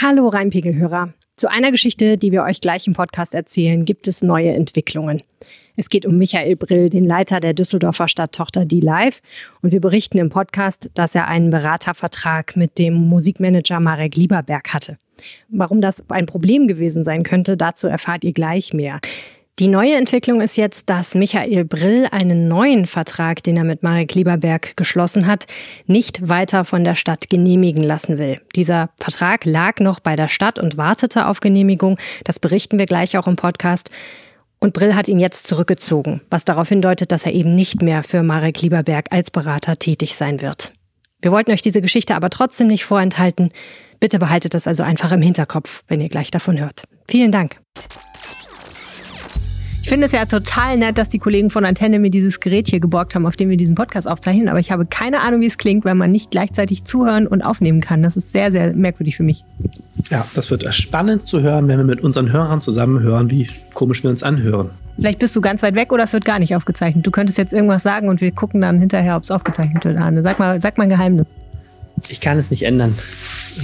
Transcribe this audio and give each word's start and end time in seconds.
Hallo 0.00 0.28
Rheinpegelhörer. 0.28 1.12
Zu 1.34 1.50
einer 1.50 1.72
Geschichte, 1.72 2.18
die 2.18 2.30
wir 2.30 2.44
euch 2.44 2.60
gleich 2.60 2.86
im 2.86 2.92
Podcast 2.92 3.34
erzählen, 3.34 3.84
gibt 3.84 4.06
es 4.06 4.22
neue 4.22 4.52
Entwicklungen. 4.52 5.24
Es 5.74 5.88
geht 5.88 6.06
um 6.06 6.16
Michael 6.16 6.54
Brill, 6.54 6.88
den 6.88 7.04
Leiter 7.04 7.40
der 7.40 7.52
Düsseldorfer 7.52 8.06
Stadttochter 8.06 8.64
D-Live. 8.64 9.20
Und 9.60 9.72
wir 9.72 9.80
berichten 9.80 10.18
im 10.18 10.28
Podcast, 10.28 10.88
dass 10.94 11.16
er 11.16 11.26
einen 11.26 11.50
Beratervertrag 11.50 12.54
mit 12.54 12.78
dem 12.78 12.94
Musikmanager 12.94 13.80
Marek 13.80 14.14
Lieberberg 14.14 14.72
hatte. 14.72 14.98
Warum 15.48 15.80
das 15.80 16.08
ein 16.10 16.26
Problem 16.26 16.68
gewesen 16.68 17.02
sein 17.02 17.24
könnte, 17.24 17.56
dazu 17.56 17.88
erfahrt 17.88 18.22
ihr 18.22 18.32
gleich 18.32 18.72
mehr. 18.72 19.00
Die 19.58 19.66
neue 19.66 19.96
Entwicklung 19.96 20.40
ist 20.40 20.56
jetzt, 20.56 20.88
dass 20.88 21.16
Michael 21.16 21.64
Brill 21.64 22.06
einen 22.12 22.46
neuen 22.46 22.86
Vertrag, 22.86 23.42
den 23.42 23.56
er 23.56 23.64
mit 23.64 23.82
Marek 23.82 24.14
Lieberberg 24.14 24.76
geschlossen 24.76 25.26
hat, 25.26 25.46
nicht 25.86 26.28
weiter 26.28 26.64
von 26.64 26.84
der 26.84 26.94
Stadt 26.94 27.28
genehmigen 27.28 27.82
lassen 27.82 28.20
will. 28.20 28.40
Dieser 28.54 28.90
Vertrag 29.00 29.44
lag 29.44 29.80
noch 29.80 29.98
bei 29.98 30.14
der 30.14 30.28
Stadt 30.28 30.60
und 30.60 30.76
wartete 30.76 31.26
auf 31.26 31.40
Genehmigung. 31.40 31.98
Das 32.22 32.38
berichten 32.38 32.78
wir 32.78 32.86
gleich 32.86 33.18
auch 33.18 33.26
im 33.26 33.34
Podcast. 33.34 33.90
Und 34.60 34.74
Brill 34.74 34.94
hat 34.94 35.08
ihn 35.08 35.18
jetzt 35.18 35.48
zurückgezogen, 35.48 36.20
was 36.30 36.44
darauf 36.44 36.68
hindeutet, 36.68 37.10
dass 37.10 37.26
er 37.26 37.32
eben 37.32 37.56
nicht 37.56 37.82
mehr 37.82 38.04
für 38.04 38.22
Marek 38.22 38.62
Lieberberg 38.62 39.06
als 39.10 39.32
Berater 39.32 39.76
tätig 39.76 40.14
sein 40.14 40.40
wird. 40.40 40.72
Wir 41.20 41.32
wollten 41.32 41.50
euch 41.50 41.62
diese 41.62 41.82
Geschichte 41.82 42.14
aber 42.14 42.30
trotzdem 42.30 42.68
nicht 42.68 42.84
vorenthalten. 42.84 43.50
Bitte 43.98 44.20
behaltet 44.20 44.54
das 44.54 44.68
also 44.68 44.84
einfach 44.84 45.10
im 45.10 45.22
Hinterkopf, 45.22 45.82
wenn 45.88 46.00
ihr 46.00 46.08
gleich 46.08 46.30
davon 46.30 46.60
hört. 46.60 46.84
Vielen 47.08 47.32
Dank. 47.32 47.56
Ich 49.88 49.90
finde 49.90 50.04
es 50.04 50.12
ja 50.12 50.26
total 50.26 50.76
nett, 50.76 50.98
dass 50.98 51.08
die 51.08 51.18
Kollegen 51.18 51.48
von 51.48 51.64
Antenne 51.64 51.98
mir 51.98 52.10
dieses 52.10 52.40
Gerät 52.40 52.68
hier 52.68 52.78
geborgt 52.78 53.14
haben, 53.14 53.24
auf 53.24 53.36
dem 53.36 53.48
wir 53.48 53.56
diesen 53.56 53.74
Podcast 53.74 54.06
aufzeichnen. 54.06 54.50
Aber 54.50 54.60
ich 54.60 54.70
habe 54.70 54.84
keine 54.84 55.22
Ahnung, 55.22 55.40
wie 55.40 55.46
es 55.46 55.56
klingt, 55.56 55.86
weil 55.86 55.94
man 55.94 56.10
nicht 56.10 56.30
gleichzeitig 56.30 56.84
zuhören 56.84 57.26
und 57.26 57.40
aufnehmen 57.40 57.80
kann. 57.80 58.02
Das 58.02 58.14
ist 58.14 58.30
sehr, 58.30 58.52
sehr 58.52 58.74
merkwürdig 58.74 59.16
für 59.16 59.22
mich. 59.22 59.44
Ja, 60.10 60.26
das 60.34 60.50
wird 60.50 60.74
spannend 60.74 61.26
zu 61.26 61.40
hören, 61.40 61.68
wenn 61.68 61.78
wir 61.78 61.86
mit 61.86 62.02
unseren 62.02 62.30
Hörern 62.30 62.60
zusammen 62.60 63.00
hören, 63.00 63.30
wie 63.30 63.48
komisch 63.72 64.02
wir 64.02 64.10
uns 64.10 64.22
anhören. 64.22 64.68
Vielleicht 64.96 65.20
bist 65.20 65.34
du 65.34 65.40
ganz 65.40 65.62
weit 65.62 65.74
weg 65.74 65.90
oder 65.90 66.04
es 66.04 66.12
wird 66.12 66.26
gar 66.26 66.38
nicht 66.38 66.54
aufgezeichnet. 66.54 67.06
Du 67.06 67.10
könntest 67.10 67.38
jetzt 67.38 67.54
irgendwas 67.54 67.82
sagen 67.82 68.10
und 68.10 68.20
wir 68.20 68.30
gucken 68.30 68.60
dann 68.60 68.78
hinterher, 68.78 69.16
ob 69.16 69.22
es 69.22 69.30
aufgezeichnet 69.30 69.86
wird. 69.86 69.96
Arne, 69.96 70.22
sag 70.22 70.38
mal, 70.38 70.60
sag 70.60 70.76
mal 70.76 70.84
ein 70.84 70.90
Geheimnis. 70.90 71.34
Ich 72.10 72.20
kann 72.20 72.36
es 72.36 72.50
nicht 72.50 72.64
ändern, 72.64 72.94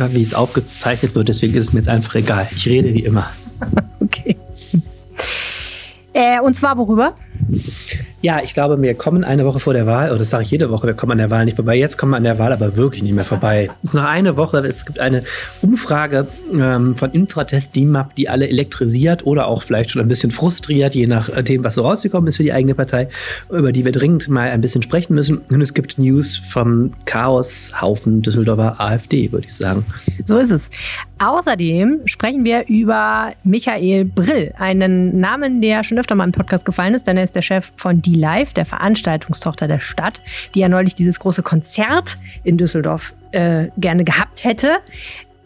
wie 0.08 0.22
es 0.22 0.33
aufgezeichnet 0.33 1.14
wird. 1.14 1.28
Deswegen 1.28 1.52
ist 1.52 1.64
es 1.64 1.72
mir 1.75 1.80
jetzt 1.80 1.91
einfach 1.91 2.14
egal. 2.14 2.48
Ich 2.56 2.67
rede 2.67 2.95
wie 2.95 3.05
immer. 3.05 3.28
okay. 4.00 4.39
Äh, 6.15 6.41
und 6.41 6.55
zwar 6.55 6.79
worüber? 6.79 7.17
Ja, 8.25 8.41
ich 8.42 8.55
glaube, 8.55 8.81
wir 8.81 8.95
kommen 8.95 9.23
eine 9.23 9.45
Woche 9.45 9.61
vor 9.61 9.75
der 9.75 9.87
Wahl, 9.87 10.09
oder 10.09 10.20
das 10.20 10.31
sage 10.31 10.45
ich 10.45 10.50
jede 10.50 10.70
Woche, 10.70 10.87
wir 10.87 10.95
kommen 10.95 11.12
an 11.12 11.19
der 11.19 11.31
Wahl 11.31 11.45
nicht 11.45 11.56
vorbei. 11.56 11.77
Jetzt 11.77 11.98
kommen 11.98 12.12
wir 12.12 12.17
an 12.17 12.25
der 12.25 12.39
Wahl 12.39 12.53
aber 12.53 12.77
wirklich 12.77 13.03
nicht 13.03 13.12
mehr 13.12 13.25
vorbei. 13.25 13.69
Es 13.83 13.91
ist 13.91 13.95
noch 13.95 14.05
eine 14.05 14.39
Woche, 14.39 14.59
es 14.59 14.86
gibt 14.86 14.98
eine 14.98 15.25
Umfrage 15.61 16.27
ähm, 16.53 16.97
von 16.97 17.12
Infratest 17.12 17.77
DIMAP, 17.77 18.14
die 18.14 18.31
alle 18.31 18.48
elektrisiert 18.48 19.27
oder 19.27 19.47
auch 19.47 19.62
vielleicht 19.62 19.91
schon 19.91 20.01
ein 20.01 20.09
bisschen 20.09 20.31
frustriert, 20.31 20.95
je 20.95 21.06
nachdem, 21.06 21.64
was 21.64 21.75
so 21.75 21.83
rausgekommen 21.83 22.28
ist 22.28 22.39
für 22.39 22.45
die 22.45 22.53
eigene 22.55 22.75
Partei, 22.75 23.09
über 23.51 23.73
die 23.73 23.84
wir 23.84 23.92
dringend 23.92 24.29
mal 24.29 24.48
ein 24.48 24.62
bisschen 24.62 24.81
sprechen 24.81 25.14
müssen. 25.14 25.42
Und 25.51 25.61
es 25.61 25.75
gibt 25.75 25.98
News 25.98 26.39
vom 26.39 26.92
Chaoshaufen 27.05 28.23
Düsseldorfer 28.23 28.81
AfD, 28.81 29.33
würde 29.33 29.47
ich 29.47 29.55
sagen. 29.55 29.84
So 30.25 30.39
ist 30.39 30.51
es. 30.51 30.70
Außerdem 31.19 32.01
sprechen 32.06 32.45
wir 32.45 32.67
über 32.69 33.33
Michael 33.45 34.05
Brill, 34.05 34.53
einen 34.58 35.20
Namen, 35.20 35.61
der 35.61 35.84
schon 35.84 35.98
öfter 35.98 36.14
mal 36.14 36.25
im 36.25 36.33
Podcast 36.33 36.64
gefallen 36.64 36.95
ist, 36.95 37.06
denn 37.06 37.17
er 37.17 37.25
ist 37.25 37.33
der 37.34 37.42
Chef 37.42 37.72
von 37.77 38.00
Die 38.00 38.14
Live, 38.14 38.54
der 38.54 38.64
Veranstaltungstochter 38.64 39.68
der 39.68 39.80
Stadt, 39.80 40.20
die 40.54 40.60
ja 40.60 40.68
neulich 40.68 40.94
dieses 40.94 41.18
große 41.18 41.42
Konzert 41.42 42.18
in 42.42 42.56
Düsseldorf 42.56 43.12
äh, 43.32 43.68
gerne 43.77 44.04
gehabt 44.04 44.44
hätte 44.44 44.78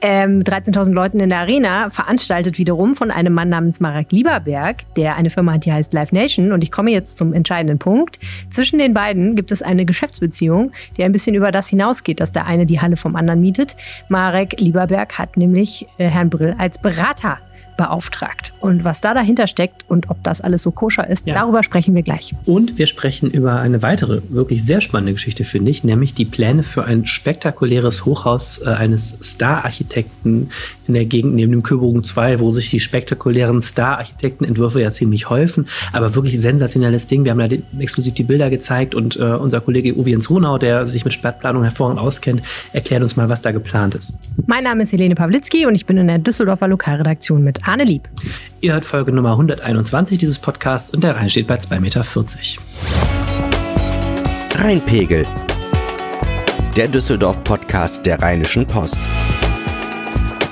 ähm, 0.00 0.41
13.000 0.41 0.92
Leuten 0.92 1.20
in 1.20 1.31
der 1.31 1.39
Arena, 1.39 1.91
veranstaltet 1.91 2.59
wiederum 2.59 2.94
von 2.94 3.11
einem 3.11 3.33
Mann 3.33 3.48
namens 3.48 3.81
Marek 3.81 4.12
Lieberberg, 4.12 4.84
der 4.94 5.16
eine 5.16 5.31
Firma 5.31 5.55
hat, 5.55 5.64
die 5.64 5.72
heißt 5.72 5.92
Live 5.92 6.12
Nation. 6.12 6.53
Und 6.53 6.62
ich 6.62 6.70
komme 6.70 6.91
jetzt 6.91 7.19
zum 7.19 7.33
entscheidenden 7.33 7.78
Punkt. 7.78 8.19
Zwischen 8.50 8.78
den 8.78 8.94
beiden 8.94 9.34
gibt 9.34 9.50
es 9.50 9.62
eine 9.62 9.84
Geschäftsbeziehung, 9.84 10.72
die 10.97 11.04
ein 11.04 11.12
bisschen 11.12 11.34
über 11.34 11.50
das 11.50 11.69
hinausgeht, 11.69 12.21
dass 12.21 12.32
der 12.32 12.47
eine 12.47 12.66
die 12.66 12.81
Halle 12.81 12.97
vom 12.97 13.16
anderen 13.16 13.41
mietet. 13.41 13.77
Marek 14.09 14.60
Lieberberg 14.60 15.19
hat 15.19 15.37
nämlich 15.37 15.87
äh, 15.98 16.09
Herrn 16.09 16.31
Brill 16.31 16.54
als 16.59 16.81
Berater 16.81 17.38
beauftragt. 17.78 18.53
Und 18.61 18.84
was 18.84 19.00
da 19.00 19.15
dahinter 19.15 19.47
steckt 19.47 19.89
und 19.89 20.11
ob 20.11 20.22
das 20.22 20.43
alles 20.43 20.62
so 20.62 20.71
koscher 20.71 21.09
ist, 21.09 21.27
ja. 21.27 21.33
darüber 21.33 21.62
sprechen 21.62 21.94
wir 21.94 22.03
gleich. 22.03 22.34
Und 22.44 22.77
wir 22.77 22.87
sprechen 22.87 23.31
über 23.31 23.61
eine 23.61 23.81
weitere, 23.81 24.21
wirklich 24.28 24.62
sehr 24.62 24.83
spannende 24.83 25.15
Geschichte, 25.15 25.44
finde 25.44 25.71
ich, 25.71 25.84
nämlich 25.84 26.12
die 26.12 26.27
Pläne 26.27 26.65
für 26.65 26.84
ein 26.84 27.06
spektakuläres 27.06 28.05
Hochhaus 28.05 28.59
äh, 28.59 28.69
eines 28.69 29.19
Star-Architekten 29.22 30.50
in 30.88 30.94
der 30.94 31.04
Gegend 31.04 31.34
neben 31.34 31.53
dem 31.53 31.62
Köbogen 31.62 32.03
2, 32.03 32.41
wo 32.41 32.50
sich 32.50 32.71
die 32.71 32.81
spektakulären 32.81 33.60
Star-Architektenentwürfe 33.62 34.81
ja 34.81 34.91
ziemlich 34.91 35.31
häufen. 35.31 35.69
Aber 35.93 36.15
wirklich 36.15 36.41
sensationelles 36.41 37.06
Ding. 37.06 37.25
Wir 37.25 37.32
haben 37.32 37.38
da 37.38 37.49
exklusiv 37.81 38.15
die 38.15 38.25
Bilder 38.25 38.50
gezeigt 38.50 38.94
und 38.94 39.16
äh, 39.16 39.22
unser 39.22 39.60
Kollege 39.60 39.97
Uwe 39.97 40.10
Jens 40.10 40.31
Runau, 40.31 40.59
der 40.59 40.87
sich 40.87 41.04
mit 41.04 41.15
Stadtplanung 41.15 41.62
hervorragend 41.62 42.00
auskennt, 42.00 42.43
erklärt 42.72 43.03
uns 43.03 43.16
mal, 43.16 43.28
was 43.28 43.43
da 43.43 43.53
geplant 43.53 43.94
ist. 43.94 44.15
Mein 44.47 44.65
Name 44.65 44.82
ist 44.82 44.93
Helene 44.93 45.15
Pawlitzki 45.15 45.66
und 45.66 45.75
ich 45.75 45.87
bin 45.87 45.97
in 45.98 46.09
der 46.09 46.19
Düsseldorfer 46.19 46.69
Lokalredaktion 46.69 47.43
mit 47.44 47.66
Arne 47.66 47.84
Lieb. 47.84 48.09
Ihr 48.60 48.72
hört 48.72 48.84
Folge 48.84 49.12
Nummer 49.12 49.32
121 49.32 50.19
dieses 50.19 50.38
Podcasts 50.38 50.93
und 50.93 51.04
der 51.04 51.16
Rhein 51.16 51.31
steht 51.31 51.47
bei 51.47 51.56
2,40 51.56 51.81
Meter. 51.81 52.04
Rheinpegel. 54.60 55.27
Der 56.77 56.88
Düsseldorf-Podcast 56.88 58.06
der 58.06 58.21
Rheinischen 58.21 58.66
Post. 58.66 59.00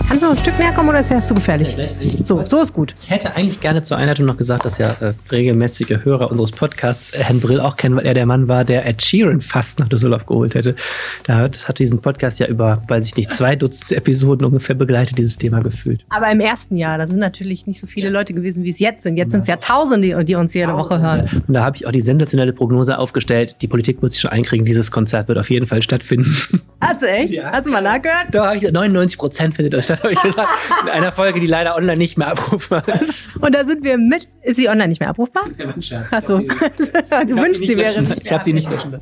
Kannst 0.08 0.22
du 0.22 0.30
ein 0.30 0.38
Stück 0.38 0.56
näher 0.56 0.72
kommen 0.72 0.88
oder 0.88 1.00
ist 1.00 1.10
das 1.10 1.26
zu 1.26 1.34
gefährlich? 1.34 1.76
So, 2.22 2.44
so 2.44 2.60
ist 2.60 2.72
gut. 2.72 2.94
Ich 3.02 3.10
hätte 3.10 3.34
eigentlich 3.34 3.60
gerne 3.60 3.82
zur 3.82 3.96
Einleitung 3.96 4.24
noch 4.24 4.36
gesagt, 4.36 4.64
dass 4.64 4.78
ja 4.78 4.86
äh, 5.00 5.14
regelmäßige 5.32 6.04
Hörer 6.04 6.30
unseres 6.30 6.52
Podcasts 6.52 7.12
äh, 7.12 7.24
Herrn 7.24 7.40
Brill 7.40 7.60
auch 7.60 7.76
kennen, 7.76 7.96
weil 7.96 8.06
er 8.06 8.14
der 8.14 8.24
Mann 8.24 8.46
war, 8.46 8.64
der 8.64 8.86
Ed 8.86 9.02
Sheeran 9.02 9.40
fast 9.40 9.80
nach 9.80 9.88
Düsseldorf 9.88 10.24
geholt 10.24 10.54
hätte. 10.54 10.76
Da 11.24 11.48
das 11.48 11.68
hat 11.68 11.80
diesen 11.80 12.00
Podcast 12.00 12.38
ja 12.38 12.46
über, 12.46 12.82
weiß 12.86 13.04
ich 13.04 13.16
nicht, 13.16 13.32
zwei 13.32 13.56
Dutzend 13.56 13.90
Episoden 13.92 14.46
ungefähr 14.46 14.76
begleitet, 14.76 15.18
dieses 15.18 15.38
Thema 15.38 15.60
gefühlt. 15.60 16.04
Aber 16.08 16.30
im 16.30 16.38
ersten 16.40 16.76
Jahr, 16.76 16.98
da 16.98 17.06
sind 17.08 17.18
natürlich 17.18 17.66
nicht 17.66 17.80
so 17.80 17.88
viele 17.88 18.08
Leute 18.08 18.32
gewesen, 18.32 18.62
wie 18.62 18.70
es 18.70 18.78
jetzt 18.78 19.02
sind. 19.02 19.16
Jetzt 19.16 19.32
sind 19.32 19.40
es 19.40 19.48
ja 19.48 19.56
Tausende, 19.56 20.24
die 20.24 20.36
uns 20.36 20.54
jede 20.54 20.74
Woche 20.74 21.00
hören. 21.00 21.28
Und 21.48 21.52
da 21.52 21.64
habe 21.64 21.76
ich 21.76 21.84
auch 21.84 21.92
die 21.92 22.00
sensationelle 22.00 22.52
Prognose 22.52 22.96
aufgestellt, 22.96 23.56
die 23.60 23.66
Politik 23.66 24.00
wird 24.02 24.12
sich 24.12 24.20
schon 24.20 24.30
einkriegen, 24.30 24.64
dieses 24.64 24.92
Konzert 24.92 25.26
wird 25.26 25.38
auf 25.38 25.50
jeden 25.50 25.66
Fall 25.66 25.82
stattfinden. 25.82 26.62
Hast 26.80 27.02
du 27.02 27.06
echt? 27.06 27.32
Ja. 27.32 27.52
Hast 27.52 27.66
du 27.66 27.70
mal 27.70 27.80
nachgehört? 27.80 28.26
Da 28.32 28.46
habe 28.46 28.56
ich 28.56 28.70
99 28.70 29.18
Prozent 29.18 29.54
findet 29.54 29.72
das 29.72 29.84
statt 29.84 30.02
habe 30.02 30.12
ich 30.12 30.20
gesagt. 30.20 30.48
In 30.82 30.88
einer 30.90 31.10
Folge, 31.10 31.40
die 31.40 31.46
leider 31.46 31.74
online 31.74 31.96
nicht 31.96 32.18
mehr 32.18 32.28
abrufbar 32.28 32.82
ist. 33.00 33.36
Und 33.38 33.54
da 33.54 33.64
sind 33.64 33.82
wir 33.82 33.96
mit. 33.96 34.28
Ist 34.42 34.56
sie 34.56 34.68
online 34.68 34.88
nicht 34.88 35.00
mehr 35.00 35.08
abrufbar? 35.08 35.44
Ja, 35.58 35.66
mein 35.66 35.80
Scherz. 35.80 36.12
Achso. 36.12 36.38
du 36.38 37.36
wünschst 37.36 37.66
sie 37.66 37.76
wäre. 37.76 38.04
Ich 38.22 38.30
habe 38.30 38.44
sie 38.44 38.52
nicht 38.52 38.70
löschen. 38.70 38.92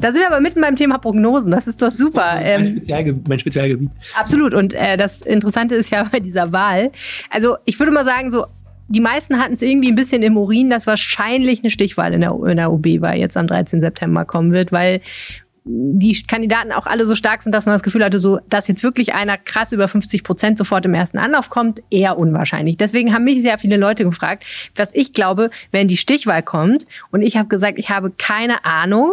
Da 0.00 0.12
sind 0.12 0.20
wir 0.20 0.28
aber 0.28 0.40
mitten 0.40 0.60
beim 0.60 0.76
Thema 0.76 0.98
Prognosen. 0.98 1.50
Das 1.50 1.66
ist 1.66 1.82
doch 1.82 1.90
super. 1.90 2.36
Ist 2.36 2.44
mein, 2.44 2.60
ähm, 2.60 2.66
Spezialge 2.68 3.20
mein 3.28 3.38
Spezialgebiet. 3.38 3.90
Absolut. 4.14 4.54
Und 4.54 4.72
äh, 4.74 4.96
das 4.96 5.20
Interessante 5.22 5.74
ist 5.74 5.90
ja 5.90 6.04
bei 6.04 6.20
dieser 6.20 6.52
Wahl. 6.52 6.92
Also, 7.30 7.56
ich 7.64 7.78
würde 7.80 7.90
mal 7.90 8.04
sagen, 8.04 8.30
so 8.30 8.46
die 8.88 9.00
meisten 9.00 9.40
hatten 9.40 9.54
es 9.54 9.62
irgendwie 9.62 9.88
ein 9.88 9.94
bisschen 9.94 10.22
im 10.22 10.36
Urin, 10.36 10.68
dass 10.68 10.86
wahrscheinlich 10.86 11.60
eine 11.60 11.70
Stichwahl 11.70 12.12
in 12.12 12.20
der, 12.20 12.38
in 12.46 12.58
der 12.58 12.70
OB-Wahl 12.70 13.16
jetzt 13.16 13.36
am 13.36 13.46
13. 13.46 13.80
September 13.80 14.24
kommen 14.24 14.52
wird, 14.52 14.72
weil 14.72 15.00
die 15.66 16.22
Kandidaten 16.22 16.72
auch 16.72 16.86
alle 16.86 17.06
so 17.06 17.16
stark 17.16 17.42
sind, 17.42 17.54
dass 17.54 17.64
man 17.64 17.74
das 17.74 17.82
Gefühl 17.82 18.04
hatte, 18.04 18.18
so, 18.18 18.38
dass 18.50 18.68
jetzt 18.68 18.82
wirklich 18.82 19.14
einer 19.14 19.38
krass 19.38 19.72
über 19.72 19.88
50 19.88 20.22
Prozent 20.22 20.58
sofort 20.58 20.84
im 20.84 20.92
ersten 20.92 21.16
Anlauf 21.16 21.48
kommt, 21.48 21.82
eher 21.90 22.18
unwahrscheinlich. 22.18 22.76
Deswegen 22.76 23.14
haben 23.14 23.24
mich 23.24 23.40
sehr 23.40 23.58
viele 23.58 23.78
Leute 23.78 24.04
gefragt, 24.04 24.44
was 24.76 24.90
ich 24.94 25.14
glaube, 25.14 25.48
wenn 25.70 25.88
die 25.88 25.96
Stichwahl 25.96 26.42
kommt. 26.42 26.86
Und 27.10 27.22
ich 27.22 27.38
habe 27.38 27.48
gesagt, 27.48 27.78
ich 27.78 27.88
habe 27.88 28.10
keine 28.10 28.64
Ahnung. 28.66 29.12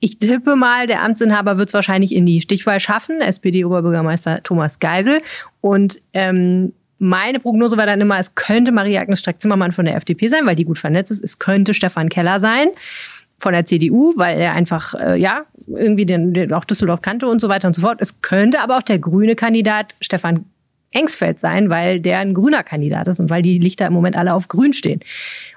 Ich 0.00 0.18
tippe 0.18 0.56
mal, 0.56 0.86
der 0.86 1.02
Amtsinhaber 1.02 1.56
wird 1.56 1.68
es 1.68 1.74
wahrscheinlich 1.74 2.14
in 2.14 2.26
die 2.26 2.42
Stichwahl 2.42 2.80
schaffen, 2.80 3.20
SPD-Oberbürgermeister 3.20 4.42
Thomas 4.42 4.80
Geisel. 4.80 5.22
Und 5.62 6.00
ähm, 6.12 6.74
meine 6.98 7.40
Prognose 7.40 7.78
war 7.78 7.86
dann 7.86 8.00
immer, 8.00 8.18
es 8.18 8.34
könnte 8.34 8.72
Maria-Agnes 8.72 9.20
Strack-Zimmermann 9.20 9.72
von 9.72 9.86
der 9.86 9.96
FDP 9.96 10.28
sein, 10.28 10.44
weil 10.44 10.54
die 10.54 10.64
gut 10.64 10.78
vernetzt 10.78 11.10
ist. 11.10 11.24
Es 11.24 11.38
könnte 11.38 11.72
Stefan 11.72 12.10
Keller 12.10 12.40
sein 12.40 12.68
von 13.38 13.52
der 13.52 13.64
CDU, 13.64 14.14
weil 14.16 14.38
er 14.40 14.52
einfach, 14.52 14.94
äh, 14.94 15.16
ja, 15.16 15.44
irgendwie 15.76 16.06
den, 16.06 16.34
den 16.34 16.52
auch 16.52 16.64
Düsseldorf 16.64 17.02
kannte 17.02 17.26
und 17.26 17.40
so 17.40 17.48
weiter 17.48 17.68
und 17.68 17.74
so 17.74 17.82
fort. 17.82 17.98
Es 18.00 18.20
könnte 18.22 18.60
aber 18.60 18.78
auch 18.78 18.82
der 18.82 18.98
grüne 18.98 19.34
Kandidat 19.34 19.94
Stefan 20.00 20.44
Engsfeld 20.90 21.38
sein, 21.38 21.68
weil 21.68 22.00
der 22.00 22.18
ein 22.18 22.34
grüner 22.34 22.62
Kandidat 22.62 23.08
ist 23.08 23.20
und 23.20 23.28
weil 23.28 23.42
die 23.42 23.58
Lichter 23.58 23.86
im 23.86 23.92
Moment 23.92 24.16
alle 24.16 24.32
auf 24.32 24.48
grün 24.48 24.72
stehen. 24.72 25.00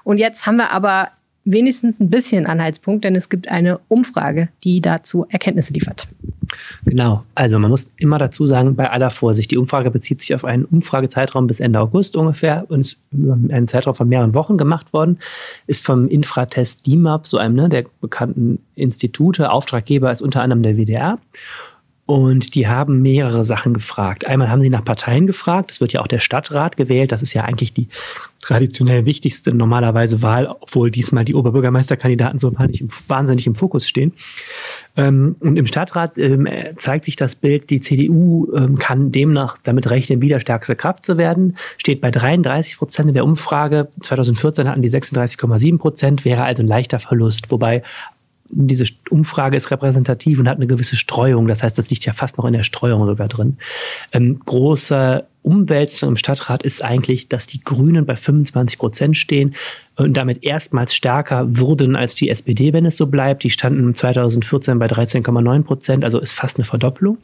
Und 0.04 0.18
jetzt 0.18 0.46
haben 0.46 0.56
wir 0.56 0.70
aber 0.70 1.08
wenigstens 1.44 2.00
ein 2.00 2.10
bisschen 2.10 2.46
Anhaltspunkt, 2.46 3.04
denn 3.04 3.16
es 3.16 3.28
gibt 3.28 3.48
eine 3.48 3.80
Umfrage, 3.88 4.48
die 4.64 4.80
dazu 4.80 5.26
Erkenntnisse 5.28 5.72
liefert. 5.72 6.08
Genau, 6.84 7.24
also 7.34 7.58
man 7.58 7.70
muss 7.70 7.88
immer 7.98 8.18
dazu 8.18 8.46
sagen, 8.46 8.76
bei 8.76 8.90
aller 8.90 9.10
Vorsicht, 9.10 9.50
die 9.50 9.58
Umfrage 9.58 9.90
bezieht 9.90 10.20
sich 10.20 10.34
auf 10.34 10.44
einen 10.44 10.64
Umfragezeitraum 10.64 11.46
bis 11.46 11.60
Ende 11.60 11.80
August 11.80 12.14
ungefähr 12.16 12.66
und 12.68 12.80
ist 12.82 12.98
über 13.10 13.38
einen 13.48 13.68
Zeitraum 13.68 13.94
von 13.94 14.08
mehreren 14.08 14.34
Wochen 14.34 14.58
gemacht 14.58 14.92
worden, 14.92 15.18
ist 15.66 15.84
vom 15.84 16.08
Infratest 16.08 16.86
DIMAP, 16.86 17.26
so 17.26 17.38
einem 17.38 17.54
ne, 17.54 17.68
der 17.68 17.86
bekannten 18.00 18.58
Institute, 18.74 19.50
Auftraggeber 19.50 20.12
ist 20.12 20.22
unter 20.22 20.42
anderem 20.42 20.62
der 20.62 20.76
WDR 20.76 21.18
Und 22.04 22.56
die 22.56 22.66
haben 22.66 23.00
mehrere 23.00 23.44
Sachen 23.44 23.74
gefragt. 23.74 24.26
Einmal 24.26 24.50
haben 24.50 24.60
sie 24.60 24.70
nach 24.70 24.84
Parteien 24.84 25.28
gefragt. 25.28 25.70
Es 25.70 25.80
wird 25.80 25.92
ja 25.92 26.00
auch 26.00 26.08
der 26.08 26.18
Stadtrat 26.18 26.76
gewählt. 26.76 27.12
Das 27.12 27.22
ist 27.22 27.32
ja 27.32 27.44
eigentlich 27.44 27.72
die 27.72 27.88
traditionell 28.40 29.06
wichtigste 29.06 29.54
normalerweise 29.54 30.20
Wahl, 30.20 30.48
obwohl 30.48 30.90
diesmal 30.90 31.24
die 31.24 31.36
Oberbürgermeisterkandidaten 31.36 32.40
so 32.40 32.52
wahnsinnig 32.52 33.46
im 33.46 33.54
Fokus 33.54 33.88
stehen. 33.88 34.14
Ähm, 34.96 35.36
und 35.38 35.56
im 35.56 35.66
Stadtrat 35.66 36.18
ähm, 36.18 36.48
zeigt 36.76 37.04
sich 37.04 37.14
das 37.14 37.36
Bild, 37.36 37.70
die 37.70 37.78
CDU 37.78 38.52
ähm, 38.52 38.76
kann 38.76 39.12
demnach 39.12 39.56
damit 39.62 39.88
rechnen, 39.88 40.20
wieder 40.20 40.40
stärkste 40.40 40.74
Kraft 40.74 41.04
zu 41.04 41.18
werden, 41.18 41.56
steht 41.78 42.00
bei 42.00 42.10
33 42.10 42.78
Prozent 42.78 43.08
in 43.10 43.14
der 43.14 43.24
Umfrage. 43.24 43.88
2014 44.00 44.68
hatten 44.68 44.82
die 44.82 44.90
36,7 44.90 45.78
Prozent, 45.78 46.24
wäre 46.24 46.42
also 46.42 46.64
ein 46.64 46.68
leichter 46.68 46.98
Verlust, 46.98 47.52
wobei 47.52 47.84
diese 48.52 48.84
Umfrage 49.10 49.56
ist 49.56 49.70
repräsentativ 49.70 50.38
und 50.38 50.48
hat 50.48 50.58
eine 50.58 50.66
gewisse 50.66 50.94
Streuung. 50.94 51.48
Das 51.48 51.62
heißt, 51.62 51.76
das 51.78 51.90
liegt 51.90 52.04
ja 52.04 52.12
fast 52.12 52.36
noch 52.36 52.44
in 52.44 52.52
der 52.52 52.62
Streuung 52.62 53.06
sogar 53.06 53.28
drin. 53.28 53.56
Ähm, 54.12 54.40
große 54.44 55.24
Umwälzung 55.42 56.10
im 56.10 56.16
Stadtrat 56.16 56.62
ist 56.62 56.84
eigentlich, 56.84 57.28
dass 57.28 57.46
die 57.46 57.62
Grünen 57.64 58.06
bei 58.06 58.14
25 58.14 58.78
Prozent 58.78 59.16
stehen 59.16 59.54
und 59.96 60.16
damit 60.16 60.44
erstmals 60.44 60.94
stärker 60.94 61.58
würden 61.58 61.96
als 61.96 62.14
die 62.14 62.28
SPD, 62.28 62.72
wenn 62.72 62.86
es 62.86 62.96
so 62.96 63.06
bleibt. 63.06 63.42
Die 63.42 63.50
standen 63.50 63.94
2014 63.94 64.78
bei 64.78 64.86
13,9 64.86 65.62
Prozent, 65.62 66.04
also 66.04 66.20
ist 66.20 66.32
fast 66.32 66.58
eine 66.58 66.64
Verdoppelung. 66.64 67.18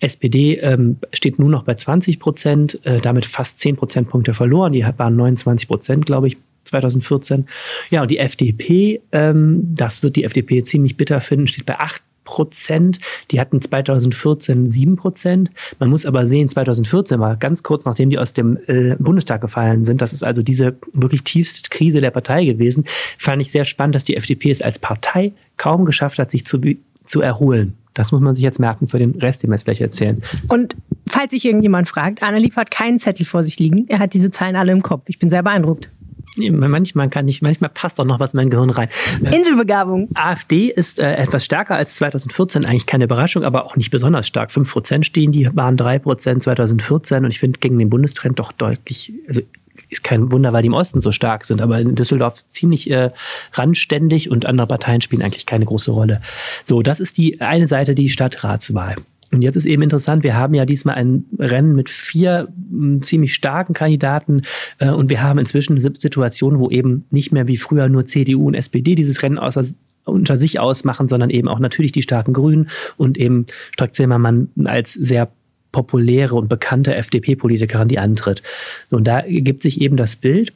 SPD 0.00 0.56
ähm, 0.56 0.98
steht 1.12 1.38
nur 1.38 1.48
noch 1.48 1.62
bei 1.62 1.74
20 1.74 2.18
Prozent, 2.18 2.84
äh, 2.84 3.00
damit 3.00 3.24
fast 3.24 3.60
10 3.60 3.76
Prozentpunkte 3.76 4.34
verloren. 4.34 4.72
Die 4.72 4.84
waren 4.96 5.16
29 5.16 5.68
Prozent, 5.68 6.06
glaube 6.06 6.26
ich, 6.26 6.36
2014. 6.66 7.46
Ja, 7.90 8.02
und 8.02 8.10
die 8.10 8.18
FDP, 8.18 9.00
ähm, 9.12 9.62
das 9.74 10.02
wird 10.02 10.16
die 10.16 10.24
FDP 10.24 10.62
ziemlich 10.64 10.96
bitter 10.96 11.20
finden, 11.20 11.48
steht 11.48 11.66
bei 11.66 11.78
8 11.78 12.02
Prozent. 12.26 12.98
Die 13.30 13.40
hatten 13.40 13.62
2014 13.62 14.68
7 14.68 14.96
Prozent. 14.96 15.50
Man 15.78 15.88
muss 15.88 16.04
aber 16.04 16.26
sehen, 16.26 16.50
2014 16.50 17.18
war 17.18 17.36
ganz 17.36 17.62
kurz 17.62 17.86
nachdem 17.86 18.10
die 18.10 18.18
aus 18.18 18.34
dem 18.34 18.58
äh, 18.66 18.96
Bundestag 18.98 19.40
gefallen 19.40 19.84
sind. 19.84 20.02
Das 20.02 20.12
ist 20.12 20.22
also 20.22 20.42
diese 20.42 20.76
wirklich 20.92 21.22
tiefste 21.24 21.70
Krise 21.70 22.02
der 22.02 22.10
Partei 22.10 22.44
gewesen. 22.44 22.84
Fand 23.16 23.40
ich 23.40 23.50
sehr 23.50 23.64
spannend, 23.64 23.94
dass 23.94 24.04
die 24.04 24.16
FDP 24.16 24.50
es 24.50 24.60
als 24.60 24.78
Partei 24.78 25.32
kaum 25.56 25.86
geschafft 25.86 26.18
hat, 26.18 26.30
sich 26.30 26.44
zu, 26.44 26.60
zu 27.04 27.22
erholen. 27.22 27.74
Das 27.94 28.12
muss 28.12 28.20
man 28.20 28.34
sich 28.34 28.44
jetzt 28.44 28.60
merken 28.60 28.88
für 28.88 28.98
den 28.98 29.12
Rest, 29.12 29.42
den 29.42 29.48
wir 29.48 29.54
jetzt 29.54 29.64
gleich 29.64 29.80
erzählen. 29.80 30.22
Und 30.48 30.76
falls 31.08 31.30
sich 31.30 31.46
irgendjemand 31.46 31.88
fragt, 31.88 32.22
Annelief 32.22 32.56
hat 32.56 32.70
keinen 32.70 32.98
Zettel 32.98 33.24
vor 33.24 33.42
sich 33.42 33.58
liegen. 33.58 33.86
Er 33.88 34.00
hat 34.00 34.12
diese 34.12 34.30
Zahlen 34.30 34.54
alle 34.54 34.72
im 34.72 34.82
Kopf. 34.82 35.04
Ich 35.06 35.18
bin 35.18 35.30
sehr 35.30 35.42
beeindruckt 35.42 35.90
manchmal 36.36 37.08
kann 37.08 37.28
ich, 37.28 37.42
manchmal 37.42 37.70
passt 37.70 37.98
auch 38.00 38.04
noch 38.04 38.20
was 38.20 38.34
in 38.34 38.38
mein 38.38 38.50
Gehirn 38.50 38.70
rein. 38.70 38.88
Inselbegabung. 39.20 40.08
AfD 40.14 40.68
ist 40.68 41.00
äh, 41.00 41.14
etwas 41.16 41.44
stärker 41.44 41.76
als 41.76 41.96
2014, 41.96 42.64
eigentlich 42.64 42.86
keine 42.86 43.04
Überraschung, 43.04 43.44
aber 43.44 43.66
auch 43.66 43.76
nicht 43.76 43.90
besonders 43.90 44.26
stark. 44.26 44.50
5% 44.50 45.04
stehen, 45.04 45.32
die 45.32 45.48
waren 45.54 45.76
3% 45.76 46.40
2014 46.40 47.24
und 47.24 47.30
ich 47.30 47.38
finde 47.38 47.58
gegen 47.58 47.78
den 47.78 47.90
Bundestrend 47.90 48.38
doch 48.38 48.52
deutlich, 48.52 49.12
also 49.28 49.42
ist 49.88 50.02
kein 50.02 50.32
Wunder, 50.32 50.52
weil 50.52 50.62
die 50.62 50.68
im 50.68 50.74
Osten 50.74 51.00
so 51.00 51.12
stark 51.12 51.44
sind, 51.44 51.60
aber 51.60 51.78
in 51.78 51.94
Düsseldorf 51.94 52.46
ziemlich 52.48 52.90
äh, 52.90 53.10
randständig 53.52 54.30
und 54.30 54.46
andere 54.46 54.66
Parteien 54.66 55.00
spielen 55.00 55.22
eigentlich 55.22 55.46
keine 55.46 55.66
große 55.66 55.90
Rolle. 55.90 56.22
So, 56.64 56.82
das 56.82 57.00
ist 57.00 57.18
die 57.18 57.40
eine 57.40 57.68
Seite, 57.68 57.94
die 57.94 58.08
Stadtratswahl. 58.08 58.96
Und 59.32 59.42
jetzt 59.42 59.56
ist 59.56 59.66
eben 59.66 59.82
interessant, 59.82 60.22
wir 60.22 60.36
haben 60.36 60.54
ja 60.54 60.64
diesmal 60.64 60.94
ein 60.94 61.24
Rennen 61.38 61.74
mit 61.74 61.90
vier 61.90 62.48
hm, 62.70 63.02
ziemlich 63.02 63.34
starken 63.34 63.74
Kandidaten 63.74 64.42
äh, 64.78 64.90
und 64.90 65.10
wir 65.10 65.22
haben 65.22 65.38
inzwischen 65.38 65.72
eine 65.72 65.80
Situation, 65.80 66.58
wo 66.58 66.70
eben 66.70 67.04
nicht 67.10 67.32
mehr 67.32 67.48
wie 67.48 67.56
früher 67.56 67.88
nur 67.88 68.06
CDU 68.06 68.46
und 68.46 68.54
SPD 68.54 68.94
dieses 68.94 69.22
Rennen 69.22 69.38
außer, 69.38 69.64
unter 70.04 70.36
sich 70.36 70.60
ausmachen, 70.60 71.08
sondern 71.08 71.30
eben 71.30 71.48
auch 71.48 71.58
natürlich 71.58 71.92
die 71.92 72.02
starken 72.02 72.32
Grünen 72.32 72.70
und 72.96 73.18
eben 73.18 73.46
Strack-Zimmermann 73.72 74.48
als 74.64 74.92
sehr 74.92 75.30
populäre 75.72 76.36
und 76.36 76.48
bekannte 76.48 76.94
FDP-Politikerin, 76.94 77.88
die 77.88 77.98
antritt. 77.98 78.42
So, 78.88 78.96
und 78.96 79.04
da 79.04 79.22
gibt 79.26 79.62
sich 79.62 79.80
eben 79.80 79.96
das 79.96 80.16
Bild, 80.16 80.52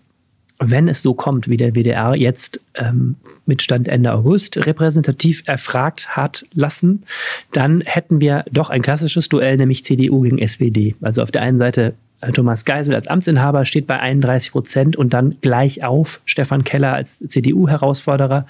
wenn 0.60 0.88
es 0.88 1.02
so 1.02 1.14
kommt, 1.14 1.48
wie 1.48 1.56
der 1.56 1.74
WDR 1.74 2.14
jetzt 2.14 2.60
ähm, 2.74 3.16
mit 3.46 3.62
Stand 3.62 3.88
Ende 3.88 4.12
August 4.12 4.64
repräsentativ 4.66 5.42
erfragt 5.46 6.16
hat 6.16 6.44
lassen, 6.52 7.04
dann 7.52 7.80
hätten 7.80 8.20
wir 8.20 8.44
doch 8.52 8.68
ein 8.68 8.82
klassisches 8.82 9.28
Duell, 9.30 9.56
nämlich 9.56 9.84
CDU 9.84 10.20
gegen 10.20 10.38
SPD. 10.38 10.94
Also 11.00 11.22
auf 11.22 11.30
der 11.30 11.42
einen 11.42 11.58
Seite 11.58 11.94
äh, 12.20 12.32
Thomas 12.32 12.66
Geisel 12.66 12.94
als 12.94 13.08
Amtsinhaber 13.08 13.64
steht 13.64 13.86
bei 13.86 13.98
31 13.98 14.52
Prozent 14.52 14.96
und 14.96 15.14
dann 15.14 15.36
gleich 15.40 15.82
auf 15.82 16.20
Stefan 16.26 16.64
Keller 16.64 16.94
als 16.94 17.18
CDU-Herausforderer. 17.20 18.46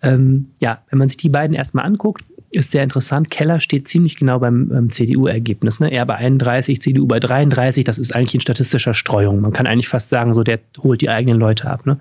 Ähm, 0.00 0.48
ja, 0.58 0.82
wenn 0.88 0.98
man 0.98 1.08
sich 1.08 1.18
die 1.18 1.28
beiden 1.28 1.54
erstmal 1.54 1.84
anguckt, 1.84 2.24
ist 2.52 2.70
sehr 2.70 2.82
interessant. 2.82 3.30
Keller 3.30 3.60
steht 3.60 3.88
ziemlich 3.88 4.16
genau 4.16 4.38
beim 4.38 4.70
ähm, 4.72 4.90
CDU-Ergebnis. 4.90 5.80
Ne? 5.80 5.90
Er 5.90 6.04
bei 6.06 6.16
31, 6.16 6.80
CDU 6.80 7.06
bei 7.06 7.18
33. 7.18 7.84
Das 7.84 7.98
ist 7.98 8.14
eigentlich 8.14 8.34
in 8.34 8.40
statistischer 8.40 8.94
Streuung. 8.94 9.40
Man 9.40 9.52
kann 9.52 9.66
eigentlich 9.66 9.88
fast 9.88 10.10
sagen, 10.10 10.34
so 10.34 10.42
der 10.42 10.60
holt 10.82 11.00
die 11.00 11.08
eigenen 11.08 11.38
Leute 11.38 11.70
ab. 11.70 11.86
Ne? 11.86 11.98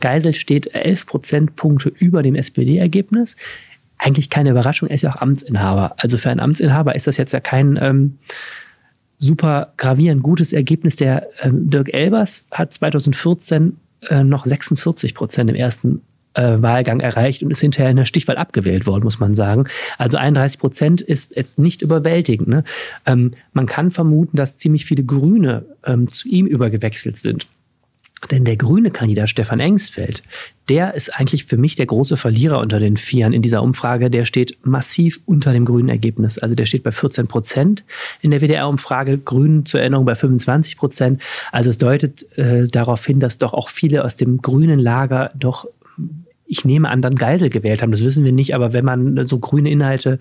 Geisel 0.00 0.34
steht 0.34 0.74
11 0.74 1.06
Prozentpunkte 1.06 1.88
über 1.88 2.22
dem 2.22 2.34
SPD-Ergebnis. 2.34 3.36
Eigentlich 3.96 4.28
keine 4.28 4.50
Überraschung, 4.50 4.88
er 4.88 4.96
ist 4.96 5.02
ja 5.02 5.14
auch 5.14 5.20
Amtsinhaber. 5.20 5.94
Also 5.96 6.18
für 6.18 6.30
einen 6.30 6.40
Amtsinhaber 6.40 6.94
ist 6.94 7.06
das 7.06 7.16
jetzt 7.16 7.32
ja 7.32 7.40
kein 7.40 7.78
ähm, 7.80 8.18
super 9.18 9.72
gravierend 9.78 10.22
gutes 10.22 10.52
Ergebnis. 10.52 10.96
Der 10.96 11.28
ähm, 11.40 11.70
Dirk 11.70 11.94
Elbers 11.94 12.44
hat 12.50 12.74
2014 12.74 13.76
äh, 14.10 14.22
noch 14.22 14.44
46 14.44 15.14
Prozent 15.14 15.48
im 15.48 15.56
ersten 15.56 16.02
äh, 16.34 16.60
Wahlgang 16.60 17.00
erreicht 17.00 17.42
und 17.42 17.50
ist 17.50 17.60
hinterher 17.60 17.90
in 17.90 17.96
der 17.96 18.04
Stichwahl 18.04 18.36
abgewählt 18.36 18.86
worden, 18.86 19.04
muss 19.04 19.18
man 19.18 19.34
sagen. 19.34 19.64
Also 19.98 20.16
31 20.18 20.58
Prozent 20.58 21.00
ist 21.00 21.36
jetzt 21.36 21.58
nicht 21.58 21.82
überwältigend. 21.82 22.48
Ne? 22.48 22.64
Ähm, 23.06 23.32
man 23.52 23.66
kann 23.66 23.90
vermuten, 23.90 24.36
dass 24.36 24.58
ziemlich 24.58 24.84
viele 24.84 25.04
Grüne 25.04 25.64
ähm, 25.84 26.08
zu 26.08 26.28
ihm 26.28 26.46
übergewechselt 26.46 27.16
sind. 27.16 27.46
Denn 28.30 28.44
der 28.44 28.56
grüne 28.56 28.90
Kandidat 28.90 29.28
Stefan 29.28 29.60
Engsfeld, 29.60 30.22
der 30.68 30.94
ist 30.94 31.10
eigentlich 31.10 31.44
für 31.44 31.56
mich 31.56 31.76
der 31.76 31.86
große 31.86 32.16
Verlierer 32.16 32.58
unter 32.60 32.78
den 32.78 32.96
Vieren 32.96 33.32
in 33.32 33.42
dieser 33.42 33.62
Umfrage. 33.62 34.08
Der 34.10 34.24
steht 34.24 34.56
massiv 34.64 35.20
unter 35.26 35.52
dem 35.52 35.64
grünen 35.64 35.88
Ergebnis. 35.88 36.38
Also 36.38 36.54
der 36.54 36.64
steht 36.64 36.84
bei 36.84 36.92
14 36.92 37.26
Prozent 37.26 37.84
in 38.22 38.30
der 38.30 38.40
WDR-Umfrage, 38.40 39.18
Grünen 39.18 39.66
zur 39.66 39.80
Erinnerung 39.80 40.06
bei 40.06 40.14
25 40.14 40.76
Prozent. 40.78 41.20
Also 41.52 41.70
es 41.70 41.78
deutet 41.78 42.38
äh, 42.38 42.66
darauf 42.66 43.04
hin, 43.04 43.20
dass 43.20 43.38
doch 43.38 43.52
auch 43.52 43.68
viele 43.68 44.04
aus 44.04 44.16
dem 44.16 44.40
grünen 44.40 44.78
Lager 44.78 45.30
doch 45.34 45.66
ich 46.54 46.64
nehme 46.64 46.88
an, 46.88 47.02
dann 47.02 47.16
Geisel 47.16 47.50
gewählt 47.50 47.82
haben. 47.82 47.90
Das 47.90 48.04
wissen 48.04 48.24
wir 48.24 48.32
nicht, 48.32 48.54
aber 48.54 48.72
wenn 48.72 48.84
man 48.84 49.26
so 49.26 49.38
grüne 49.38 49.70
Inhalte 49.70 50.18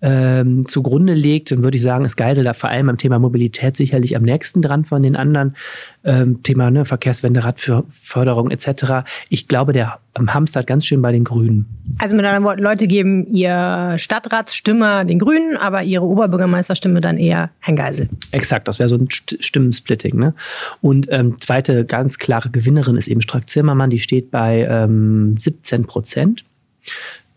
ähm, 0.00 0.66
zugrunde 0.68 1.14
legt, 1.14 1.50
dann 1.50 1.64
würde 1.64 1.76
ich 1.76 1.82
sagen, 1.82 2.04
ist 2.04 2.16
Geisel 2.16 2.44
da 2.44 2.54
vor 2.54 2.70
allem 2.70 2.86
beim 2.86 2.98
Thema 2.98 3.18
Mobilität 3.18 3.76
sicherlich 3.76 4.16
am 4.16 4.22
nächsten 4.22 4.62
dran 4.62 4.84
von 4.84 5.02
den 5.02 5.16
anderen. 5.16 5.56
Ähm, 6.04 6.42
Thema 6.42 6.70
ne, 6.70 6.84
Verkehrswende, 6.84 7.42
Radförderung 7.42 8.50
etc. 8.50 9.04
Ich 9.28 9.48
glaube, 9.48 9.72
der 9.72 9.98
hamstert 10.26 10.66
ganz 10.66 10.86
schön 10.86 11.02
bei 11.02 11.12
den 11.12 11.24
Grünen. 11.24 11.66
Also 11.98 12.14
mit 12.14 12.24
anderen 12.24 12.44
Worten, 12.44 12.62
Leute 12.62 12.86
geben 12.86 13.26
ihr 13.32 13.94
Stadtratsstimme 13.98 15.04
den 15.06 15.18
Grünen, 15.18 15.56
aber 15.56 15.82
ihre 15.82 16.04
Oberbürgermeisterstimme 16.04 17.00
dann 17.00 17.18
eher 17.18 17.50
Herrn 17.60 17.76
Geisel. 17.76 18.08
Exakt, 18.30 18.68
das 18.68 18.78
wäre 18.78 18.88
so 18.88 18.96
ein 18.96 19.08
Stimmensplitting. 19.10 20.16
Ne? 20.16 20.34
Und 20.80 21.08
ähm, 21.10 21.36
zweite 21.40 21.84
ganz 21.84 22.18
klare 22.18 22.50
Gewinnerin 22.50 22.96
ist 22.96 23.08
eben 23.08 23.20
Strack 23.20 23.48
Zimmermann, 23.48 23.90
die 23.90 23.98
steht 23.98 24.30
bei 24.30 24.66
ähm, 24.68 25.36
17 25.36 25.86
Prozent. 25.86 26.44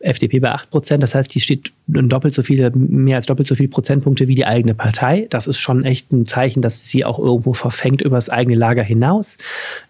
FDP 0.02 0.40
bei 0.40 0.52
8 0.52 0.70
Prozent. 0.70 1.04
Das 1.04 1.16
heißt, 1.16 1.34
die 1.34 1.40
steht 1.40 1.72
doppelt 1.88 2.34
so 2.34 2.44
viele, 2.44 2.72
mehr 2.72 3.18
als 3.18 3.26
doppelt 3.26 3.48
so 3.48 3.56
viele 3.56 3.70
Prozentpunkte 3.70 4.28
wie 4.28 4.36
die 4.36 4.46
eigene 4.46 4.74
Partei. 4.74 5.28
Das 5.30 5.48
ist 5.48 5.58
schon 5.58 5.84
echt 5.84 6.12
ein 6.12 6.28
Zeichen, 6.28 6.62
dass 6.62 6.88
sie 6.88 7.06
auch 7.06 7.20
irgendwo 7.20 7.54
verfängt 7.54 8.02
über 8.02 8.18
das 8.18 8.30
eigene 8.30 8.56
Lager 8.56 8.84
hinaus. 8.84 9.38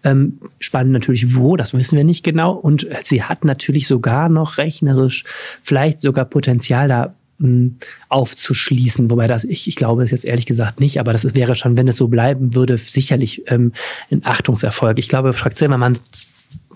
Ähm, 0.04 0.38
spannend 0.58 0.92
natürlich 0.92 1.36
wo, 1.36 1.56
das 1.56 1.74
wissen 1.74 1.96
wir 1.96 2.04
nicht 2.04 2.24
genau. 2.24 2.52
Und 2.52 2.86
sie 3.04 3.22
hat 3.22 3.44
natürlich 3.44 3.86
sogar 3.86 4.28
noch 4.28 4.58
rechnerisch 4.58 5.24
vielleicht 5.62 6.00
sogar 6.00 6.24
Potenzial 6.24 6.88
da 6.88 7.14
hm, 7.42 7.76
aufzuschließen, 8.08 9.10
wobei 9.10 9.26
das, 9.26 9.42
ich, 9.44 9.66
ich 9.66 9.74
glaube 9.74 10.04
es 10.04 10.12
jetzt 10.12 10.24
ehrlich 10.24 10.46
gesagt 10.46 10.78
nicht, 10.78 11.00
aber 11.00 11.12
das 11.12 11.34
wäre 11.34 11.56
schon, 11.56 11.76
wenn 11.76 11.88
es 11.88 11.96
so 11.96 12.06
bleiben 12.08 12.54
würde, 12.54 12.76
sicherlich 12.76 13.50
ähm, 13.50 13.72
ein 14.10 14.24
Achtungserfolg. 14.24 14.98
Ich 14.98 15.08
glaube, 15.08 15.32
Frank 15.32 15.56
Zimmermann 15.56 15.98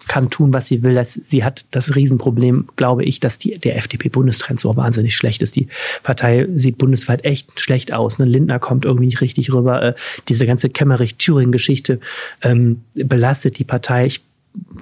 kann 0.09 0.31
tun, 0.31 0.53
was 0.53 0.67
sie 0.69 0.83
will. 0.83 0.95
Das, 0.95 1.15
sie 1.15 1.45
hat 1.45 1.67
das 1.71 1.97
Riesenproblem, 1.97 2.69
glaube 2.77 3.05
ich, 3.05 3.21
dass 3.21 3.39
die, 3.39 3.59
der 3.59 3.77
FDP-Bundestrend 3.77 4.61
so 4.61 4.77
wahnsinnig 4.77 5.17
schlecht 5.17 5.43
ist. 5.43 5.57
Die 5.57 5.69
Partei 6.03 6.47
sieht 6.55 6.79
bundesweit 6.79 7.25
echt 7.25 7.61
schlecht 7.61 7.93
aus. 7.93 8.19
Ne? 8.19 8.25
Lindner 8.25 8.59
kommt 8.59 8.85
irgendwie 8.85 9.07
nicht 9.07 9.21
richtig 9.21 9.53
rüber. 9.53 9.83
Äh, 9.83 9.95
diese 10.29 10.47
ganze 10.47 10.71
Kemmerich-Thüringen-Geschichte 10.71 12.01
ähm, 12.43 12.83
belastet 12.95 13.59
die 13.59 13.65
Partei. 13.65 14.07
Ich 14.07 14.23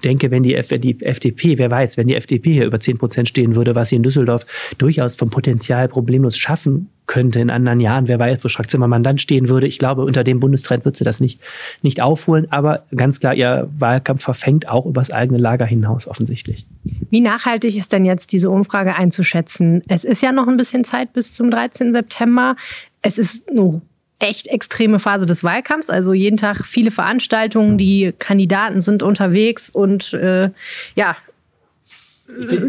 denke, 0.03 0.31
wenn 0.31 0.43
die, 0.43 0.61
wenn 0.69 0.81
die 0.81 1.01
FDP, 1.01 1.59
wer 1.59 1.71
weiß, 1.71 1.97
wenn 1.97 2.07
die 2.07 2.15
FDP 2.15 2.53
hier 2.53 2.67
über 2.67 2.79
10 2.79 2.99
Prozent 2.99 3.29
stehen 3.29 3.55
würde, 3.55 3.75
was 3.75 3.89
sie 3.89 3.97
in 3.97 4.03
Düsseldorf 4.03 4.47
durchaus 4.79 5.17
vom 5.17 5.31
Potenzial 5.31 5.89
problemlos 5.89 6.37
schaffen 6.37 6.91
könnte 7.07 7.41
in 7.41 7.51
anderen 7.51 7.81
Jahren, 7.81 8.09
wer 8.09 8.19
weiß, 8.19 8.43
wo 8.43 8.49
Strack 8.49 8.71
Zimmermann 8.71 9.03
dann 9.03 9.19
stehen 9.19 9.49
würde. 9.49 9.67
Ich 9.67 9.79
glaube, 9.79 10.05
unter 10.05 10.25
dem 10.25 10.41
Bundestrend 10.41 10.85
wird 10.85 10.97
sie 10.97 11.05
das 11.05 11.21
nicht, 11.21 11.41
nicht 11.83 12.01
aufholen, 12.01 12.47
aber 12.51 12.85
ganz 12.97 13.21
klar, 13.21 13.35
ihr 13.35 13.69
Wahlkampf 13.79 14.25
verfängt 14.25 14.69
auch 14.69 14.87
übers 14.87 15.11
eigene 15.11 15.39
Lager 15.39 15.67
hinaus 15.67 16.09
offensichtlich. 16.09 16.67
Wie 17.11 17.21
nachhaltig 17.21 17.77
ist 17.77 17.93
denn 17.93 18.05
jetzt 18.05 18.33
diese 18.33 18.51
Umfrage 18.51 18.95
einzuschätzen? 18.95 19.83
Es 19.89 20.05
ist 20.05 20.23
ja 20.23 20.33
noch 20.33 20.49
ein 20.49 20.57
bisschen 20.57 20.85
Zeit 20.85 21.13
bis 21.13 21.35
zum 21.35 21.51
13. 21.51 21.93
September. 21.93 22.57
Es 23.03 23.19
ist 23.19 23.49
eine 23.51 23.83
echt 24.19 24.47
extreme 24.47 24.99
Phase 24.99 25.27
des 25.27 25.45
Wahlkampfs. 25.45 25.91
Also 25.91 26.13
jeden 26.13 26.37
Tag 26.37 26.65
viele 26.65 26.91
Veranstaltungen, 26.91 27.79
die 27.79 28.13
Kandidaten 28.19 28.81
sind 28.81 29.03
unterwegs 29.03 29.71
und 29.71 30.13
äh, 30.15 30.51
ja, 30.95 31.17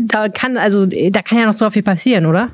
da 0.01 0.29
kann 0.29 0.57
also 0.57 0.85
da 0.85 1.21
kann 1.21 1.39
ja 1.39 1.45
noch 1.45 1.53
so 1.53 1.69
viel 1.69 1.83
passieren, 1.83 2.25
oder? 2.25 2.51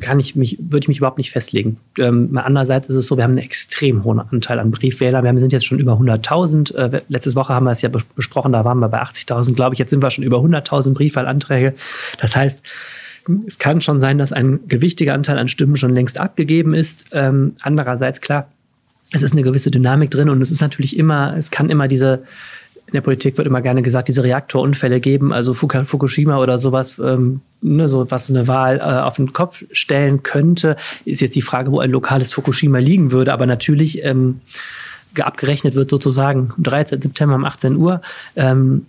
kann 0.00 0.18
ich 0.18 0.36
mich, 0.36 0.58
würde 0.58 0.84
ich 0.84 0.88
mich 0.88 0.98
überhaupt 0.98 1.18
nicht 1.18 1.30
festlegen. 1.30 1.78
Ähm, 1.98 2.38
andererseits 2.42 2.88
ist 2.88 2.96
es 2.96 3.06
so, 3.06 3.16
wir 3.16 3.24
haben 3.24 3.32
einen 3.32 3.44
extrem 3.44 4.04
hohen 4.04 4.20
Anteil 4.20 4.58
an 4.58 4.70
Briefwählern. 4.70 5.24
Wir 5.24 5.40
sind 5.40 5.52
jetzt 5.52 5.66
schon 5.66 5.78
über 5.78 5.94
100.000. 5.94 6.74
Äh, 6.74 7.02
letzte 7.08 7.34
Woche 7.34 7.54
haben 7.54 7.64
wir 7.64 7.72
es 7.72 7.82
ja 7.82 7.90
besprochen, 8.14 8.52
da 8.52 8.64
waren 8.64 8.78
wir 8.78 8.88
bei 8.88 9.02
80.000, 9.02 9.54
glaube 9.54 9.74
ich. 9.74 9.78
Jetzt 9.78 9.90
sind 9.90 10.02
wir 10.02 10.10
schon 10.10 10.24
über 10.24 10.38
100.000 10.38 10.94
Briefwahlanträge. 10.94 11.74
Das 12.20 12.34
heißt, 12.34 12.62
es 13.46 13.58
kann 13.58 13.80
schon 13.80 14.00
sein, 14.00 14.18
dass 14.18 14.32
ein 14.32 14.60
gewichtiger 14.68 15.14
Anteil 15.14 15.38
an 15.38 15.48
Stimmen 15.48 15.76
schon 15.76 15.92
längst 15.92 16.18
abgegeben 16.18 16.74
ist. 16.74 17.06
Ähm, 17.12 17.54
andererseits, 17.60 18.20
klar, 18.20 18.48
es 19.12 19.22
ist 19.22 19.32
eine 19.32 19.42
gewisse 19.42 19.70
Dynamik 19.70 20.10
drin 20.10 20.28
und 20.28 20.40
es 20.40 20.50
ist 20.50 20.60
natürlich 20.60 20.98
immer, 20.98 21.36
es 21.36 21.50
kann 21.50 21.70
immer 21.70 21.88
diese, 21.88 22.24
in 22.86 22.92
der 22.92 23.00
Politik 23.00 23.36
wird 23.36 23.46
immer 23.46 23.62
gerne 23.62 23.82
gesagt, 23.82 24.08
diese 24.08 24.22
Reaktorunfälle 24.22 25.00
geben, 25.00 25.32
also 25.32 25.54
Fukushima 25.54 26.38
oder 26.38 26.58
sowas, 26.58 26.98
ähm, 26.98 27.40
ne, 27.62 27.88
so 27.88 28.10
was 28.10 28.30
eine 28.30 28.48
Wahl 28.48 28.78
äh, 28.78 28.80
auf 28.80 29.16
den 29.16 29.32
Kopf 29.32 29.64
stellen 29.72 30.22
könnte, 30.22 30.76
ist 31.04 31.20
jetzt 31.20 31.36
die 31.36 31.42
Frage, 31.42 31.72
wo 31.72 31.80
ein 31.80 31.90
lokales 31.90 32.32
Fukushima 32.32 32.78
liegen 32.78 33.12
würde. 33.12 33.32
Aber 33.32 33.46
natürlich 33.46 34.04
ähm, 34.04 34.40
abgerechnet 35.24 35.74
wird 35.74 35.90
sozusagen 35.90 36.52
am 36.56 36.62
13. 36.62 37.00
September 37.00 37.36
um 37.36 37.44
18 37.44 37.76
Uhr. 37.76 38.02
Ähm, 38.34 38.86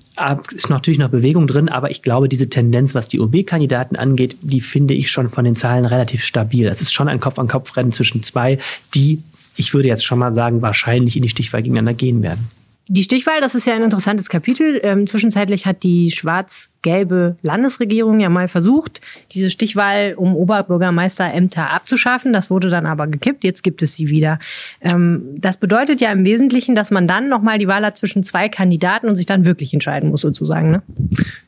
ist 0.53 0.69
natürlich 0.69 0.99
noch 0.99 1.09
Bewegung 1.09 1.47
drin, 1.47 1.69
aber 1.69 1.91
ich 1.91 2.01
glaube, 2.01 2.27
diese 2.27 2.49
Tendenz, 2.49 2.95
was 2.95 3.07
die 3.07 3.19
OB-Kandidaten 3.19 3.95
angeht, 3.95 4.37
die 4.41 4.61
finde 4.61 4.93
ich 4.93 5.11
schon 5.11 5.29
von 5.29 5.45
den 5.45 5.55
Zahlen 5.55 5.85
relativ 5.85 6.23
stabil. 6.23 6.67
Es 6.67 6.81
ist 6.81 6.93
schon 6.93 7.07
ein 7.07 7.19
Kopf-an-Kopf-Rennen 7.19 7.91
zwischen 7.91 8.23
zwei, 8.23 8.59
die, 8.95 9.21
ich 9.55 9.73
würde 9.73 9.87
jetzt 9.87 10.05
schon 10.05 10.19
mal 10.19 10.33
sagen, 10.33 10.61
wahrscheinlich 10.61 11.15
in 11.15 11.23
die 11.23 11.29
Stichwahl 11.29 11.61
gegeneinander 11.61 11.93
gehen 11.93 12.23
werden. 12.23 12.49
Die 12.89 13.03
Stichwahl, 13.03 13.41
das 13.41 13.53
ist 13.53 13.67
ja 13.67 13.73
ein 13.73 13.83
interessantes 13.83 14.29
Kapitel. 14.29 14.79
Ähm, 14.81 15.07
zwischenzeitlich 15.07 15.65
hat 15.65 15.83
die 15.83 16.09
schwarz-gelbe 16.11 17.35
Landesregierung 17.41 18.19
ja 18.19 18.29
mal 18.29 18.47
versucht, 18.47 19.01
diese 19.31 19.49
Stichwahl 19.49 20.13
um 20.15 20.35
Oberbürgermeisterämter 20.35 21.69
abzuschaffen. 21.69 22.31
Das 22.31 22.49
wurde 22.49 22.69
dann 22.69 22.85
aber 22.85 23.07
gekippt. 23.07 23.43
Jetzt 23.43 23.63
gibt 23.63 23.83
es 23.83 23.95
sie 23.95 24.09
wieder. 24.09 24.39
Ähm, 24.79 25.35
das 25.37 25.57
bedeutet 25.57 25.99
ja 25.99 26.11
im 26.11 26.23
Wesentlichen, 26.23 26.75
dass 26.75 26.89
man 26.89 27.07
dann 27.07 27.27
nochmal 27.27 27.59
die 27.59 27.67
Wahl 27.67 27.85
hat 27.85 27.97
zwischen 27.97 28.23
zwei 28.23 28.47
Kandidaten 28.47 29.09
und 29.09 29.17
sich 29.17 29.25
dann 29.25 29.45
wirklich 29.45 29.73
entscheiden 29.73 30.09
muss, 30.09 30.21
sozusagen. 30.21 30.71
Ne? 30.71 30.81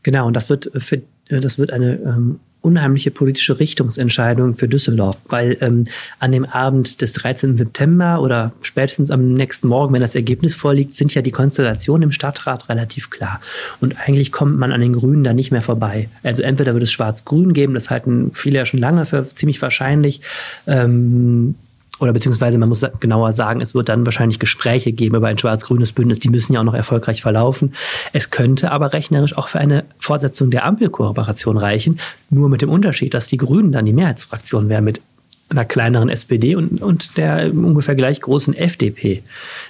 Genau, 0.03 0.27
und 0.27 0.33
das 0.33 0.49
wird 0.49 0.71
für 0.75 1.01
das 1.29 1.59
wird 1.59 1.71
eine 1.71 1.93
ähm, 1.99 2.39
unheimliche 2.61 3.11
politische 3.11 3.59
Richtungsentscheidung 3.59 4.55
für 4.55 4.67
Düsseldorf, 4.67 5.17
weil 5.29 5.57
ähm, 5.61 5.85
an 6.19 6.31
dem 6.31 6.45
Abend 6.45 7.01
des 7.01 7.13
13. 7.13 7.55
September 7.55 8.21
oder 8.21 8.51
spätestens 8.61 9.11
am 9.11 9.33
nächsten 9.33 9.67
Morgen, 9.67 9.93
wenn 9.93 10.01
das 10.01 10.15
Ergebnis 10.15 10.55
vorliegt, 10.55 10.93
sind 10.93 11.13
ja 11.15 11.21
die 11.21 11.31
Konstellationen 11.31 12.03
im 12.03 12.11
Stadtrat 12.11 12.67
relativ 12.67 13.09
klar. 13.09 13.39
Und 13.79 13.95
eigentlich 13.99 14.31
kommt 14.31 14.57
man 14.57 14.73
an 14.73 14.81
den 14.81 14.93
Grünen 14.93 15.23
da 15.23 15.33
nicht 15.33 15.51
mehr 15.51 15.61
vorbei. 15.61 16.09
Also 16.23 16.41
entweder 16.41 16.73
wird 16.73 16.83
es 16.83 16.91
Schwarz-Grün 16.91 17.53
geben, 17.53 17.73
das 17.73 17.89
halten 17.89 18.31
viele 18.33 18.57
ja 18.57 18.65
schon 18.65 18.79
lange 18.79 19.05
für 19.05 19.27
ziemlich 19.35 19.61
wahrscheinlich. 19.61 20.21
Ähm, 20.67 21.55
oder 21.99 22.13
beziehungsweise 22.13 22.57
man 22.57 22.69
muss 22.69 22.85
genauer 22.99 23.33
sagen, 23.33 23.61
es 23.61 23.75
wird 23.75 23.89
dann 23.89 24.05
wahrscheinlich 24.05 24.39
Gespräche 24.39 24.91
geben 24.91 25.15
über 25.15 25.27
ein 25.27 25.37
schwarz-grünes 25.37 25.91
Bündnis, 25.91 26.19
die 26.19 26.29
müssen 26.29 26.53
ja 26.53 26.59
auch 26.59 26.65
noch 26.65 26.73
erfolgreich 26.73 27.21
verlaufen. 27.21 27.73
Es 28.13 28.29
könnte 28.29 28.71
aber 28.71 28.93
rechnerisch 28.93 29.37
auch 29.37 29.47
für 29.47 29.59
eine 29.59 29.85
Fortsetzung 29.97 30.51
der 30.51 30.65
Ampelkooperation 30.65 31.57
reichen, 31.57 31.99
nur 32.29 32.49
mit 32.49 32.61
dem 32.61 32.69
Unterschied, 32.69 33.13
dass 33.13 33.27
die 33.27 33.37
Grünen 33.37 33.71
dann 33.71 33.85
die 33.85 33.93
Mehrheitsfraktion 33.93 34.69
wären 34.69 34.83
mit 34.83 35.01
einer 35.49 35.65
kleineren 35.65 36.09
SPD 36.09 36.55
und, 36.55 36.81
und 36.81 37.17
der 37.17 37.51
ungefähr 37.51 37.95
gleich 37.95 38.21
großen 38.21 38.53
FDP. 38.53 39.23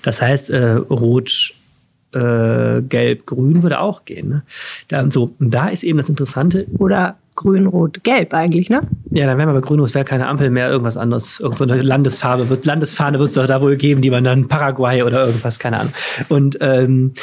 Das 0.03 0.21
heißt, 0.21 0.49
äh, 0.49 0.73
Rot, 0.73 1.53
äh, 2.13 2.81
Gelb, 2.81 3.25
Grün 3.25 3.63
würde 3.63 3.79
auch 3.79 4.05
gehen. 4.05 4.29
Ne? 4.29 4.43
Da, 4.87 5.09
so, 5.09 5.33
da 5.39 5.69
ist 5.69 5.83
eben 5.83 5.99
das 5.99 6.09
Interessante. 6.09 6.67
Oder 6.77 7.17
grün, 7.39 7.67
rot, 7.67 8.03
gelb 8.03 8.33
eigentlich, 8.33 8.69
ne? 8.69 8.81
Ja, 9.11 9.25
dann 9.25 9.37
wären 9.37 9.47
wir 9.47 9.53
bei 9.53 9.65
grün, 9.65 9.79
rot, 9.79 9.95
wäre 9.95 10.03
keine 10.03 10.27
Ampel 10.27 10.49
mehr, 10.49 10.69
irgendwas 10.69 10.97
anderes. 10.97 11.39
Irgendeine 11.39 11.81
Landesfarbe 11.81 12.49
wird, 12.49 12.65
Landesfahne 12.65 13.17
wird 13.17 13.29
es 13.29 13.35
doch 13.35 13.47
da 13.47 13.61
wohl 13.61 13.77
geben, 13.77 14.01
die 14.01 14.09
man 14.09 14.25
dann 14.25 14.49
Paraguay 14.49 15.03
oder 15.03 15.25
irgendwas, 15.25 15.57
keine 15.57 15.79
Ahnung. 15.79 15.93
Und 16.27 16.57
ähm, 16.59 17.13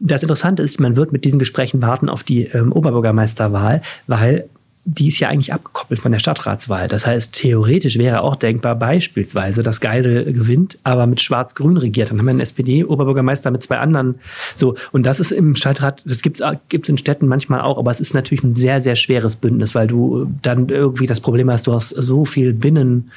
das 0.00 0.22
Interessante 0.22 0.62
ist, 0.62 0.78
man 0.78 0.94
wird 0.94 1.10
mit 1.10 1.24
diesen 1.24 1.40
Gesprächen 1.40 1.82
warten 1.82 2.08
auf 2.08 2.22
die 2.22 2.44
ähm, 2.44 2.70
Oberbürgermeisterwahl, 2.70 3.82
weil 4.06 4.48
die 4.90 5.08
ist 5.08 5.20
ja 5.20 5.28
eigentlich 5.28 5.52
abgekoppelt 5.52 6.00
von 6.00 6.12
der 6.12 6.18
Stadtratswahl. 6.18 6.88
Das 6.88 7.06
heißt, 7.06 7.34
theoretisch 7.34 7.98
wäre 7.98 8.22
auch 8.22 8.36
denkbar 8.36 8.74
beispielsweise, 8.74 9.62
dass 9.62 9.82
Geisel 9.82 10.32
gewinnt, 10.32 10.78
aber 10.82 11.06
mit 11.06 11.20
Schwarz-Grün 11.20 11.76
regiert. 11.76 12.10
Dann 12.10 12.18
haben 12.18 12.24
wir 12.24 12.30
einen 12.30 12.40
SPD-Oberbürgermeister 12.40 13.50
mit 13.50 13.62
zwei 13.62 13.76
anderen. 13.76 14.14
So, 14.56 14.76
und 14.90 15.04
das 15.04 15.20
ist 15.20 15.30
im 15.30 15.54
Stadtrat, 15.56 16.02
das 16.06 16.22
gibt 16.22 16.40
es 16.40 16.88
in 16.88 16.96
Städten 16.96 17.26
manchmal 17.26 17.60
auch, 17.60 17.76
aber 17.76 17.90
es 17.90 18.00
ist 18.00 18.14
natürlich 18.14 18.42
ein 18.42 18.54
sehr, 18.54 18.80
sehr 18.80 18.96
schweres 18.96 19.36
Bündnis, 19.36 19.74
weil 19.74 19.88
du 19.88 20.32
dann 20.40 20.70
irgendwie 20.70 21.06
das 21.06 21.20
Problem 21.20 21.50
hast, 21.50 21.66
du 21.66 21.74
hast 21.74 21.90
so 21.90 22.24
viel 22.24 22.54
Binnen, 22.54 23.10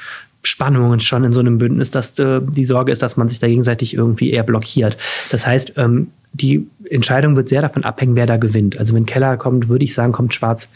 Spannungen 0.44 1.00
schon 1.00 1.24
in 1.24 1.32
so 1.32 1.40
einem 1.40 1.58
Bündnis, 1.58 1.92
dass 1.92 2.20
äh, 2.20 2.42
die 2.42 2.66
Sorge 2.66 2.92
ist, 2.92 3.02
dass 3.02 3.16
man 3.16 3.30
sich 3.30 3.40
da 3.40 3.48
gegenseitig 3.48 3.94
irgendwie 3.94 4.32
eher 4.32 4.44
blockiert. 4.44 4.98
Das 5.30 5.48
heißt, 5.48 5.74
ähm, 5.78 6.08
die 6.34 6.68
Entscheidung 6.90 7.36
wird 7.36 7.50
sehr 7.50 7.62
davon 7.62 7.84
abhängen, 7.84 8.16
wer 8.16 8.26
da 8.26 8.38
gewinnt. 8.38 8.78
Also 8.78 8.94
wenn 8.94 9.06
Keller 9.06 9.38
kommt, 9.38 9.70
würde 9.70 9.84
ich 9.84 9.94
sagen, 9.94 10.12
kommt 10.12 10.34
Schwarz 10.34 10.68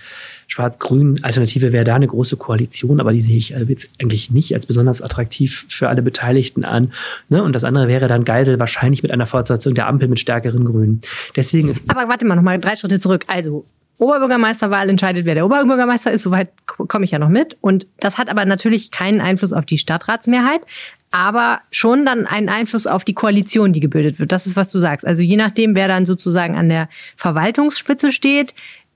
Schwarz-Grün 0.47 1.23
Alternative 1.23 1.71
wäre 1.71 1.83
da 1.83 1.95
eine 1.95 2.07
große 2.07 2.37
Koalition, 2.37 2.99
aber 2.99 3.13
die 3.13 3.21
sehe 3.21 3.37
ich 3.37 3.53
äh, 3.53 3.63
jetzt 3.67 3.89
eigentlich 4.01 4.31
nicht 4.31 4.53
als 4.53 4.65
besonders 4.65 5.01
attraktiv 5.01 5.65
für 5.69 5.89
alle 5.89 6.01
Beteiligten 6.01 6.65
an. 6.65 6.93
Ne? 7.29 7.43
Und 7.43 7.53
das 7.53 7.63
andere 7.63 7.87
wäre 7.87 8.07
dann 8.07 8.25
Geisel 8.25 8.59
wahrscheinlich 8.59 9.03
mit 9.03 9.11
einer 9.11 9.25
Fortsetzung 9.25 9.75
der 9.75 9.87
Ampel 9.87 10.07
mit 10.07 10.19
stärkeren 10.19 10.65
Grünen. 10.65 11.01
Deswegen 11.35 11.69
ist. 11.69 11.89
Aber 11.89 12.07
warte 12.07 12.25
mal, 12.25 12.35
nochmal 12.35 12.59
drei 12.59 12.75
Schritte 12.75 12.99
zurück. 12.99 13.25
Also, 13.27 13.65
Oberbürgermeisterwahl 13.97 14.89
entscheidet, 14.89 15.25
wer 15.25 15.35
der 15.35 15.45
Oberbürgermeister 15.45 16.11
ist. 16.11 16.23
Soweit 16.23 16.49
komme 16.65 17.05
ich 17.05 17.11
ja 17.11 17.19
noch 17.19 17.29
mit. 17.29 17.57
Und 17.61 17.87
das 17.99 18.17
hat 18.17 18.29
aber 18.29 18.45
natürlich 18.45 18.91
keinen 18.91 19.21
Einfluss 19.21 19.53
auf 19.53 19.65
die 19.65 19.77
Stadtratsmehrheit, 19.77 20.61
aber 21.11 21.61
schon 21.71 22.05
dann 22.05 22.27
einen 22.27 22.49
Einfluss 22.49 22.87
auf 22.87 23.05
die 23.05 23.13
Koalition, 23.13 23.71
die 23.71 23.79
gebildet 23.79 24.19
wird. 24.19 24.33
Das 24.33 24.45
ist, 24.47 24.57
was 24.57 24.69
du 24.69 24.79
sagst. 24.79 25.07
Also 25.07 25.23
je 25.23 25.37
nachdem, 25.37 25.75
wer 25.75 25.87
dann 25.87 26.05
sozusagen 26.05 26.57
an 26.57 26.67
der 26.67 26.89
Verwaltungsspitze 27.15 28.11
steht, 28.11 28.53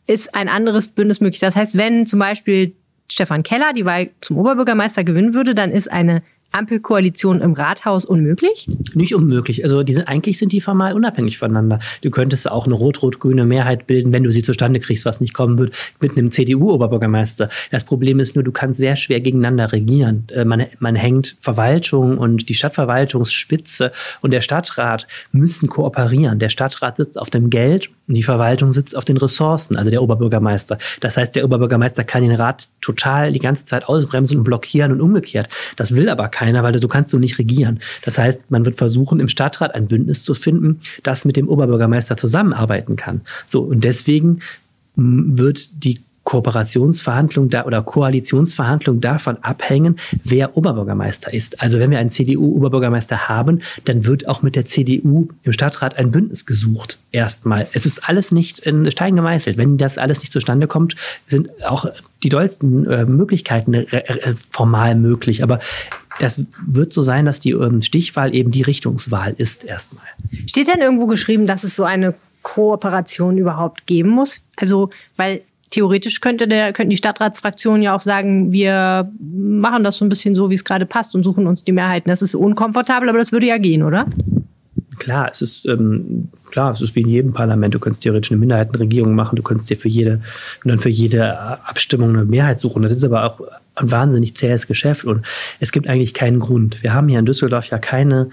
ist 0.10 0.34
ein 0.34 0.50
anderes 0.50 0.88
Bündnis 0.88 1.22
möglich. 1.22 1.40
Das 1.40 1.56
heißt, 1.56 1.78
wenn 1.78 2.08
zum 2.08 2.18
Beispiel 2.18 2.76
Stefan 3.12 3.44
Keller 3.44 3.74
die 3.74 3.86
Wahl 3.86 4.10
zum 4.22 4.40
Oberbürgermeister 4.40 5.04
gewinnen 5.04 5.36
würde, 5.36 5.54
dann 5.54 5.72
ist 5.72 5.90
eine 5.90 6.24
Ampelkoalition 6.52 7.42
im 7.42 7.54
Rathaus 7.54 8.06
unmöglich? 8.06 8.68
Nicht 8.94 9.14
unmöglich. 9.14 9.64
Also 9.64 9.84
die 9.84 9.94
sind, 9.94 10.08
eigentlich 10.08 10.40
sind 10.40 10.52
die 10.52 10.62
formal 10.62 10.94
unabhängig 10.94 11.38
voneinander. 11.38 11.80
Du 12.02 12.10
könntest 12.10 12.50
auch 12.50 12.66
eine 12.66 12.74
rot-rot-grüne 12.74 13.46
Mehrheit 13.46 13.86
bilden, 13.86 14.12
wenn 14.12 14.24
du 14.24 14.32
sie 14.32 14.42
zustande 14.42 14.80
kriegst, 14.80 15.06
was 15.06 15.22
nicht 15.22 15.34
kommen 15.34 15.58
wird, 15.60 15.74
mit 16.00 16.18
einem 16.18 16.32
CDU-Oberbürgermeister. 16.32 17.50
Das 17.70 17.84
Problem 17.84 18.20
ist 18.20 18.36
nur, 18.36 18.44
du 18.44 18.52
kannst 18.52 18.80
sehr 18.80 18.96
schwer 18.96 19.20
gegeneinander 19.20 19.72
regieren. 19.72 20.26
Äh, 20.34 20.46
man, 20.46 20.66
man 20.80 20.96
hängt 20.96 21.38
Verwaltung 21.40 22.18
und 22.18 22.50
die 22.50 22.56
Stadtverwaltungsspitze 22.56 23.92
und 24.22 24.32
der 24.32 24.42
Stadtrat 24.42 25.08
müssen 25.32 25.70
kooperieren. 25.70 26.40
Der 26.40 26.50
Stadtrat 26.50 26.98
sitzt 26.98 27.20
auf 27.20 27.30
dem 27.30 27.50
Geld 27.50 27.90
und 28.08 28.16
die 28.16 28.24
Verwaltung 28.24 28.72
sitzt 28.72 28.98
auf 28.98 29.06
den 29.06 29.18
Ressourcen, 29.18 29.76
also 29.76 29.92
der 29.92 30.02
Oberbürgermeister. 30.02 30.80
Das 31.00 31.16
heißt, 31.16 31.36
der 31.36 31.46
Oberbürgermeister 31.46 32.04
kann 32.04 32.24
den 32.24 32.36
Rat 32.36 32.70
total 32.82 33.32
die 33.32 33.40
ganze 33.40 33.66
Zeit 33.66 33.88
ausbremsen 33.88 34.40
und 34.40 34.44
blockieren 34.44 34.92
und 34.92 35.02
umgekehrt. 35.02 35.48
Das 35.76 35.96
will 35.96 36.10
aber 36.10 36.28
keiner, 36.28 36.39
weil 36.40 36.80
so 36.80 36.88
kannst 36.88 37.14
du 37.14 37.20
nicht 37.20 37.38
regieren. 37.40 37.80
Das 38.04 38.18
heißt, 38.18 38.50
man 38.50 38.66
wird 38.66 38.78
versuchen, 38.78 39.20
im 39.20 39.28
Stadtrat 39.28 39.76
ein 39.76 39.88
Bündnis 39.88 40.24
zu 40.24 40.34
finden, 40.34 40.82
das 41.04 41.26
mit 41.26 41.36
dem 41.36 41.48
Oberbürgermeister 41.48 42.18
zusammenarbeiten 42.18 42.96
kann. 42.96 43.22
So, 43.48 43.62
und 43.62 43.84
deswegen 43.84 44.40
wird 44.96 45.84
die 45.84 46.00
Kooperationsverhandlung 46.30 47.50
da 47.50 47.66
oder 47.66 47.82
Koalitionsverhandlung 47.82 49.02
davon 49.02 49.38
abhängen, 49.42 49.96
wer 50.24 50.56
Oberbürgermeister 50.56 51.34
ist. 51.34 51.60
Also 51.60 51.80
wenn 51.80 51.90
wir 51.90 51.98
einen 51.98 52.12
CDU-Oberbürgermeister 52.12 53.30
haben, 53.30 53.62
dann 53.86 54.06
wird 54.06 54.28
auch 54.28 54.44
mit 54.44 54.56
der 54.56 54.64
CDU 54.64 55.30
im 55.42 55.54
Stadtrat 55.54 55.98
ein 55.98 56.12
Bündnis 56.12 56.46
gesucht. 56.46 57.00
Erstmal. 57.12 57.68
Es 57.74 57.88
ist 57.88 58.08
alles 58.08 58.32
nicht 58.32 58.60
in 58.60 58.92
Stein 58.92 59.16
gemeißelt. 59.16 59.58
Wenn 59.58 59.78
das 59.80 59.98
alles 59.98 60.20
nicht 60.20 60.32
zustande 60.32 60.68
kommt, 60.68 60.96
sind 61.26 61.50
auch 61.64 61.88
die 62.22 62.30
dollsten 62.30 62.86
äh, 62.86 63.06
Möglichkeiten 63.06 63.88
formal 64.52 64.94
möglich. 64.94 65.42
Aber 65.42 65.60
das 66.20 66.42
wird 66.68 66.94
so 66.94 67.02
sein, 67.02 67.26
dass 67.26 67.40
die 67.40 67.52
ähm, 67.52 67.82
Stichwahl 67.82 68.36
eben 68.36 68.52
die 68.52 68.62
Richtungswahl 68.62 69.34
ist 69.38 69.64
erstmal. 69.64 70.06
Steht 70.46 70.68
denn 70.68 70.82
irgendwo 70.82 71.08
geschrieben, 71.08 71.48
dass 71.48 71.64
es 71.64 71.76
so 71.76 71.84
eine 71.84 72.14
Kooperation 72.44 73.38
überhaupt 73.38 73.88
geben 73.88 74.10
muss? 74.10 74.44
Also, 74.58 74.90
weil 75.16 75.42
theoretisch 75.70 76.22
könnte 76.22 76.48
der, 76.48 76.74
könnten 76.74 76.90
die 76.90 76.98
Stadtratsfraktionen 76.98 77.82
ja 77.82 77.96
auch 77.96 78.02
sagen, 78.02 78.52
wir 78.52 79.12
machen 79.20 79.84
das 79.84 79.98
so 79.98 80.06
ein 80.06 80.10
bisschen 80.10 80.36
so, 80.36 80.50
wie 80.50 80.56
es 80.56 80.64
gerade 80.64 80.86
passt 80.86 81.16
und 81.16 81.24
suchen 81.24 81.48
uns 81.48 81.64
die 81.64 81.72
Mehrheiten. 81.72 82.10
Das 82.10 82.22
ist 82.22 82.36
unkomfortabel, 82.36 83.10
aber 83.10 83.20
das 83.20 83.32
würde 83.32 83.48
ja 83.48 83.58
gehen, 83.58 83.84
oder? 83.84 84.08
Klar, 85.00 85.30
es 85.32 85.42
ist 85.42 85.66
ähm, 85.66 86.30
klar, 86.52 86.72
es 86.72 86.82
ist 86.82 86.96
wie 86.96 87.02
in 87.02 87.10
jedem 87.10 87.34
Parlament. 87.34 87.74
Du 87.74 87.80
kannst 87.80 88.04
theoretisch 88.04 88.32
eine 88.32 88.40
Minderheitenregierung 88.40 89.16
machen, 89.16 89.36
du 89.36 89.44
kannst 89.44 89.70
dir 89.70 89.78
für 89.78 89.90
jede 89.90 90.22
und 90.64 90.70
dann 90.70 90.80
für 90.80 90.90
jede 90.90 91.40
Abstimmung 91.66 92.10
eine 92.10 92.26
Mehrheit 92.26 92.60
suchen. 92.60 92.84
Das 92.84 92.92
ist 92.92 93.04
aber 93.04 93.24
auch 93.26 93.42
ein 93.76 93.92
wahnsinnig 93.92 94.36
zähes 94.36 94.68
Geschäft 94.68 95.06
und 95.06 95.26
es 95.60 95.72
gibt 95.72 95.88
eigentlich 95.88 96.14
keinen 96.14 96.40
Grund. 96.40 96.84
Wir 96.84 96.94
haben 96.94 97.08
hier 97.08 97.20
in 97.20 97.26
Düsseldorf 97.26 97.68
ja 97.68 97.78
keine 97.78 98.30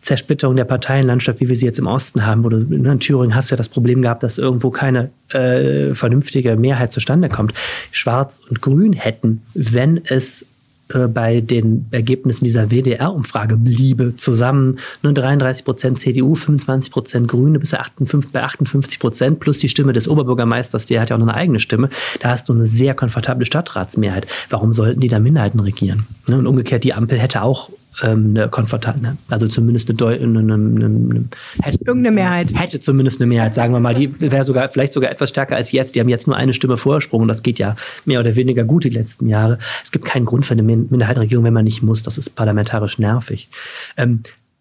Zersplitterung 0.00 0.54
der 0.54 0.64
Parteienlandschaft, 0.64 1.40
wie 1.40 1.48
wir 1.48 1.56
sie 1.56 1.66
jetzt 1.66 1.78
im 1.78 1.86
Osten 1.86 2.26
haben, 2.26 2.44
wo 2.44 2.48
du 2.48 2.58
in 2.58 3.00
Thüringen 3.00 3.34
hast 3.34 3.50
ja 3.50 3.56
das 3.56 3.68
Problem 3.68 4.02
gehabt, 4.02 4.22
dass 4.22 4.38
irgendwo 4.38 4.70
keine 4.70 5.10
äh, 5.30 5.94
vernünftige 5.94 6.56
Mehrheit 6.56 6.90
zustande 6.90 7.28
kommt. 7.28 7.54
Schwarz 7.90 8.42
und 8.48 8.60
Grün 8.60 8.92
hätten, 8.92 9.42
wenn 9.54 10.04
es 10.04 10.46
äh, 10.92 11.08
bei 11.08 11.40
den 11.40 11.86
Ergebnissen 11.90 12.44
dieser 12.44 12.70
WDR-Umfrage 12.70 13.56
bliebe, 13.56 14.16
zusammen 14.16 14.78
nur 15.02 15.12
33 15.12 15.64
Prozent 15.64 15.98
CDU, 15.98 16.34
25 16.34 16.92
Prozent 16.92 17.28
Grüne 17.28 17.58
bis 17.58 17.72
58, 17.72 18.32
bei 18.32 18.42
58 18.42 18.98
Prozent 18.98 19.40
plus 19.40 19.58
die 19.58 19.68
Stimme 19.68 19.92
des 19.92 20.08
Oberbürgermeisters, 20.08 20.86
der 20.86 21.00
hat 21.00 21.10
ja 21.10 21.16
auch 21.16 21.20
noch 21.20 21.28
eine 21.28 21.36
eigene 21.36 21.60
Stimme, 21.60 21.88
da 22.20 22.30
hast 22.30 22.48
du 22.48 22.52
eine 22.52 22.66
sehr 22.66 22.94
komfortable 22.94 23.46
Stadtratsmehrheit. 23.46 24.26
Warum 24.50 24.72
sollten 24.72 25.00
die 25.00 25.08
da 25.08 25.18
Minderheiten 25.18 25.60
regieren? 25.60 26.06
Ne, 26.28 26.38
und 26.38 26.46
umgekehrt, 26.46 26.84
die 26.84 26.92
Ampel 26.92 27.18
hätte 27.18 27.42
auch 27.42 27.70
ähm, 28.02 28.30
eine 28.30 28.48
komfortable, 28.48 29.16
also 29.28 29.46
zumindest 29.46 29.90
eine, 29.90 30.06
eine, 30.06 30.38
eine, 30.38 30.54
eine 30.54 31.24
hätte, 31.62 31.78
irgendeine 31.84 32.14
Mehrheit. 32.14 32.52
Hätte 32.58 32.80
zumindest 32.80 33.20
eine 33.20 33.26
Mehrheit, 33.26 33.54
sagen 33.54 33.72
wir 33.72 33.80
mal. 33.80 33.94
Die 33.94 34.20
wäre 34.32 34.44
sogar 34.44 34.68
vielleicht 34.68 34.92
sogar 34.92 35.10
etwas 35.10 35.30
stärker 35.30 35.56
als 35.56 35.72
jetzt. 35.72 35.94
Die 35.94 36.00
haben 36.00 36.08
jetzt 36.08 36.26
nur 36.26 36.36
eine 36.36 36.54
Stimme 36.54 36.76
Vorsprung 36.76 37.22
und 37.22 37.28
das 37.28 37.42
geht 37.42 37.58
ja 37.58 37.74
mehr 38.04 38.20
oder 38.20 38.36
weniger 38.36 38.64
gut 38.64 38.84
die 38.84 38.90
letzten 38.90 39.28
Jahre. 39.28 39.58
Es 39.82 39.92
gibt 39.92 40.04
keinen 40.04 40.24
Grund 40.24 40.46
für 40.46 40.54
eine 40.54 40.62
Minderheitenregierung, 40.62 41.44
wenn 41.44 41.54
man 41.54 41.64
nicht 41.64 41.82
muss. 41.82 42.02
Das 42.02 42.18
ist 42.18 42.30
parlamentarisch 42.30 42.98
nervig. 42.98 43.48
Ähm, 43.96 44.20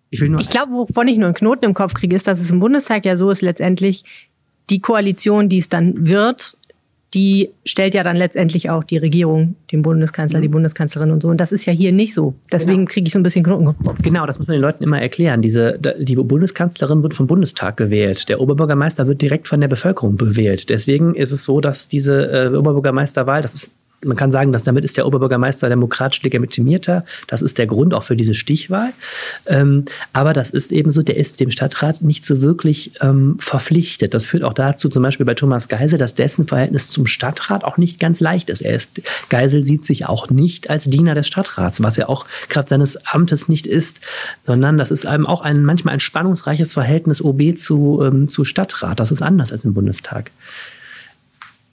ich, 0.10 0.22
ich 0.22 0.50
glaube, 0.50 0.72
wovon 0.74 1.08
ich 1.08 1.18
nur 1.18 1.26
einen 1.26 1.34
Knoten 1.34 1.66
im 1.66 1.74
Kopf 1.74 1.96
kriege, 1.96 2.16
ist, 2.16 2.28
dass 2.28 2.40
es 2.40 2.52
im 2.52 2.60
Bundestag 2.60 3.04
ja 3.04 3.16
so 3.16 3.32
ist, 3.32 3.42
letztendlich 3.42 4.04
die 4.70 4.80
Koalition, 4.80 5.50
die 5.50 5.58
es 5.58 5.70
dann 5.70 6.08
wird, 6.08 6.56
die 7.14 7.52
stellt 7.66 7.94
ja 7.94 8.04
dann 8.04 8.16
letztendlich 8.16 8.70
auch 8.70 8.84
die 8.84 8.98
Regierung, 8.98 9.56
den 9.72 9.82
Bundeskanzler, 9.82 10.42
die 10.42 10.48
mhm. 10.48 10.54
Bundeskanzlerin 10.54 11.12
und 11.12 11.22
so. 11.22 11.30
Und 11.30 11.38
das 11.38 11.52
ist 11.52 11.66
ja 11.66 11.74
hier 11.74 11.92
nicht 11.92 12.14
so. 12.14 12.34
Deswegen 12.52 12.80
genau. 12.80 12.92
kriege 12.92 13.08
ich 13.08 13.14
so 13.14 13.20
ein 13.20 13.24
bisschen 13.24 13.44
Knoten. 13.44 13.76
Genau, 14.02 14.26
das 14.26 14.40
muss 14.40 14.48
man 14.48 14.56
den 14.56 14.62
Leuten 14.62 14.84
immer 14.84 15.02
erklären. 15.02 15.42
Diese, 15.42 15.80
die 16.00 16.16
Bundeskanzlerin 16.16 17.04
wird 17.04 17.14
vom 17.14 17.28
Bundestag 17.28 17.78
gewählt. 17.78 18.30
Der 18.30 18.42
Oberbürgermeister 18.42 19.08
wird 19.08 19.22
direkt 19.22 19.48
von 19.48 19.62
der 19.62 19.68
Bevölkerung 19.68 20.18
gewählt. 20.18 20.70
Deswegen 20.70 21.16
ist 21.16 21.32
es 21.32 21.44
so, 21.44 21.62
dass 21.62 21.88
diese 21.88 22.32
äh, 22.32 22.56
Oberbürgermeisterwahl, 22.56 23.42
das 23.42 23.54
ist 23.54 23.76
man 24.06 24.18
kann 24.18 24.32
sagen, 24.32 24.52
dass 24.52 24.64
damit 24.64 24.84
ist 24.84 24.98
der 24.98 25.06
Oberbürgermeister 25.06 25.70
demokratisch 25.70 26.22
legitimierter. 26.22 27.06
Das 27.28 27.42
ist 27.42 27.58
der 27.58 27.68
Grund 27.68 27.94
auch 27.94 28.04
für 28.04 28.16
diese 28.16 28.34
Stichwahl. 28.34 28.94
Ähm, 29.46 29.86
aber 30.14 30.34
das 30.34 30.50
ist 30.50 30.72
eben 30.72 30.92
so, 30.92 31.04
der 31.04 31.18
ist 31.18 31.40
dem 31.40 31.52
Stadtrat 31.52 32.02
nicht 32.02 32.26
so 32.26 32.42
wirklich 32.42 32.94
ähm, 33.02 33.38
verpflichtet. 33.40 34.14
Das 34.14 34.26
führt 34.26 34.44
auch 34.44 34.54
dazu, 34.54 34.90
zum 34.90 35.04
Beispiel 35.04 35.26
bei 35.26 35.34
Thomas 35.34 35.68
Geisel, 35.68 36.00
dass 36.00 36.16
dessen 36.16 36.48
Verhältnis 36.48 36.88
zum 36.88 37.08
Stadtrat 37.08 37.64
auch 37.64 37.78
nicht 37.78 38.00
ganz 38.00 38.20
leicht 38.20 38.50
ist. 38.50 38.62
Er 38.62 38.76
ist, 38.76 39.02
Geisel 39.30 39.64
sieht 39.64 39.86
sich 39.86 40.06
auch 40.08 40.30
nicht 40.30 40.70
als 40.70 40.86
Diener 40.86 41.16
des 41.16 41.28
Stadtrats, 41.28 41.82
was 41.82 41.98
er 41.98 42.10
auch 42.10 42.26
Kraft 42.50 42.70
seines 42.70 42.98
Amtes 43.06 43.48
nicht 43.48 43.68
ist, 43.68 44.00
sondern 44.46 44.78
das 44.78 44.92
ist 44.92 45.06
eben 45.06 45.28
auch 45.28 45.42
ein, 45.42 45.64
manchmal 45.64 45.96
ein 45.96 46.00
spannungsreiches 46.00 46.74
Verhältnis 46.74 47.22
OB 47.22 47.58
zu, 47.58 48.02
ähm, 48.04 48.28
zu 48.28 48.46
Stadtrat. 48.46 49.00
Das 49.00 49.12
ist 49.12 49.22
anders 49.22 49.52
als 49.52 49.66
im 49.66 49.74
Bundestag. 49.74 50.32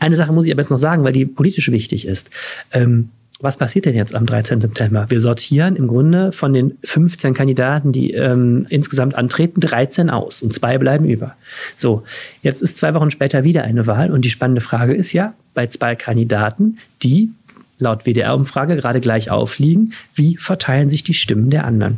Eine 0.01 0.17
Sache 0.17 0.33
muss 0.33 0.47
ich 0.47 0.53
aber 0.53 0.63
jetzt 0.63 0.71
noch 0.71 0.79
sagen, 0.79 1.05
weil 1.05 1.13
die 1.13 1.27
politisch 1.27 1.71
wichtig 1.71 2.07
ist. 2.07 2.31
Ähm, 2.73 3.11
was 3.43 3.57
passiert 3.57 3.87
denn 3.87 3.95
jetzt 3.95 4.15
am 4.15 4.27
13. 4.27 4.61
September? 4.61 5.07
Wir 5.09 5.21
sortieren 5.21 5.77
im 5.77 5.89
Grunde 5.89 6.33
von 6.33 6.53
den 6.53 6.77
15 6.85 7.33
Kandidaten, 7.33 7.91
die 7.91 8.13
ähm, 8.13 8.67
insgesamt 8.69 9.15
antreten, 9.15 9.61
13 9.61 10.11
aus 10.11 10.43
und 10.43 10.53
zwei 10.53 10.77
bleiben 10.77 11.07
über. 11.07 11.35
So, 11.75 12.03
jetzt 12.43 12.61
ist 12.61 12.77
zwei 12.77 12.93
Wochen 12.93 13.11
später 13.11 13.43
wieder 13.43 13.65
eine 13.65 13.87
Wahl 13.87 14.11
und 14.11 14.25
die 14.25 14.31
spannende 14.31 14.61
Frage 14.61 14.95
ist 14.95 15.13
ja, 15.13 15.33
bei 15.55 15.67
zwei 15.69 15.97
Kandidaten, 15.97 16.79
die 17.03 17.31
laut 17.79 18.05
WDR-Umfrage 18.05 18.77
gerade 18.77 19.01
gleich 19.01 19.31
aufliegen, 19.31 19.95
wie 20.15 20.37
verteilen 20.37 20.91
sich 20.91 21.03
die 21.03 21.15
Stimmen 21.15 21.49
der 21.49 21.65
anderen? 21.65 21.97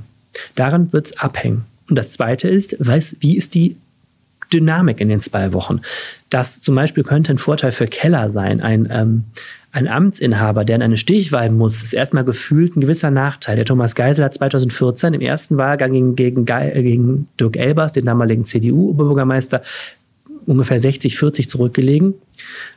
Daran 0.54 0.92
wird 0.92 1.06
es 1.06 1.18
abhängen. 1.18 1.64
Und 1.88 1.97
das 1.97 2.12
Zweite 2.12 2.49
ist, 2.49 2.76
weiß, 2.78 3.16
wie 3.21 3.37
ist 3.37 3.54
die 3.54 3.76
Dynamik 4.52 5.00
in 5.00 5.09
den 5.09 5.21
zwei 5.21 5.52
Wochen. 5.52 5.81
Das 6.31 6.61
zum 6.61 6.74
Beispiel 6.74 7.05
könnte 7.05 7.33
ein 7.33 7.38
Vorteil 7.38 7.72
für 7.72 7.87
Keller 7.87 8.31
sein. 8.31 8.61
Ein, 8.61 8.88
ähm, 8.90 9.24
ein 9.72 9.88
Amtsinhaber, 9.88 10.64
der 10.64 10.77
in 10.77 10.83
eine 10.83 10.96
Stichwahl 10.98 11.50
muss, 11.50 11.83
ist 11.83 11.94
erstmal 11.94 12.24
gefühlt 12.24 12.77
ein 12.77 12.83
gewisser 12.83 13.11
Nachteil. 13.11 13.57
Der 13.57 13.64
Thomas 13.64 13.94
Geisel 13.94 14.24
hat 14.24 14.35
2014 14.35 15.14
im 15.14 15.20
ersten 15.22 15.57
Wahlgang 15.57 15.92
gegen, 15.92 16.14
gegen, 16.14 16.46
äh, 16.46 16.83
gegen 16.83 17.29
Dirk 17.40 17.57
Elbers, 17.57 17.94
den 17.94 18.05
damaligen 18.05 18.44
CDU-Oberbürgermeister, 18.44 19.62
ungefähr 20.46 20.79
60, 20.79 21.16
40 21.16 21.48
zurückgelegen. 21.48 22.14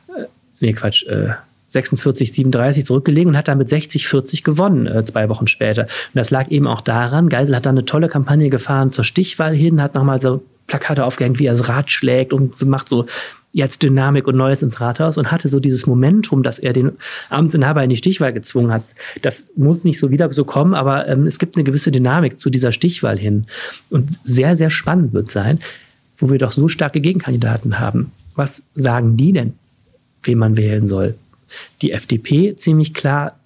Äh, 0.08 0.24
nee, 0.60 0.72
Quatsch. 0.72 1.06
Äh, 1.06 1.34
46, 1.68 2.32
37 2.32 2.86
zurückgelegen 2.86 3.30
und 3.30 3.36
hat 3.36 3.48
damit 3.48 3.68
60, 3.68 4.06
40 4.06 4.44
gewonnen, 4.44 4.86
äh, 4.86 5.04
zwei 5.04 5.28
Wochen 5.28 5.46
später. 5.46 5.82
Und 5.82 6.14
das 6.14 6.30
lag 6.30 6.48
eben 6.50 6.66
auch 6.66 6.80
daran, 6.80 7.28
Geisel 7.28 7.56
hat 7.56 7.66
dann 7.66 7.76
eine 7.76 7.84
tolle 7.84 8.08
Kampagne 8.08 8.50
gefahren 8.50 8.92
zur 8.92 9.04
Stichwahl 9.04 9.54
hin, 9.54 9.82
hat 9.82 9.94
nochmal 9.94 10.22
so 10.22 10.42
Plakate 10.66 11.04
aufgehängt, 11.04 11.38
wie 11.38 11.46
er 11.46 11.52
das 11.52 11.68
Rad 11.68 11.90
schlägt 11.90 12.32
und 12.32 12.64
macht 12.66 12.88
so 12.88 13.06
jetzt 13.52 13.82
Dynamik 13.82 14.28
und 14.28 14.36
Neues 14.36 14.62
ins 14.62 14.82
Rathaus 14.82 15.16
und 15.16 15.30
hatte 15.30 15.48
so 15.48 15.60
dieses 15.60 15.86
Momentum, 15.86 16.42
dass 16.42 16.58
er 16.58 16.74
den 16.74 16.92
Amtsinhaber 17.30 17.82
in 17.82 17.88
die 17.88 17.96
Stichwahl 17.96 18.34
gezwungen 18.34 18.70
hat. 18.70 18.82
Das 19.22 19.46
muss 19.56 19.82
nicht 19.82 19.98
so 19.98 20.10
wieder 20.10 20.30
so 20.32 20.44
kommen, 20.44 20.74
aber 20.74 21.08
ähm, 21.08 21.26
es 21.26 21.38
gibt 21.38 21.56
eine 21.56 21.64
gewisse 21.64 21.90
Dynamik 21.90 22.38
zu 22.38 22.50
dieser 22.50 22.72
Stichwahl 22.72 23.18
hin. 23.18 23.46
Und 23.88 24.10
sehr, 24.24 24.58
sehr 24.58 24.68
spannend 24.68 25.14
wird 25.14 25.30
sein, 25.30 25.58
wo 26.18 26.30
wir 26.30 26.38
doch 26.38 26.52
so 26.52 26.68
starke 26.68 27.00
Gegenkandidaten 27.00 27.78
haben. 27.78 28.12
Was 28.34 28.62
sagen 28.74 29.16
die 29.16 29.32
denn, 29.32 29.54
wen 30.22 30.36
man 30.36 30.58
wählen 30.58 30.86
soll? 30.86 31.14
Die 31.80 31.92
FDP 31.92 32.56
ziemlich 32.56 32.92
klar 32.92 33.38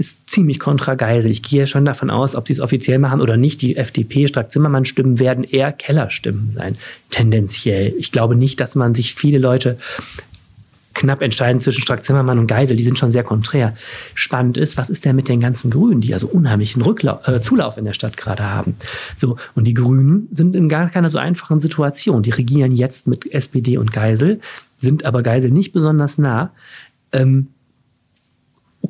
ist 0.00 0.26
ziemlich 0.26 0.58
kontra 0.58 0.94
Geisel. 0.94 1.30
Ich 1.30 1.42
gehe 1.42 1.66
schon 1.66 1.84
davon 1.84 2.10
aus, 2.10 2.34
ob 2.34 2.46
sie 2.46 2.54
es 2.54 2.60
offiziell 2.60 2.98
machen 2.98 3.20
oder 3.20 3.36
nicht. 3.36 3.62
Die 3.62 3.76
FDP, 3.76 4.26
Strack-Zimmermann-Stimmen 4.26 5.20
werden 5.20 5.44
eher 5.44 5.72
Keller-Stimmen 5.72 6.52
sein, 6.54 6.76
tendenziell. 7.10 7.94
Ich 7.98 8.10
glaube 8.10 8.34
nicht, 8.34 8.60
dass 8.60 8.74
man 8.74 8.94
sich 8.94 9.14
viele 9.14 9.38
Leute 9.38 9.76
knapp 10.94 11.22
entscheiden 11.22 11.60
zwischen 11.60 11.82
Strack-Zimmermann 11.82 12.38
und 12.38 12.46
Geisel. 12.46 12.76
Die 12.76 12.82
sind 12.82 12.98
schon 12.98 13.10
sehr 13.10 13.22
konträr. 13.22 13.74
Spannend 14.14 14.56
ist, 14.56 14.76
was 14.76 14.90
ist 14.90 15.04
denn 15.04 15.16
mit 15.16 15.28
den 15.28 15.40
ganzen 15.40 15.70
Grünen, 15.70 16.00
die 16.00 16.08
ja 16.08 16.18
so 16.18 16.26
unheimlichen 16.26 16.82
Rücklauf, 16.82 17.26
äh, 17.26 17.40
Zulauf 17.40 17.76
in 17.76 17.84
der 17.84 17.92
Stadt 17.92 18.16
gerade 18.16 18.44
haben. 18.44 18.76
So, 19.16 19.36
und 19.54 19.64
die 19.64 19.74
Grünen 19.74 20.28
sind 20.32 20.56
in 20.56 20.68
gar 20.68 20.90
keiner 20.90 21.08
so 21.08 21.18
einfachen 21.18 21.58
Situation. 21.58 22.22
Die 22.22 22.30
regieren 22.30 22.72
jetzt 22.72 23.06
mit 23.06 23.32
SPD 23.32 23.78
und 23.78 23.92
Geisel, 23.92 24.40
sind 24.78 25.04
aber 25.04 25.22
Geisel 25.22 25.50
nicht 25.50 25.72
besonders 25.72 26.18
nah. 26.18 26.50
Ähm, 27.12 27.48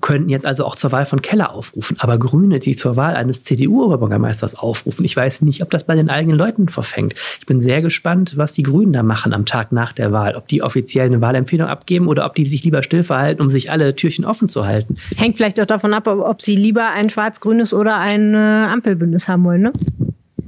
könnten 0.00 0.28
jetzt 0.28 0.46
also 0.46 0.64
auch 0.64 0.76
zur 0.76 0.92
Wahl 0.92 1.06
von 1.06 1.22
Keller 1.22 1.52
aufrufen. 1.52 1.96
Aber 2.00 2.18
Grüne, 2.18 2.58
die 2.60 2.76
zur 2.76 2.96
Wahl 2.96 3.14
eines 3.14 3.44
CDU-Oberbürgermeisters 3.44 4.54
aufrufen, 4.54 5.04
ich 5.04 5.16
weiß 5.16 5.42
nicht, 5.42 5.62
ob 5.62 5.70
das 5.70 5.84
bei 5.84 5.96
den 5.96 6.10
eigenen 6.10 6.36
Leuten 6.36 6.68
verfängt. 6.68 7.14
Ich 7.38 7.46
bin 7.46 7.60
sehr 7.62 7.82
gespannt, 7.82 8.36
was 8.36 8.52
die 8.52 8.62
Grünen 8.62 8.92
da 8.92 9.02
machen 9.02 9.32
am 9.32 9.46
Tag 9.46 9.72
nach 9.72 9.92
der 9.92 10.12
Wahl. 10.12 10.36
Ob 10.36 10.48
die 10.48 10.62
offiziell 10.62 11.06
eine 11.06 11.20
Wahlempfehlung 11.20 11.68
abgeben 11.68 12.08
oder 12.08 12.26
ob 12.26 12.34
die 12.34 12.46
sich 12.46 12.64
lieber 12.64 12.82
still 12.82 13.02
verhalten, 13.02 13.42
um 13.42 13.50
sich 13.50 13.70
alle 13.70 13.94
Türchen 13.94 14.24
offen 14.24 14.48
zu 14.48 14.66
halten. 14.66 14.96
Hängt 15.16 15.36
vielleicht 15.36 15.60
auch 15.60 15.66
davon 15.66 15.94
ab, 15.94 16.06
ob 16.06 16.42
sie 16.42 16.56
lieber 16.56 16.90
ein 16.90 17.10
schwarz-grünes 17.10 17.74
oder 17.74 17.96
ein 17.98 18.34
äh, 18.34 18.36
Ampelbündnis 18.36 19.28
haben 19.28 19.44
wollen, 19.44 19.62
ne? 19.62 19.72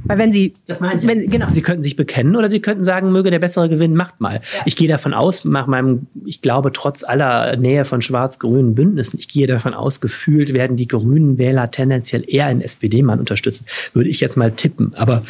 Weil 0.04 0.18
wenn 0.18 0.32
Sie, 0.32 0.54
das 0.66 0.80
meine 0.80 1.00
ich. 1.00 1.06
Wenn, 1.06 1.28
genau. 1.30 1.48
Sie 1.50 1.62
könnten 1.62 1.82
sich 1.82 1.96
bekennen 1.96 2.36
oder 2.36 2.48
Sie 2.48 2.60
könnten 2.60 2.84
sagen, 2.84 3.12
möge 3.12 3.30
der 3.30 3.38
bessere 3.38 3.68
Gewinn, 3.68 3.94
macht 3.94 4.20
mal. 4.20 4.34
Ja. 4.34 4.62
Ich 4.64 4.76
gehe 4.76 4.88
davon 4.88 5.14
aus, 5.14 5.44
nach 5.44 5.66
meinem, 5.66 6.06
ich 6.24 6.42
glaube, 6.42 6.72
trotz 6.72 7.04
aller 7.04 7.56
Nähe 7.56 7.84
von 7.84 8.02
schwarz-grünen 8.02 8.74
Bündnissen, 8.74 9.18
ich 9.18 9.28
gehe 9.28 9.46
davon 9.46 9.74
aus, 9.74 10.00
gefühlt 10.00 10.52
werden 10.52 10.76
die 10.76 10.88
grünen 10.88 11.38
Wähler 11.38 11.70
tendenziell 11.70 12.24
eher 12.26 12.46
einen 12.46 12.60
SPD-Mann 12.60 13.20
unterstützen. 13.20 13.66
Würde 13.92 14.10
ich 14.10 14.20
jetzt 14.20 14.36
mal 14.36 14.52
tippen. 14.52 14.92
Aber 14.96 15.22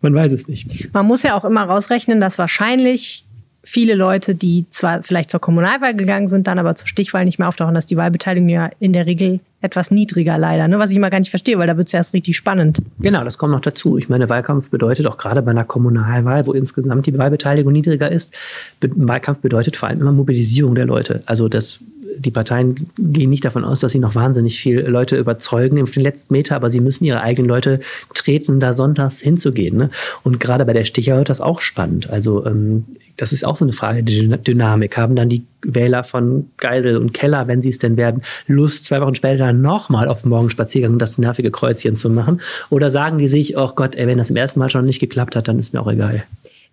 man 0.00 0.14
weiß 0.14 0.32
es 0.32 0.48
nicht. 0.48 0.92
Man 0.94 1.06
muss 1.06 1.22
ja 1.22 1.36
auch 1.36 1.44
immer 1.44 1.64
rausrechnen, 1.64 2.20
dass 2.20 2.38
wahrscheinlich 2.38 3.24
viele 3.68 3.94
Leute, 3.94 4.34
die 4.34 4.64
zwar 4.70 5.02
vielleicht 5.02 5.30
zur 5.30 5.40
Kommunalwahl 5.40 5.94
gegangen 5.94 6.26
sind, 6.26 6.46
dann 6.46 6.58
aber 6.58 6.74
zur 6.74 6.88
Stichwahl 6.88 7.26
nicht 7.26 7.38
mehr 7.38 7.48
auftauchen, 7.48 7.74
dass 7.74 7.84
die 7.84 7.98
Wahlbeteiligung 7.98 8.48
ja 8.48 8.70
in 8.80 8.94
der 8.94 9.04
Regel 9.04 9.40
etwas 9.60 9.90
niedriger 9.90 10.38
leider, 10.38 10.68
ne? 10.68 10.78
was 10.78 10.90
ich 10.90 10.96
immer 10.96 11.10
gar 11.10 11.18
nicht 11.18 11.28
verstehe, 11.28 11.58
weil 11.58 11.66
da 11.66 11.76
wird 11.76 11.88
es 11.88 11.92
ja 11.92 11.98
erst 11.98 12.14
richtig 12.14 12.34
spannend. 12.34 12.78
Genau, 13.00 13.24
das 13.24 13.36
kommt 13.36 13.52
noch 13.52 13.60
dazu. 13.60 13.98
Ich 13.98 14.08
meine, 14.08 14.30
Wahlkampf 14.30 14.70
bedeutet 14.70 15.06
auch 15.06 15.18
gerade 15.18 15.42
bei 15.42 15.50
einer 15.50 15.64
Kommunalwahl, 15.64 16.46
wo 16.46 16.52
insgesamt 16.54 17.06
die 17.06 17.18
Wahlbeteiligung 17.18 17.72
niedriger 17.72 18.10
ist, 18.10 18.34
Wahlkampf 18.80 19.40
bedeutet 19.40 19.76
vor 19.76 19.90
allem 19.90 20.00
immer 20.00 20.12
Mobilisierung 20.12 20.74
der 20.74 20.86
Leute. 20.86 21.22
Also 21.26 21.50
das 21.50 21.80
die 22.20 22.30
Parteien 22.32 22.90
gehen 22.98 23.30
nicht 23.30 23.44
davon 23.44 23.64
aus, 23.64 23.78
dass 23.78 23.92
sie 23.92 24.00
noch 24.00 24.16
wahnsinnig 24.16 24.58
viele 24.58 24.82
Leute 24.82 25.16
überzeugen 25.16 25.80
auf 25.80 25.92
den 25.92 26.02
letzten 26.02 26.34
Meter, 26.34 26.56
aber 26.56 26.68
sie 26.68 26.80
müssen 26.80 27.04
ihre 27.04 27.20
eigenen 27.20 27.48
Leute 27.48 27.78
treten, 28.12 28.58
da 28.58 28.72
sonntags 28.72 29.20
hinzugehen. 29.20 29.76
Ne? 29.76 29.90
Und 30.24 30.40
gerade 30.40 30.64
bei 30.64 30.72
der 30.72 30.84
Sticher 30.84 31.16
wird 31.16 31.28
das 31.28 31.40
auch 31.40 31.60
spannend. 31.60 32.10
Also 32.10 32.44
ähm, 32.44 32.84
das 33.18 33.32
ist 33.32 33.44
auch 33.44 33.56
so 33.56 33.64
eine 33.64 33.72
Frage 33.72 34.02
der 34.02 34.38
Dynamik. 34.38 34.96
Haben 34.96 35.16
dann 35.16 35.28
die 35.28 35.44
Wähler 35.62 36.04
von 36.04 36.50
Geisel 36.56 36.96
und 36.96 37.12
Keller, 37.12 37.48
wenn 37.48 37.60
sie 37.60 37.68
es 37.68 37.78
denn 37.78 37.96
werden, 37.96 38.22
Lust, 38.46 38.86
zwei 38.86 39.00
Wochen 39.00 39.16
später 39.16 39.52
nochmal 39.52 40.08
auf 40.08 40.22
den 40.22 40.30
Morgenspaziergang 40.30 40.98
das 40.98 41.18
nervige 41.18 41.50
Kreuzchen 41.50 41.96
zu 41.96 42.10
machen? 42.10 42.40
Oder 42.70 42.90
sagen 42.90 43.18
die 43.18 43.28
sich, 43.28 43.58
oh 43.58 43.72
Gott, 43.74 43.96
ey, 43.96 44.06
wenn 44.06 44.18
das 44.18 44.30
im 44.30 44.36
ersten 44.36 44.60
Mal 44.60 44.70
schon 44.70 44.86
nicht 44.86 45.00
geklappt 45.00 45.36
hat, 45.36 45.48
dann 45.48 45.58
ist 45.58 45.74
mir 45.74 45.80
auch 45.80 45.90
egal. 45.90 46.24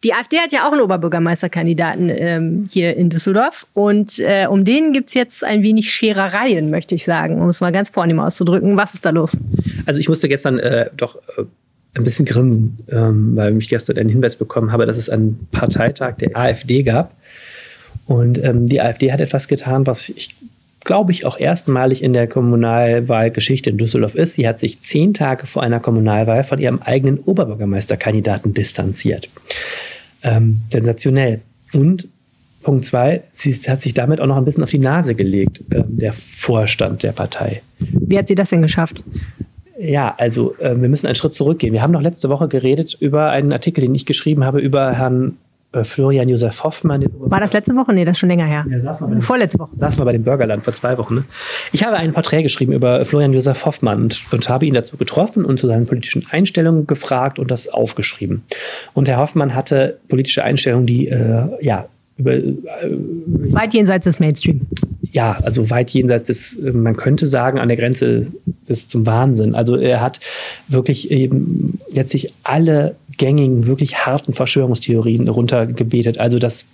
Die 0.04 0.14
AfD 0.14 0.38
hat 0.38 0.52
ja 0.52 0.68
auch 0.68 0.72
einen 0.72 0.82
Oberbürgermeisterkandidaten 0.82 2.12
ähm, 2.12 2.70
hier 2.72 2.96
in 2.96 3.10
Düsseldorf. 3.10 3.66
Und 3.74 4.20
äh, 4.20 4.46
um 4.46 4.64
den 4.64 4.94
gibt 4.94 5.08
es 5.08 5.16
jetzt 5.16 5.44
ein 5.44 5.64
wenig 5.64 5.92
Scherereien, 5.92 6.70
möchte 6.70 6.94
ich 6.94 7.06
sagen, 7.06 7.42
um 7.42 7.50
es 7.50 7.60
mal 7.60 7.72
ganz 7.72 7.90
vornehm 7.90 8.20
auszudrücken. 8.20 8.78
Was 8.78 8.94
ist 8.94 9.04
da 9.04 9.10
los? 9.10 9.36
Also 9.88 10.00
ich 10.00 10.08
musste 10.08 10.30
gestern 10.30 10.60
äh, 10.60 10.92
doch 10.96 11.16
äh, 11.38 11.46
ein 11.96 12.04
bisschen 12.04 12.26
grinsen, 12.26 12.78
ähm, 12.90 13.36
weil 13.36 13.58
ich 13.58 13.70
gestern 13.70 13.98
einen 13.98 14.10
Hinweis 14.10 14.36
bekommen 14.36 14.72
habe, 14.72 14.86
dass 14.86 14.98
es 14.98 15.10
einen 15.10 15.48
Parteitag 15.52 16.18
der 16.18 16.36
AfD 16.36 16.84
gab. 16.84 17.16
Und 18.06 18.44
ähm, 18.44 18.68
die 18.68 18.82
AfD 18.82 19.12
hat 19.12 19.22
etwas 19.22 19.48
getan, 19.48 19.88
was 19.88 20.10
ich 20.10 20.36
glaube 20.86 21.12
ich, 21.12 21.26
auch 21.26 21.38
erstmalig 21.38 22.02
in 22.02 22.14
der 22.14 22.28
Kommunalwahlgeschichte 22.28 23.72
in 23.72 23.78
Düsseldorf 23.78 24.16
ist. 24.16 24.36
Sie 24.36 24.48
hat 24.48 24.60
sich 24.60 24.82
zehn 24.84 25.14
Tage 25.14 25.48
vor 25.48 25.64
einer 25.64 25.80
Kommunalwahl 25.80 26.44
von 26.44 26.60
ihrem 26.60 26.80
eigenen 26.82 27.18
Oberbürgermeisterkandidaten 27.18 28.54
distanziert. 28.54 29.28
Ähm, 30.24 30.60
sensationell. 30.72 31.42
Und 31.74 32.08
Punkt 32.64 32.86
zwei, 32.86 33.24
sie 33.32 33.54
hat 33.68 33.82
sich 33.82 33.94
damit 33.94 34.22
auch 34.22 34.28
noch 34.28 34.38
ein 34.38 34.46
bisschen 34.46 34.64
auf 34.64 34.70
die 34.70 34.80
Nase 34.80 35.16
gelegt, 35.16 35.62
ähm, 35.72 35.84
der 35.88 36.14
Vorstand 36.14 37.04
der 37.04 37.12
Partei. 37.12 37.62
Wie 37.80 38.18
hat 38.18 38.28
sie 38.28 38.36
das 38.36 38.52
denn 38.52 38.62
geschafft? 38.62 39.04
Ja, 39.78 40.16
also 40.18 40.56
äh, 40.60 40.80
wir 40.80 40.90
müssen 40.90 41.08
einen 41.08 41.16
Schritt 41.16 41.34
zurückgehen. 41.34 41.74
Wir 41.74 41.82
haben 41.82 41.92
noch 41.92 42.02
letzte 42.02 42.30
Woche 42.30 42.48
geredet 42.48 42.96
über 43.00 43.30
einen 43.30 43.52
Artikel, 43.52 43.82
den 43.82 43.94
ich 43.94 44.06
geschrieben 44.06 44.46
habe, 44.46 44.60
über 44.60 44.94
Herrn 44.94 45.38
äh, 45.76 45.84
Florian 45.84 46.30
Josef 46.30 46.64
Hoffmann. 46.64 47.06
War 47.20 47.40
das 47.40 47.54
letzte 47.54 47.76
Woche? 47.76 47.94
Nee, 47.94 48.06
das 48.06 48.14
ist 48.14 48.20
schon 48.20 48.30
länger 48.30 48.46
her. 48.46 48.66
Ja, 48.70 48.80
saß 48.80 49.02
mal 49.02 49.22
Vorletzte 49.22 49.60
Woche. 49.60 49.72
Saß 49.76 49.98
mal 50.00 50.06
bei 50.06 50.14
dem 50.14 50.24
Bürgerland 50.24 50.64
vor 50.64 50.74
zwei 50.74 50.98
Wochen. 50.98 51.16
Ne? 51.16 51.24
Ich 51.74 51.84
habe 51.84 51.98
ein 51.98 52.14
Porträt 52.14 52.44
geschrieben 52.44 52.72
über 52.72 53.04
Florian 53.06 53.34
Josef 53.34 53.66
Hoffmann 53.66 54.04
und, 54.04 54.22
und, 54.32 54.50
habe 54.50 54.66
ihn 54.66 54.74
dazu 54.74 54.98
getroffen 54.98 55.44
und 55.44 55.60
zu 55.60 55.68
seinen 55.68 55.86
politischen 55.86 56.26
Einstellungen 56.30 56.88
gefragt 56.88 57.40
und 57.40 57.52
das 57.52 57.68
aufgeschrieben. 57.68 58.44
Und 58.94 59.08
Herr 59.10 59.18
Hoffmann 59.18 59.54
hatte 59.56 59.98
politische 60.08 60.44
Einstellungen, 60.44 60.88
die 60.88 61.08
äh, 61.08 61.48
ja 61.62 61.86
über, 62.18 62.34
äh, 62.34 62.54
weit 63.54 63.74
jenseits 63.74 64.06
des 64.06 64.20
Mainstream. 64.20 64.62
Ja, 65.12 65.38
also 65.44 65.70
weit 65.70 65.90
jenseits 65.92 66.26
des, 66.26 66.58
man 66.74 66.96
könnte 66.98 67.26
sagen, 67.26 67.60
an 67.60 67.70
der 67.70 67.78
Grenze 67.78 68.28
bis 68.68 68.88
zum 68.88 69.06
Wahnsinn. 69.06 69.56
Also 69.56 69.76
er 69.76 70.02
hat 70.02 70.20
wirklich 70.68 71.12
eben 71.12 71.80
letztlich 71.94 72.34
alle 72.44 72.96
gängigen, 73.18 73.66
wirklich 73.66 74.06
harten 74.06 74.34
Verschwörungstheorien 74.34 75.30
runtergebetet. 75.30 76.18
Also 76.18 76.40
das 76.40 76.66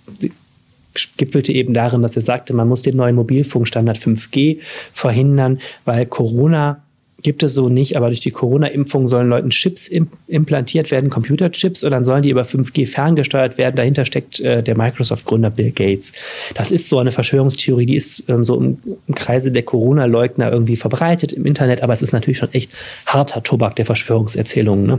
gipfelte 1.16 1.52
eben 1.52 1.74
darin, 1.74 2.02
dass 2.02 2.16
er 2.16 2.22
sagte, 2.22 2.52
man 2.52 2.68
muss 2.68 2.82
den 2.82 2.96
neuen 2.96 3.14
Mobilfunkstandard 3.14 3.98
5G 3.98 4.58
verhindern, 4.92 5.60
weil 5.84 6.06
Corona 6.06 6.82
gibt 7.22 7.42
es 7.42 7.54
so 7.54 7.68
nicht, 7.68 7.96
aber 7.96 8.08
durch 8.08 8.20
die 8.20 8.30
Corona-Impfung 8.30 9.08
sollen 9.08 9.28
Leuten 9.28 9.50
Chips 9.50 9.88
implantiert 10.26 10.90
werden, 10.90 11.10
Computerchips, 11.10 11.84
und 11.84 11.90
dann 11.90 12.04
sollen 12.04 12.22
die 12.22 12.30
über 12.30 12.42
5G 12.42 12.86
ferngesteuert 12.86 13.58
werden. 13.58 13.76
Dahinter 13.76 14.04
steckt 14.04 14.40
äh, 14.40 14.62
der 14.62 14.76
Microsoft-Gründer 14.76 15.50
Bill 15.50 15.70
Gates. 15.70 16.12
Das 16.54 16.70
ist 16.70 16.88
so 16.88 16.98
eine 16.98 17.12
Verschwörungstheorie, 17.12 17.86
die 17.86 17.96
ist 17.96 18.28
ähm, 18.28 18.44
so 18.44 18.56
im, 18.58 18.78
im, 19.06 19.14
Kreise 19.14 19.52
der 19.52 19.62
Corona-Leugner 19.62 20.50
irgendwie 20.50 20.76
verbreitet 20.76 21.32
im 21.32 21.46
Internet, 21.46 21.82
aber 21.82 21.92
es 21.92 22.02
ist 22.02 22.12
natürlich 22.12 22.38
schon 22.38 22.52
echt 22.52 22.72
harter 23.06 23.42
Tobak 23.42 23.76
der 23.76 23.86
Verschwörungserzählungen. 23.86 24.86
Ne? 24.86 24.98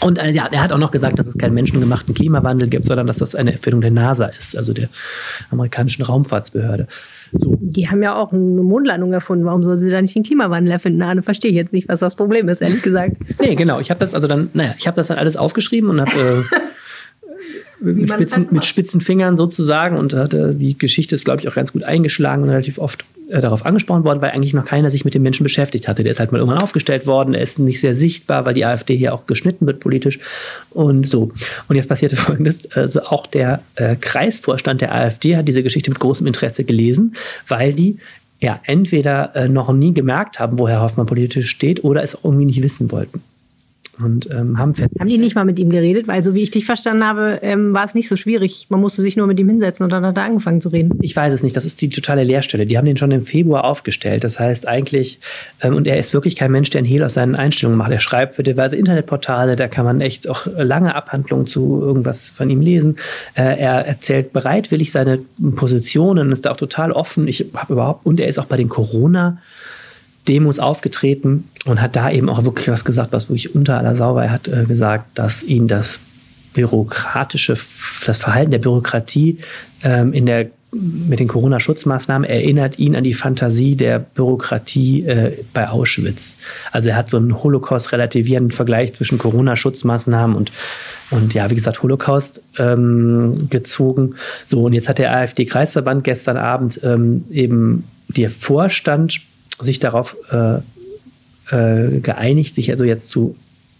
Und 0.00 0.18
äh, 0.18 0.30
ja, 0.30 0.46
er 0.50 0.62
hat 0.62 0.72
auch 0.72 0.78
noch 0.78 0.90
gesagt, 0.90 1.18
dass 1.18 1.26
es 1.26 1.38
keinen 1.38 1.54
menschengemachten 1.54 2.14
Klimawandel 2.14 2.68
gibt, 2.68 2.84
sondern 2.84 3.06
dass 3.06 3.18
das 3.18 3.34
eine 3.34 3.52
Erfindung 3.52 3.80
der 3.80 3.90
NASA 3.90 4.26
ist, 4.26 4.56
also 4.56 4.72
der 4.72 4.88
amerikanischen 5.50 6.02
Raumfahrtsbehörde. 6.02 6.86
So. 7.32 7.56
Die 7.60 7.88
haben 7.88 8.02
ja 8.02 8.14
auch 8.14 8.32
eine 8.32 8.42
Mondlandung 8.62 9.12
erfunden. 9.12 9.44
Warum 9.44 9.64
soll 9.64 9.76
sie 9.76 9.90
da 9.90 10.00
nicht 10.00 10.14
den 10.14 10.22
Klimawandel 10.22 10.72
erfinden? 10.72 10.98
Na, 10.98 11.20
verstehe 11.22 11.50
ich 11.50 11.56
jetzt 11.56 11.72
nicht, 11.72 11.88
was 11.88 12.00
das 12.00 12.14
Problem 12.14 12.48
ist, 12.48 12.62
ehrlich 12.62 12.82
gesagt. 12.82 13.16
nee, 13.40 13.54
genau. 13.54 13.80
Ich 13.80 13.90
habe 13.90 14.00
das 14.00 14.14
also 14.14 14.28
dann, 14.28 14.50
naja, 14.52 14.74
ich 14.78 14.86
habe 14.86 14.96
das 14.96 15.08
dann 15.08 15.18
alles 15.18 15.36
aufgeschrieben 15.36 15.90
und 15.90 16.00
habe 16.00 16.46
äh, 17.80 17.84
mit, 17.84 18.10
spitzen, 18.10 18.48
mit 18.50 18.64
spitzen 18.64 19.00
Fingern 19.00 19.36
sozusagen 19.36 19.96
und 19.96 20.14
hatte, 20.14 20.54
die 20.54 20.78
Geschichte 20.78 21.14
ist, 21.14 21.24
glaube 21.24 21.40
ich, 21.40 21.48
auch 21.48 21.54
ganz 21.54 21.72
gut 21.72 21.82
eingeschlagen 21.82 22.42
und 22.42 22.50
relativ 22.50 22.78
oft 22.78 23.04
äh, 23.28 23.40
darauf 23.40 23.66
angesprochen 23.66 24.04
worden, 24.04 24.20
weil 24.20 24.30
eigentlich 24.30 24.54
noch 24.54 24.64
keiner 24.64 24.90
sich 24.90 25.04
mit 25.04 25.14
dem 25.14 25.22
Menschen 25.22 25.42
beschäftigt 25.42 25.88
hatte. 25.88 26.02
Der 26.02 26.12
ist 26.12 26.20
halt 26.20 26.32
mal 26.32 26.38
irgendwann 26.38 26.62
aufgestellt 26.62 27.06
worden, 27.06 27.34
er 27.34 27.42
ist 27.42 27.58
nicht 27.58 27.80
sehr 27.80 27.94
sichtbar, 27.94 28.44
weil 28.44 28.54
die 28.54 28.64
AfD 28.64 28.96
hier 28.96 29.14
auch 29.14 29.26
geschnitten 29.26 29.66
wird 29.66 29.80
politisch 29.80 30.18
und 30.70 31.08
so. 31.08 31.32
Und 31.68 31.76
jetzt 31.76 31.88
passierte 31.88 32.16
Folgendes, 32.26 32.70
also 32.72 33.02
auch 33.02 33.26
der 33.26 33.62
äh, 33.76 33.96
Kreisvorstand 33.96 34.80
der 34.80 34.94
AfD 34.94 35.36
hat 35.36 35.48
diese 35.48 35.62
Geschichte 35.62 35.90
mit 35.90 35.98
großem 35.98 36.26
Interesse 36.26 36.64
gelesen, 36.64 37.16
weil 37.48 37.72
die 37.72 37.98
ja 38.40 38.60
entweder 38.64 39.34
äh, 39.34 39.48
noch 39.48 39.72
nie 39.72 39.94
gemerkt 39.94 40.38
haben, 40.38 40.58
wo 40.58 40.68
Herr 40.68 40.82
Hoffmann 40.82 41.06
politisch 41.06 41.48
steht 41.48 41.84
oder 41.84 42.02
es 42.02 42.16
irgendwie 42.22 42.44
nicht 42.44 42.62
wissen 42.62 42.90
wollten 42.90 43.22
und 43.98 44.30
ähm, 44.30 44.58
haben 44.58 44.74
Haben 44.98 45.08
die 45.08 45.18
nicht 45.18 45.34
mal 45.34 45.44
mit 45.44 45.58
ihm 45.58 45.70
geredet? 45.70 46.06
Weil 46.06 46.22
so 46.22 46.34
wie 46.34 46.42
ich 46.42 46.50
dich 46.50 46.66
verstanden 46.66 47.04
habe, 47.04 47.40
ähm, 47.42 47.72
war 47.72 47.84
es 47.84 47.94
nicht 47.94 48.08
so 48.08 48.16
schwierig. 48.16 48.66
Man 48.68 48.80
musste 48.80 49.02
sich 49.02 49.16
nur 49.16 49.26
mit 49.26 49.40
ihm 49.40 49.48
hinsetzen 49.48 49.84
und 49.84 49.90
dann 49.90 50.04
hat 50.04 50.16
er 50.16 50.24
angefangen 50.24 50.60
zu 50.60 50.68
reden. 50.68 50.98
Ich 51.02 51.16
weiß 51.16 51.32
es 51.32 51.42
nicht. 51.42 51.56
Das 51.56 51.64
ist 51.64 51.80
die 51.80 51.88
totale 51.88 52.24
Leerstelle. 52.24 52.66
Die 52.66 52.76
haben 52.76 52.84
den 52.84 52.96
schon 52.96 53.10
im 53.10 53.24
Februar 53.24 53.64
aufgestellt. 53.64 54.24
Das 54.24 54.38
heißt 54.38 54.68
eigentlich, 54.68 55.20
ähm, 55.62 55.74
und 55.74 55.86
er 55.86 55.98
ist 55.98 56.12
wirklich 56.14 56.36
kein 56.36 56.52
Mensch, 56.52 56.70
der 56.70 56.82
ein 56.82 56.84
Hehl 56.84 57.02
aus 57.02 57.14
seinen 57.14 57.34
Einstellungen 57.34 57.78
macht. 57.78 57.90
Er 57.90 58.00
schreibt 58.00 58.36
für 58.36 58.42
diverse 58.42 58.76
Internetportale, 58.76 59.56
da 59.56 59.68
kann 59.68 59.84
man 59.84 60.00
echt 60.00 60.28
auch 60.28 60.46
lange 60.56 60.94
Abhandlungen 60.94 61.46
zu 61.46 61.80
irgendwas 61.80 62.30
von 62.30 62.50
ihm 62.50 62.60
lesen. 62.60 62.96
Äh, 63.34 63.58
er 63.58 63.86
erzählt 63.86 64.32
bereitwillig 64.32 64.92
seine 64.92 65.20
Positionen, 65.54 66.32
ist 66.32 66.44
da 66.44 66.52
auch 66.52 66.56
total 66.56 66.92
offen. 66.92 67.28
Ich 67.28 67.46
habe 67.54 67.72
überhaupt, 67.72 68.04
und 68.04 68.20
er 68.20 68.28
ist 68.28 68.38
auch 68.38 68.46
bei 68.46 68.56
den 68.56 68.68
Corona- 68.68 69.38
Demos 70.28 70.58
aufgetreten 70.58 71.44
und 71.64 71.80
hat 71.80 71.96
da 71.96 72.10
eben 72.10 72.28
auch 72.28 72.44
wirklich 72.44 72.68
was 72.68 72.84
gesagt, 72.84 73.12
was 73.12 73.28
wirklich 73.28 73.54
unter 73.54 73.78
aller 73.78 73.96
Sau 73.96 74.20
hat 74.20 74.48
äh, 74.48 74.64
gesagt, 74.64 75.18
dass 75.18 75.42
ihn 75.42 75.68
das 75.68 76.00
bürokratische, 76.54 77.58
das 78.06 78.16
Verhalten 78.16 78.50
der 78.50 78.58
Bürokratie 78.58 79.38
ähm, 79.82 80.12
in 80.12 80.26
der 80.26 80.50
mit 80.72 81.20
den 81.20 81.28
Corona-Schutzmaßnahmen 81.28 82.28
erinnert 82.28 82.78
ihn 82.78 82.96
an 82.96 83.04
die 83.04 83.14
Fantasie 83.14 83.76
der 83.76 83.98
Bürokratie 83.98 85.06
äh, 85.06 85.32
bei 85.54 85.68
Auschwitz. 85.68 86.36
Also 86.72 86.90
er 86.90 86.96
hat 86.96 87.08
so 87.08 87.16
einen 87.16 87.42
Holocaust-relativierenden 87.42 88.50
Vergleich 88.50 88.92
zwischen 88.94 89.16
Corona-Schutzmaßnahmen 89.16 90.36
und, 90.36 90.52
und 91.10 91.34
ja, 91.34 91.50
wie 91.50 91.54
gesagt, 91.54 91.82
Holocaust 91.82 92.42
ähm, 92.58 93.48
gezogen. 93.48 94.16
So, 94.46 94.64
und 94.64 94.72
jetzt 94.72 94.88
hat 94.88 94.98
der 94.98 95.16
AfD-Kreisverband 95.16 96.04
gestern 96.04 96.36
Abend 96.36 96.80
ähm, 96.82 97.24
eben 97.30 97.84
der 98.08 98.30
Vorstand 98.30 99.20
sich 99.58 99.78
darauf 99.78 100.16
äh, 100.30 100.58
äh, 101.50 102.00
geeinigt, 102.00 102.54
sich 102.54 102.70
also 102.70 102.84
jetzt 102.84 103.08
zu 103.08 103.36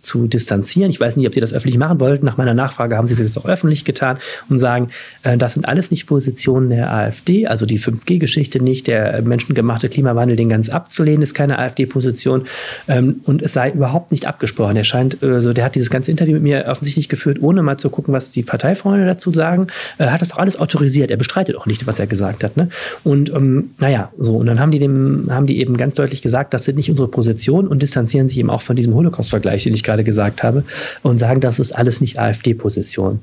zu 0.06 0.28
distanzieren. 0.28 0.90
Ich 0.90 1.00
weiß 1.00 1.16
nicht, 1.16 1.26
ob 1.26 1.34
sie 1.34 1.40
das 1.40 1.52
öffentlich 1.52 1.78
machen 1.78 1.98
wollten. 2.00 2.24
Nach 2.24 2.36
meiner 2.36 2.54
Nachfrage 2.54 2.96
haben 2.96 3.06
sie 3.06 3.14
es 3.14 3.18
jetzt 3.18 3.36
auch 3.36 3.44
öffentlich 3.44 3.84
getan 3.84 4.18
und 4.48 4.58
sagen, 4.58 4.90
äh, 5.24 5.36
das 5.36 5.54
sind 5.54 5.66
alles 5.66 5.90
nicht 5.90 6.06
Positionen 6.06 6.70
der 6.70 6.92
AfD, 6.92 7.46
also 7.46 7.66
die 7.66 7.80
5G-Geschichte 7.80 8.62
nicht, 8.62 8.86
der 8.86 9.20
menschengemachte 9.22 9.88
Klimawandel, 9.88 10.36
den 10.36 10.48
ganz 10.48 10.68
abzulehnen, 10.68 11.22
ist 11.22 11.34
keine 11.34 11.58
AfD-Position 11.58 12.46
ähm, 12.88 13.20
und 13.24 13.42
es 13.42 13.52
sei 13.52 13.72
überhaupt 13.72 14.12
nicht 14.12 14.26
abgesprochen. 14.26 14.76
Er 14.76 14.84
scheint, 14.84 15.22
also 15.22 15.52
der 15.52 15.64
hat 15.64 15.74
dieses 15.74 15.90
ganze 15.90 16.10
Interview 16.10 16.34
mit 16.34 16.42
mir 16.42 16.66
offensichtlich 16.68 17.08
geführt, 17.08 17.38
ohne 17.40 17.62
mal 17.62 17.76
zu 17.76 17.90
gucken, 17.90 18.14
was 18.14 18.30
die 18.30 18.44
Parteifreunde 18.44 19.06
dazu 19.06 19.32
sagen. 19.32 19.66
Er 19.98 20.12
hat 20.12 20.22
das 20.22 20.32
auch 20.32 20.38
alles 20.38 20.56
autorisiert. 20.56 21.10
Er 21.10 21.16
bestreitet 21.16 21.56
auch 21.56 21.66
nicht, 21.66 21.86
was 21.86 21.98
er 21.98 22.06
gesagt 22.06 22.44
hat. 22.44 22.56
Ne? 22.56 22.68
Und 23.02 23.30
ähm, 23.30 23.70
naja, 23.78 24.12
so 24.18 24.36
und 24.36 24.46
dann 24.46 24.60
haben 24.60 24.70
die 24.70 24.78
dem, 24.78 25.26
haben 25.30 25.46
die 25.46 25.58
eben 25.58 25.76
ganz 25.76 25.94
deutlich 25.94 26.22
gesagt, 26.22 26.54
das 26.54 26.64
sind 26.64 26.76
nicht 26.76 26.90
unsere 26.90 27.08
Positionen 27.08 27.66
und 27.66 27.82
distanzieren 27.82 28.28
sich 28.28 28.38
eben 28.38 28.50
auch 28.50 28.62
von 28.62 28.76
diesem 28.76 28.94
Holocaust-Vergleich, 28.94 29.64
den 29.64 29.74
ich 29.74 29.82
gerade 29.82 29.95
gerade 29.96 30.04
gesagt 30.04 30.42
habe, 30.42 30.64
und 31.02 31.18
sagen, 31.18 31.40
das 31.40 31.58
ist 31.58 31.72
alles 31.72 32.00
nicht 32.00 32.18
AfD-Position. 32.18 33.20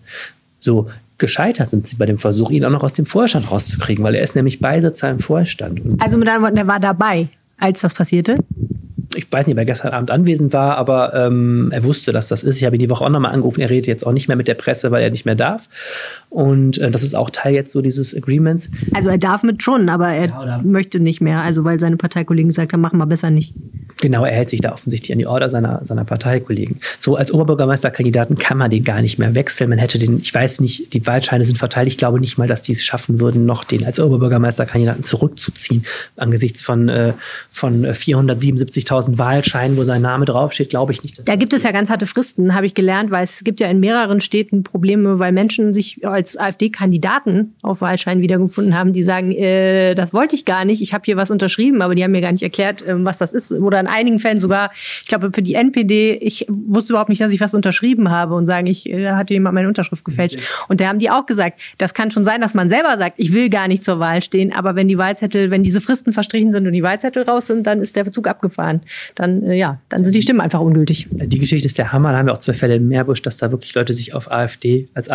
So 0.59 0.89
gescheitert 1.17 1.69
sind 1.69 1.87
sie 1.87 1.95
bei 1.95 2.05
dem 2.05 2.19
Versuch, 2.19 2.49
ihn 2.49 2.65
auch 2.65 2.71
noch 2.71 2.83
aus 2.83 2.93
dem 2.93 3.05
Vorstand 3.05 3.51
rauszukriegen, 3.51 4.03
weil 4.03 4.15
er 4.15 4.23
ist 4.23 4.35
nämlich 4.35 4.59
Beisitzer 4.59 5.09
im 5.09 5.19
Vorstand. 5.19 5.81
Also 5.99 6.17
mit 6.17 6.27
anderen 6.27 6.43
Worten, 6.43 6.57
er 6.57 6.67
war 6.67 6.79
dabei, 6.79 7.27
als 7.57 7.81
das 7.81 7.93
passierte? 7.93 8.37
ich 9.15 9.31
weiß 9.31 9.47
nicht, 9.47 9.55
wer 9.55 9.65
gestern 9.65 9.93
Abend 9.93 10.11
anwesend 10.11 10.53
war, 10.53 10.77
aber 10.77 11.13
ähm, 11.13 11.69
er 11.71 11.83
wusste, 11.83 12.11
dass 12.11 12.27
das 12.27 12.43
ist. 12.43 12.57
Ich 12.57 12.65
habe 12.65 12.75
ihn 12.75 12.79
die 12.79 12.89
Woche 12.89 13.03
auch 13.03 13.09
nochmal 13.09 13.31
angerufen. 13.31 13.61
Er 13.61 13.69
redet 13.69 13.87
jetzt 13.87 14.05
auch 14.05 14.11
nicht 14.11 14.27
mehr 14.27 14.37
mit 14.37 14.47
der 14.47 14.55
Presse, 14.55 14.91
weil 14.91 15.03
er 15.03 15.09
nicht 15.09 15.25
mehr 15.25 15.35
darf. 15.35 15.63
Und 16.33 16.79
äh, 16.79 16.89
das 16.89 17.03
ist 17.03 17.15
auch 17.15 17.29
Teil 17.29 17.53
jetzt 17.53 17.71
so 17.71 17.83
dieses 17.83 18.17
Agreements. 18.17 18.67
Also 18.95 19.09
er 19.09 19.19
darf 19.19 19.43
mit 19.43 19.61
schon, 19.61 19.87
aber 19.87 20.09
er 20.09 20.29
ja, 20.29 20.61
möchte 20.63 20.99
nicht 20.99 21.21
mehr. 21.21 21.41
Also 21.41 21.63
weil 21.63 21.79
seine 21.79 21.95
Partikollegen 21.95 22.49
gesagt 22.49 22.73
haben, 22.73 22.81
machen 22.81 22.97
wir 22.97 23.05
besser 23.05 23.29
nicht. 23.29 23.53
Genau, 24.01 24.25
er 24.25 24.35
hält 24.35 24.49
sich 24.49 24.59
da 24.59 24.73
offensichtlich 24.73 25.11
an 25.11 25.19
die 25.19 25.27
Order 25.27 25.51
seiner, 25.51 25.85
seiner 25.85 26.03
Parteikollegen. 26.03 26.77
So 26.99 27.15
als 27.15 27.31
Oberbürgermeisterkandidaten 27.31 28.37
kann 28.37 28.57
man 28.57 28.71
den 28.71 28.83
gar 28.83 29.01
nicht 29.01 29.19
mehr 29.19 29.35
wechseln. 29.35 29.69
Man 29.69 29.77
hätte 29.77 29.99
den, 29.99 30.17
ich 30.17 30.33
weiß 30.33 30.59
nicht, 30.59 30.93
die 30.93 31.05
Wahlscheine 31.05 31.45
sind 31.45 31.59
verteilt. 31.59 31.87
Ich 31.87 31.97
glaube 31.97 32.19
nicht 32.19 32.39
mal, 32.39 32.47
dass 32.47 32.63
die 32.63 32.71
es 32.71 32.83
schaffen 32.83 33.21
würden, 33.21 33.45
noch 33.45 33.63
den 33.63 33.85
als 33.85 33.99
Oberbürgermeisterkandidaten 33.99 35.03
zurückzuziehen. 35.03 35.85
Angesichts 36.17 36.63
von, 36.63 36.89
äh, 36.89 37.13
von 37.51 37.85
477.000 37.85 39.19
Wahlscheinen, 39.19 39.77
wo 39.77 39.83
sein 39.83 40.01
Name 40.01 40.25
draufsteht, 40.25 40.71
glaube 40.71 40.91
ich 40.93 41.03
nicht. 41.03 41.27
Da 41.27 41.35
gibt 41.35 41.53
es 41.53 41.61
ja 41.61 41.71
ganz 41.71 41.91
harte 41.91 42.07
Fristen, 42.07 42.55
habe 42.55 42.65
ich 42.65 42.73
gelernt, 42.73 43.11
weil 43.11 43.23
es 43.23 43.43
gibt 43.43 43.61
ja 43.61 43.69
in 43.69 43.79
mehreren 43.79 44.19
Städten 44.19 44.63
Probleme, 44.63 45.19
weil 45.19 45.31
Menschen 45.31 45.73
sich 45.73 46.05
als 46.05 46.22
AfD-Kandidaten 46.37 47.55
auf 47.61 47.81
Wahlscheinen 47.81 48.21
wiedergefunden 48.21 48.77
haben, 48.77 48.93
die 48.93 49.03
sagen, 49.03 49.31
äh, 49.31 49.95
das 49.95 50.13
wollte 50.13 50.35
ich 50.35 50.45
gar 50.45 50.65
nicht, 50.65 50.81
ich 50.81 50.93
habe 50.93 51.03
hier 51.05 51.17
was 51.17 51.31
unterschrieben, 51.31 51.81
aber 51.81 51.95
die 51.95 52.03
haben 52.03 52.11
mir 52.11 52.21
gar 52.21 52.31
nicht 52.31 52.43
erklärt, 52.43 52.81
äh, 52.81 53.03
was 53.03 53.17
das 53.17 53.33
ist 53.33 53.51
oder 53.51 53.77
ein 53.77 53.87
einigen 53.87 54.19
Fällen 54.19 54.39
sogar, 54.39 54.71
ich 55.01 55.07
glaube, 55.07 55.31
für 55.33 55.41
die 55.41 55.55
NPD, 55.55 56.15
ich 56.21 56.45
wusste 56.49 56.93
überhaupt 56.93 57.09
nicht, 57.09 57.21
dass 57.21 57.33
ich 57.33 57.41
was 57.41 57.53
unterschrieben 57.53 58.09
habe 58.09 58.35
und 58.35 58.45
sagen, 58.45 58.67
ich, 58.67 58.83
da 58.83 59.17
hatte 59.17 59.33
jemand 59.33 59.55
meine 59.55 59.67
Unterschrift 59.67 60.05
gefälscht. 60.05 60.35
Okay. 60.35 60.45
Und 60.69 60.81
da 60.81 60.87
haben 60.87 60.99
die 60.99 61.09
auch 61.09 61.25
gesagt, 61.25 61.59
das 61.77 61.93
kann 61.93 62.11
schon 62.11 62.23
sein, 62.23 62.41
dass 62.41 62.53
man 62.53 62.69
selber 62.69 62.97
sagt, 62.97 63.15
ich 63.17 63.33
will 63.33 63.49
gar 63.49 63.67
nicht 63.67 63.83
zur 63.83 63.99
Wahl 63.99 64.21
stehen, 64.21 64.53
aber 64.53 64.75
wenn 64.75 64.87
die 64.87 64.97
Wahlzettel, 64.97 65.51
wenn 65.51 65.63
diese 65.63 65.81
Fristen 65.81 66.13
verstrichen 66.13 66.51
sind 66.51 66.65
und 66.65 66.73
die 66.73 66.83
Wahlzettel 66.83 67.23
raus 67.23 67.47
sind, 67.47 67.67
dann 67.67 67.81
ist 67.81 67.95
der 67.95 68.03
Bezug 68.03 68.27
abgefahren. 68.27 68.81
Dann, 69.15 69.43
äh, 69.43 69.55
ja, 69.55 69.79
dann 69.89 70.03
sind 70.03 70.15
die 70.15 70.21
Stimmen 70.21 70.41
einfach 70.41 70.59
ungültig. 70.59 71.07
Die 71.11 71.39
Geschichte 71.39 71.65
ist 71.65 71.77
der 71.77 71.91
Hammer. 71.91 72.11
Da 72.11 72.19
haben 72.19 72.27
wir 72.27 72.33
auch 72.33 72.39
zwei 72.39 72.53
Fälle 72.53 72.75
in 72.75 72.87
Meerbusch, 72.87 73.21
dass 73.21 73.37
da 73.37 73.51
wirklich 73.51 73.73
Leute 73.75 73.93
sich 73.93 74.13
auf 74.13 74.31
AfD, 74.31 74.87
als 74.93 75.09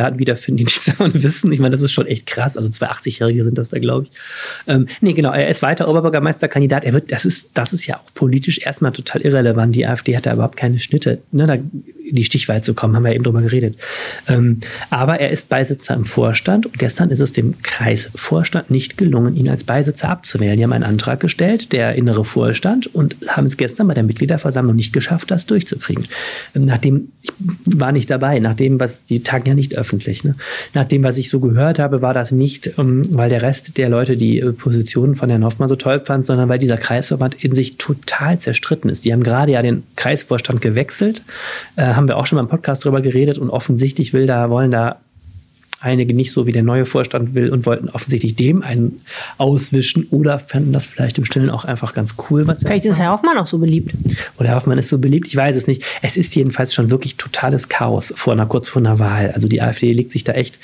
AfD-Direktkandidaten 0.00 0.18
wiederfinden, 0.18 0.58
die 0.58 0.64
nichts 0.66 0.86
davon 0.86 1.22
wissen. 1.22 1.52
Ich 1.52 1.60
meine, 1.60 1.72
das 1.72 1.82
ist 1.82 1.92
schon 1.92 2.06
echt 2.06 2.26
krass. 2.26 2.56
Also 2.56 2.68
zwei 2.68 2.90
80-Jährige 2.90 3.44
sind 3.44 3.58
das 3.58 3.70
da, 3.70 3.78
glaube 3.78 4.06
ich. 4.06 4.18
Ähm, 4.66 4.86
nee, 5.00 5.12
genau. 5.12 5.32
Er 5.32 5.48
ist 5.48 5.62
weiter 5.62 5.88
Oberbürgermeisterkandidat. 5.88 6.84
Er 6.84 6.92
wird, 6.92 7.12
das 7.12 7.24
ist, 7.24 7.50
das 7.54 7.72
ist 7.72 7.86
ja 7.86 7.96
auch 7.96 8.14
politisch 8.14 8.60
erstmal 8.64 8.92
total 8.92 9.22
irrelevant. 9.22 9.74
Die 9.74 9.86
AfD 9.86 10.16
hat 10.16 10.26
da 10.26 10.34
überhaupt 10.34 10.56
keine 10.56 10.78
Schnitte, 10.78 11.18
ne, 11.32 11.46
da 11.46 11.56
in 12.06 12.16
die 12.16 12.24
Stichwahl 12.24 12.62
zu 12.62 12.74
kommen, 12.74 12.94
haben 12.94 13.04
wir 13.04 13.14
eben 13.14 13.24
drüber 13.24 13.42
geredet. 13.42 13.76
Ähm, 14.28 14.60
aber 14.90 15.20
er 15.20 15.30
ist 15.30 15.48
Beisitzer 15.48 15.94
im 15.94 16.04
Vorstand 16.04 16.66
und 16.66 16.78
gestern 16.78 17.10
ist 17.10 17.20
es 17.20 17.32
dem 17.32 17.60
Kreisvorstand 17.62 18.70
nicht 18.70 18.96
gelungen, 18.96 19.36
ihn 19.36 19.48
als 19.48 19.64
Beisitzer 19.64 20.08
abzuwählen. 20.08 20.56
Die 20.56 20.62
haben 20.62 20.72
einen 20.72 20.84
Antrag 20.84 21.20
gestellt, 21.20 21.72
der 21.72 21.94
innere 21.96 22.24
Vorstand, 22.24 22.94
und 22.94 23.16
haben 23.28 23.46
es 23.46 23.56
gestern 23.56 23.88
bei 23.88 23.94
der 23.94 24.04
Mitgliederversammlung 24.04 24.76
nicht 24.76 24.92
geschafft, 24.92 25.30
das 25.30 25.46
durchzukriegen. 25.46 26.04
Ähm, 26.54 26.64
nachdem, 26.64 27.08
ich 27.22 27.32
war 27.64 27.92
nicht 27.92 28.10
dabei, 28.10 28.38
nachdem, 28.38 28.78
was, 28.78 29.06
die 29.06 29.22
tagen 29.22 29.48
ja 29.48 29.54
nicht 29.54 29.76
öffentlich, 29.76 30.24
ne? 30.24 30.36
nach 30.74 30.84
dem, 30.84 31.02
was 31.02 31.18
ich 31.18 31.28
so 31.28 31.40
gehört 31.40 31.78
habe, 31.78 32.02
war 32.02 32.14
das 32.14 32.30
nicht, 32.30 32.78
ähm, 32.78 33.02
weil 33.10 33.30
der 33.30 33.42
Rest 33.42 33.76
der 33.78 33.88
Leute 33.88 34.16
die 34.16 34.38
äh, 34.38 34.52
Positionen 34.52 35.16
von 35.16 35.28
Herrn 35.28 35.44
Hoffmann 35.44 35.68
so 35.68 35.76
toll 35.76 36.00
fand, 36.04 36.24
sondern 36.24 36.48
weil 36.48 36.58
dieser 36.58 36.76
Kreisverband 36.76 37.42
in 37.42 37.54
sich 37.54 37.78
total 37.78 38.38
zerstritten 38.38 38.90
ist. 38.90 39.04
Die 39.04 39.12
haben 39.12 39.22
gerade 39.22 39.52
ja 39.52 39.62
den 39.62 39.82
Kreisvorstand 39.96 40.60
gewechselt, 40.60 41.22
äh, 41.76 41.95
haben 41.96 42.08
wir 42.08 42.16
auch 42.16 42.26
schon 42.26 42.36
mal 42.36 42.42
im 42.42 42.48
Podcast 42.48 42.84
drüber 42.84 43.00
geredet 43.00 43.38
und 43.38 43.50
offensichtlich 43.50 44.12
will 44.12 44.26
da, 44.26 44.50
wollen 44.50 44.70
da 44.70 44.96
einige 45.80 46.14
nicht 46.14 46.32
so, 46.32 46.46
wie 46.46 46.52
der 46.52 46.62
neue 46.62 46.84
Vorstand 46.84 47.34
will 47.34 47.50
und 47.50 47.66
wollten 47.66 47.88
offensichtlich 47.88 48.34
dem 48.34 48.62
einen 48.62 49.00
auswischen 49.38 50.06
oder 50.10 50.38
fanden 50.40 50.72
das 50.72 50.84
vielleicht 50.84 51.18
im 51.18 51.24
Stillen 51.24 51.50
auch 51.50 51.64
einfach 51.64 51.94
ganz 51.94 52.14
cool. 52.28 52.46
Was 52.46 52.60
vielleicht 52.60 52.86
ist 52.86 52.98
Herr 52.98 53.12
Hoffmann 53.12 53.38
auch 53.38 53.46
so 53.46 53.58
beliebt. 53.58 53.94
Oder 54.38 54.48
Herr 54.48 54.56
Hoffmann 54.56 54.78
ist 54.78 54.88
so 54.88 54.98
beliebt, 54.98 55.28
ich 55.28 55.36
weiß 55.36 55.54
es 55.54 55.66
nicht. 55.66 55.84
Es 56.02 56.16
ist 56.16 56.34
jedenfalls 56.34 56.74
schon 56.74 56.90
wirklich 56.90 57.16
totales 57.16 57.68
Chaos 57.68 58.12
vor 58.16 58.32
einer, 58.32 58.46
kurz 58.46 58.68
vor 58.68 58.80
einer 58.80 58.98
Wahl. 58.98 59.32
Also 59.34 59.48
die 59.48 59.60
AfD 59.60 59.92
legt 59.92 60.12
sich 60.12 60.24
da 60.24 60.32
echt 60.32 60.58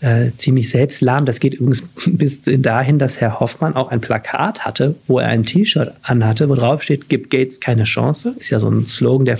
äh, 0.00 0.30
ziemlich 0.38 0.68
selbst 0.68 1.00
lahm. 1.00 1.26
Das 1.26 1.40
geht 1.40 1.54
übrigens 1.54 1.82
bis 2.06 2.42
dahin, 2.44 2.98
dass 2.98 3.20
Herr 3.20 3.40
Hoffmann 3.40 3.74
auch 3.74 3.90
ein 3.90 4.00
Plakat 4.00 4.64
hatte, 4.64 4.94
wo 5.06 5.18
er 5.18 5.28
ein 5.28 5.44
T-Shirt 5.44 5.92
anhatte, 6.02 6.48
wo 6.48 6.54
drauf 6.54 6.82
steht, 6.82 7.08
gibt 7.08 7.30
Gates 7.30 7.60
keine 7.60 7.84
Chance. 7.84 8.34
Ist 8.38 8.50
ja 8.50 8.60
so 8.60 8.68
ein 8.68 8.86
Slogan 8.86 9.24
der 9.24 9.36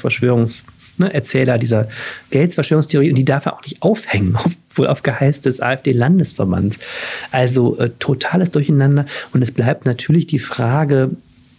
Verschwörungserzähler 0.96 1.58
dieser 1.58 1.88
Gates-Verschwörungstheorie 2.30 3.10
und 3.10 3.16
die 3.16 3.24
darf 3.24 3.46
er 3.46 3.54
auch 3.54 3.62
nicht 3.62 3.82
aufhängen, 3.82 4.36
wohl 4.74 4.86
auf 4.86 5.02
Geheiß 5.02 5.40
des 5.40 5.60
AfD-Landesverbands. 5.60 6.78
Also 7.30 7.78
äh, 7.78 7.90
totales 7.98 8.50
Durcheinander 8.50 9.06
und 9.32 9.42
es 9.42 9.52
bleibt 9.52 9.86
natürlich 9.86 10.26
die 10.26 10.38
Frage, 10.38 11.10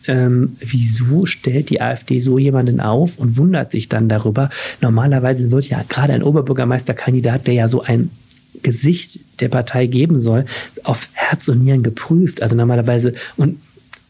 ähm, 0.08 0.56
wieso 0.60 1.26
stellt 1.26 1.70
die 1.70 1.82
AfD 1.82 2.20
so 2.20 2.38
jemanden 2.38 2.80
auf 2.80 3.18
und 3.18 3.38
wundert 3.38 3.72
sich 3.72 3.90
dann 3.90 4.08
darüber? 4.08 4.50
Normalerweise 4.82 5.50
wird 5.50 5.66
ja 5.66 5.84
gerade 5.88 6.14
ein 6.14 6.24
Oberbürgermeisterkandidat, 6.24 7.48
der 7.48 7.56
ja 7.56 7.68
so 7.68 7.82
ein 7.82 8.12
Gesicht 8.62 9.20
der 9.42 9.50
Partei 9.50 9.88
geben 9.88 10.20
soll, 10.20 10.46
auf 10.84 11.10
Herz 11.14 11.48
und 11.48 11.64
Nieren 11.64 11.84
geprüft. 11.84 12.42
Also 12.42 12.56
normalerweise, 12.56 13.14
und 13.36 13.58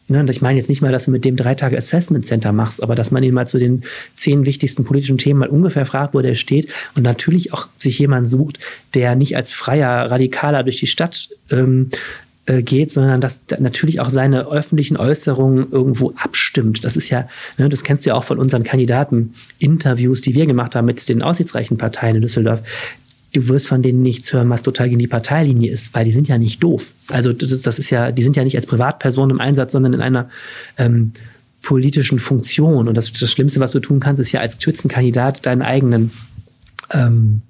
Ne, 0.08 0.24
ich 0.30 0.40
meine 0.40 0.56
jetzt 0.58 0.68
nicht 0.68 0.82
mal, 0.82 0.92
dass 0.92 1.06
du 1.06 1.10
mit 1.10 1.24
dem 1.24 1.34
drei 1.34 1.56
Tage 1.56 1.76
Assessment 1.76 2.26
Center 2.26 2.52
machst, 2.52 2.80
aber 2.80 2.94
dass 2.94 3.10
man 3.10 3.24
ihn 3.24 3.34
mal 3.34 3.46
zu 3.46 3.58
den 3.58 3.82
zehn 4.14 4.46
wichtigsten 4.46 4.84
politischen 4.84 5.18
Themen 5.18 5.40
mal 5.40 5.48
ungefähr 5.48 5.84
fragt, 5.84 6.14
wo 6.14 6.20
der 6.20 6.36
steht 6.36 6.68
und 6.94 7.02
natürlich 7.02 7.52
auch 7.52 7.66
sich 7.78 7.98
jemand 7.98 8.28
sucht, 8.28 8.60
der 8.94 9.16
nicht 9.16 9.36
als 9.36 9.52
freier 9.52 10.08
Radikaler 10.08 10.62
durch 10.62 10.78
die 10.78 10.86
Stadt 10.86 11.28
ähm, 11.50 11.88
äh, 12.46 12.62
geht, 12.62 12.92
sondern 12.92 13.20
dass 13.20 13.40
natürlich 13.58 13.98
auch 13.98 14.10
seine 14.10 14.46
öffentlichen 14.46 14.96
Äußerungen 14.96 15.72
irgendwo 15.72 16.12
abstimmt. 16.16 16.84
Das 16.84 16.96
ist 16.96 17.10
ja, 17.10 17.28
ne, 17.58 17.68
das 17.68 17.82
kennst 17.82 18.06
du 18.06 18.10
ja 18.10 18.14
auch 18.14 18.22
von 18.22 18.38
unseren 18.38 18.62
Kandidaten-Interviews, 18.62 20.20
die 20.20 20.36
wir 20.36 20.46
gemacht 20.46 20.76
haben 20.76 20.86
mit 20.86 21.08
den 21.08 21.22
aussichtsreichen 21.22 21.78
Parteien 21.78 22.14
in 22.14 22.22
Düsseldorf 22.22 22.62
du 23.36 23.48
wirst 23.48 23.68
von 23.68 23.82
denen 23.82 24.02
nichts 24.02 24.32
hören, 24.32 24.48
was 24.48 24.62
total 24.62 24.88
gegen 24.88 24.98
die 24.98 25.06
Parteilinie 25.06 25.70
ist, 25.70 25.94
weil 25.94 26.04
die 26.04 26.12
sind 26.12 26.28
ja 26.28 26.38
nicht 26.38 26.62
doof. 26.62 26.86
Also 27.08 27.32
das, 27.32 27.62
das 27.62 27.78
ist 27.78 27.90
ja, 27.90 28.10
die 28.12 28.22
sind 28.22 28.36
ja 28.36 28.44
nicht 28.44 28.56
als 28.56 28.66
Privatperson 28.66 29.30
im 29.30 29.40
Einsatz, 29.40 29.72
sondern 29.72 29.92
in 29.92 30.00
einer 30.00 30.30
ähm, 30.78 31.12
politischen 31.62 32.18
Funktion. 32.18 32.88
Und 32.88 32.94
das, 32.94 33.12
das 33.12 33.30
Schlimmste, 33.30 33.60
was 33.60 33.72
du 33.72 33.80
tun 33.80 34.00
kannst, 34.00 34.20
ist 34.20 34.32
ja 34.32 34.40
als 34.40 34.54
Spitzenkandidat 34.60 35.44
deinen 35.44 35.62
eigenen 35.62 36.10
ähm, 36.92 37.42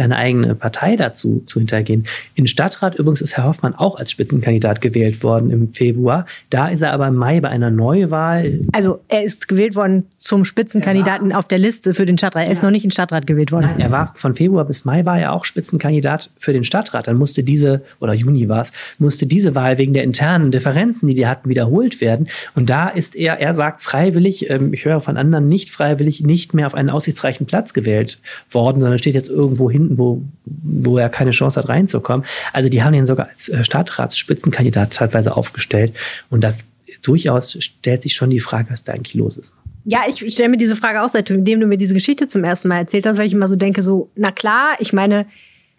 deine 0.00 0.16
eigene 0.16 0.54
Partei 0.54 0.96
dazu 0.96 1.42
zu 1.46 1.60
hintergehen. 1.60 2.06
In 2.34 2.46
Stadtrat 2.46 2.96
übrigens 2.96 3.20
ist 3.20 3.36
Herr 3.36 3.44
Hoffmann 3.44 3.74
auch 3.74 3.96
als 3.96 4.10
Spitzenkandidat 4.10 4.80
gewählt 4.80 5.22
worden 5.22 5.50
im 5.50 5.72
Februar. 5.72 6.26
Da 6.48 6.68
ist 6.68 6.82
er 6.82 6.92
aber 6.92 7.06
im 7.08 7.16
Mai 7.16 7.40
bei 7.40 7.48
einer 7.48 7.70
Neuwahl. 7.70 8.60
Also 8.72 9.00
er 9.08 9.22
ist 9.22 9.46
gewählt 9.46 9.76
worden 9.76 10.06
zum 10.16 10.44
Spitzenkandidaten 10.44 11.32
auf 11.32 11.46
der 11.46 11.58
Liste 11.58 11.94
für 11.94 12.06
den 12.06 12.18
Stadtrat. 12.18 12.42
Er 12.42 12.46
ja. 12.46 12.52
ist 12.52 12.62
noch 12.62 12.70
nicht 12.70 12.84
in 12.84 12.90
Stadtrat 12.90 13.26
gewählt 13.26 13.52
worden. 13.52 13.66
Nein, 13.66 13.80
er 13.80 13.90
war 13.90 14.12
von 14.16 14.34
Februar 14.34 14.64
bis 14.64 14.84
Mai 14.84 15.04
war 15.04 15.18
er 15.18 15.32
auch 15.32 15.44
Spitzenkandidat 15.44 16.30
für 16.38 16.52
den 16.52 16.64
Stadtrat. 16.64 17.06
Dann 17.06 17.16
musste 17.16 17.42
diese, 17.42 17.82
oder 18.00 18.14
Juni 18.14 18.48
war 18.48 18.62
es, 18.62 18.72
musste 18.98 19.26
diese 19.26 19.54
Wahl 19.54 19.78
wegen 19.78 19.92
der 19.92 20.04
internen 20.04 20.50
Differenzen, 20.50 21.08
die 21.08 21.14
die 21.14 21.26
hatten, 21.26 21.48
wiederholt 21.48 22.00
werden. 22.00 22.28
Und 22.54 22.70
da 22.70 22.88
ist 22.88 23.14
er, 23.14 23.38
er 23.38 23.52
sagt 23.52 23.82
freiwillig, 23.82 24.48
ähm, 24.48 24.72
ich 24.72 24.84
höre 24.84 25.00
von 25.00 25.16
anderen 25.16 25.48
nicht 25.48 25.70
freiwillig, 25.70 26.22
nicht 26.22 26.54
mehr 26.54 26.66
auf 26.66 26.74
einen 26.74 26.90
aussichtsreichen 26.90 27.46
Platz 27.46 27.74
gewählt 27.74 28.18
worden, 28.50 28.80
sondern 28.80 28.98
steht 28.98 29.14
jetzt 29.14 29.28
irgendwo 29.28 29.70
hin 29.70 29.89
hinten, 29.90 29.98
wo, 29.98 30.22
wo 30.44 30.98
er 30.98 31.08
keine 31.08 31.30
Chance 31.32 31.60
hat, 31.60 31.68
reinzukommen. 31.68 32.24
Also 32.52 32.68
die 32.68 32.82
haben 32.82 32.94
ihn 32.94 33.06
sogar 33.06 33.28
als 33.28 33.48
äh, 33.48 33.64
Stadtratsspitzenkandidat 33.64 34.94
zeitweise 34.94 35.36
aufgestellt. 35.36 35.94
Und 36.30 36.42
das 36.42 36.64
durchaus 37.02 37.56
stellt 37.62 38.02
sich 38.02 38.14
schon 38.14 38.30
die 38.30 38.40
Frage, 38.40 38.70
was 38.70 38.84
da 38.84 38.92
eigentlich 38.92 39.14
los 39.14 39.38
ist. 39.38 39.52
Ja, 39.84 40.02
ich 40.06 40.18
stelle 40.34 40.50
mir 40.50 40.58
diese 40.58 40.76
Frage 40.76 41.02
auch, 41.02 41.08
seitdem 41.08 41.60
du 41.60 41.66
mir 41.66 41.78
diese 41.78 41.94
Geschichte 41.94 42.28
zum 42.28 42.44
ersten 42.44 42.68
Mal 42.68 42.78
erzählt 42.78 43.06
hast, 43.06 43.16
weil 43.16 43.26
ich 43.26 43.32
immer 43.32 43.48
so 43.48 43.56
denke, 43.56 43.82
so, 43.82 44.10
na 44.14 44.30
klar, 44.30 44.76
ich 44.78 44.92
meine, 44.92 45.26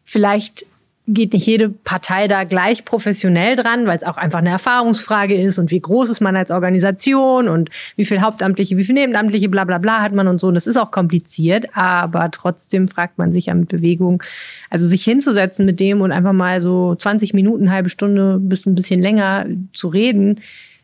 vielleicht 0.04 0.65
geht 1.08 1.34
nicht 1.34 1.48
jede 1.48 1.70
Partei 1.70 2.28
da 2.28 2.44
gleich 2.44 2.86
professionell 2.86 3.56
dran, 3.56 3.88
weil 3.88 3.98
es 3.98 4.04
auch 4.04 4.18
einfach 4.18 4.40
eine 4.40 4.50
Erfahrungsfrage 4.50 5.36
ist 5.36 5.58
und 5.58 5.72
wie 5.72 5.80
groß 5.80 6.10
ist 6.10 6.22
man 6.22 6.36
als 6.36 6.52
Organisation 6.52 7.48
und 7.48 7.70
wie 7.96 8.06
viel 8.06 8.22
Hauptamtliche, 8.22 8.78
wie 8.78 8.84
viel 8.84 8.94
Nebenamtliche, 8.94 9.50
bla 9.50 9.64
bla 9.66 9.80
bla 9.80 10.02
hat 10.02 10.14
man 10.14 10.28
und 10.28 10.40
so. 10.40 10.48
Und 10.48 10.54
das 10.54 10.68
ist 10.68 10.78
auch 10.78 10.92
kompliziert, 10.92 11.76
aber 11.76 12.30
trotzdem 12.32 12.88
fragt 12.88 13.18
man 13.18 13.34
sich 13.34 13.48
ja 13.48 13.56
mit 13.56 13.70
Bewegung, 13.70 14.22
also 14.70 14.88
sich 14.88 15.04
hinzusetzen 15.04 15.66
mit 15.66 15.80
dem 15.80 16.02
und 16.02 16.12
einfach 16.12 16.34
mal 16.34 16.62
so 16.62 16.96
20 16.96 17.34
Minuten, 17.34 17.72
halbe 17.72 17.90
Stunde 17.90 18.38
bis 18.40 18.66
ein 18.66 18.76
bisschen 18.76 19.02
länger 19.02 19.48
zu 19.74 19.88
reden, 19.88 20.40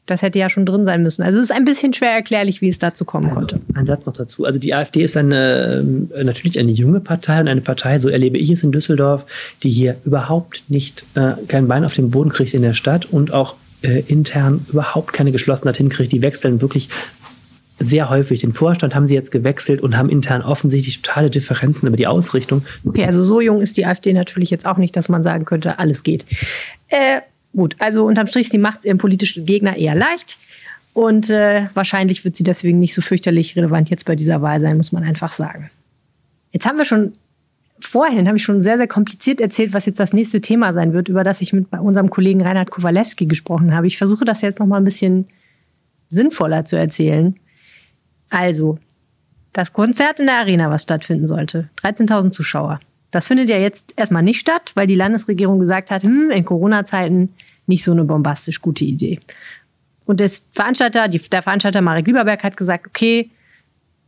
das 0.08 0.22
hätte 0.22 0.40
ja 0.40 0.50
schon 0.50 0.66
drin 0.66 0.86
sein 0.86 1.04
müssen. 1.04 1.22
Also 1.22 1.38
es 1.38 1.46
ist 1.46 1.56
ein 1.56 1.66
bisschen 1.66 1.94
schwer 1.94 2.12
erklärlich, 2.12 2.62
wie 2.62 2.70
es 2.70 2.80
dazu 2.80 3.06
kommen 3.06 3.30
konnte. 3.30 3.60
Ein 3.76 3.86
Satz 3.86 4.06
noch 4.06 4.14
dazu. 4.14 4.46
Also 4.46 4.58
die 4.58 4.74
AfD 4.74 5.04
ist 5.04 5.16
eine, 5.16 5.86
äh, 6.16 6.24
natürlich 6.24 6.58
eine 6.58 6.72
junge 6.72 7.02
Partei 7.02 7.40
und 7.40 7.48
eine 7.48 7.62
Partei, 7.62 8.00
so 8.00 8.10
erlebe 8.10 8.38
ich 8.38 8.50
es 8.50 8.64
in 8.64 8.72
Düsseldorf, 8.72 9.26
die 9.64 9.70
hier 9.70 9.98
überhaupt 10.06 10.64
nicht 10.70 11.04
äh, 11.16 11.34
kein 11.48 11.68
Bein 11.68 11.84
auf 11.86 11.94
den 11.94 12.10
Boden 12.10 12.30
kriegt 12.30 12.54
in 12.54 12.62
der 12.62 12.74
Stadt 12.74 13.06
und 13.06 13.34
auch 13.34 13.56
äh, 13.84 14.00
intern 14.08 14.66
überhaupt 14.70 15.14
keine 15.14 15.32
Geschlossenheit 15.32 15.78
hinkriegt. 15.78 16.12
Die 16.12 16.22
wechseln 16.22 16.62
wirklich 16.62 16.90
sehr 17.80 18.10
häufig. 18.10 18.42
Den 18.42 18.54
Vorstand 18.54 18.96
haben 18.96 19.08
sie 19.08 19.14
jetzt 19.14 19.32
gewechselt 19.32 19.82
und 19.82 19.98
haben 19.98 20.10
intern 20.10 20.42
offensichtlich 20.42 21.02
totale 21.02 21.30
Differenzen 21.30 21.88
über 21.88 21.98
die 21.98 22.08
Ausrichtung. 22.08 22.64
Okay, 22.86 23.06
also 23.06 23.22
so 23.22 23.40
jung 23.42 23.62
ist 23.62 23.78
die 23.78 23.86
AfD 23.86 24.14
natürlich 24.14 24.50
jetzt 24.50 24.66
auch 24.66 24.78
nicht, 24.78 24.96
dass 24.96 25.10
man 25.10 25.22
sagen 25.22 25.46
könnte, 25.46 25.78
alles 25.80 26.04
geht. 26.04 26.26
Äh, 26.88 27.22
Gut, 27.58 27.76
also 27.80 28.06
unterm 28.06 28.28
Strich, 28.28 28.50
sie 28.50 28.60
macht 28.60 28.80
es 28.80 28.86
ihrem 28.86 29.00
politischen 29.00 29.48
Gegner 29.48 29.78
eher 29.78 29.96
leicht. 29.96 30.38
Und 30.94 31.32
äh, 31.32 31.70
wahrscheinlich 31.74 32.24
wird 32.24 32.36
sie 32.36 32.44
deswegen 32.44 32.78
nicht 32.78 32.94
so 32.94 33.02
fürchterlich 33.02 33.56
relevant 33.56 33.90
jetzt 33.90 34.06
bei 34.06 34.16
dieser 34.16 34.44
Wahl 34.44 34.60
sein, 34.60 34.78
muss 34.78 34.92
man 34.92 35.04
einfach 35.04 35.34
sagen. 35.34 35.72
Jetzt 36.52 36.68
haben 36.68 36.78
wir 36.78 36.86
schon 36.86 37.14
vorhin, 37.80 38.28
habe 38.28 38.38
ich 38.38 38.44
schon 38.44 38.62
sehr, 38.62 38.78
sehr 38.78 38.88
kompliziert 38.88 39.42
erzählt, 39.42 39.74
was 39.74 39.88
jetzt 39.88 40.00
das 40.00 40.14
nächste 40.14 40.40
Thema 40.40 40.72
sein 40.72 40.94
wird, 40.94 41.10
über 41.10 41.24
das 41.24 41.42
ich 41.42 41.52
mit 41.52 41.66
unserem 41.74 42.12
Kollegen 42.12 42.44
Reinhard 42.44 42.70
Kowalewski 42.70 43.26
gesprochen 43.26 43.74
habe. 43.74 43.88
Ich 43.88 43.98
versuche 43.98 44.24
das 44.24 44.44
jetzt 44.44 44.60
noch 44.60 44.68
mal 44.68 44.78
ein 44.78 44.86
bisschen 44.86 45.26
sinnvoller 46.10 46.64
zu 46.64 46.76
erzählen. 46.76 47.40
Also, 48.30 48.78
das 49.54 49.74
Konzert 49.74 50.20
in 50.20 50.28
der 50.28 50.38
Arena, 50.38 50.70
was 50.70 50.84
stattfinden 50.84 51.26
sollte, 51.26 51.70
13.000 51.82 52.30
Zuschauer. 52.30 52.80
Das 53.12 53.28
findet 53.28 53.50
ja 53.50 53.58
jetzt 53.58 53.94
erstmal 53.96 54.24
nicht 54.24 54.40
statt, 54.40 54.72
weil 54.76 54.88
die 54.88 54.96
Landesregierung 54.96 55.60
gesagt 55.60 55.92
hat, 55.92 56.04
hm, 56.04 56.30
in 56.30 56.46
Corona-Zeiten 56.46 57.34
nicht 57.66 57.84
so 57.84 57.92
eine 57.92 58.04
bombastisch 58.04 58.62
gute 58.62 58.86
Idee. 58.86 59.20
Und 60.06 60.20
das 60.20 60.46
Veranstalter, 60.52 61.08
der 61.08 61.42
Veranstalter 61.42 61.82
Marek 61.82 62.08
Lieberberg 62.08 62.44
hat 62.44 62.58
gesagt, 62.58 62.88
okay, 62.88 63.30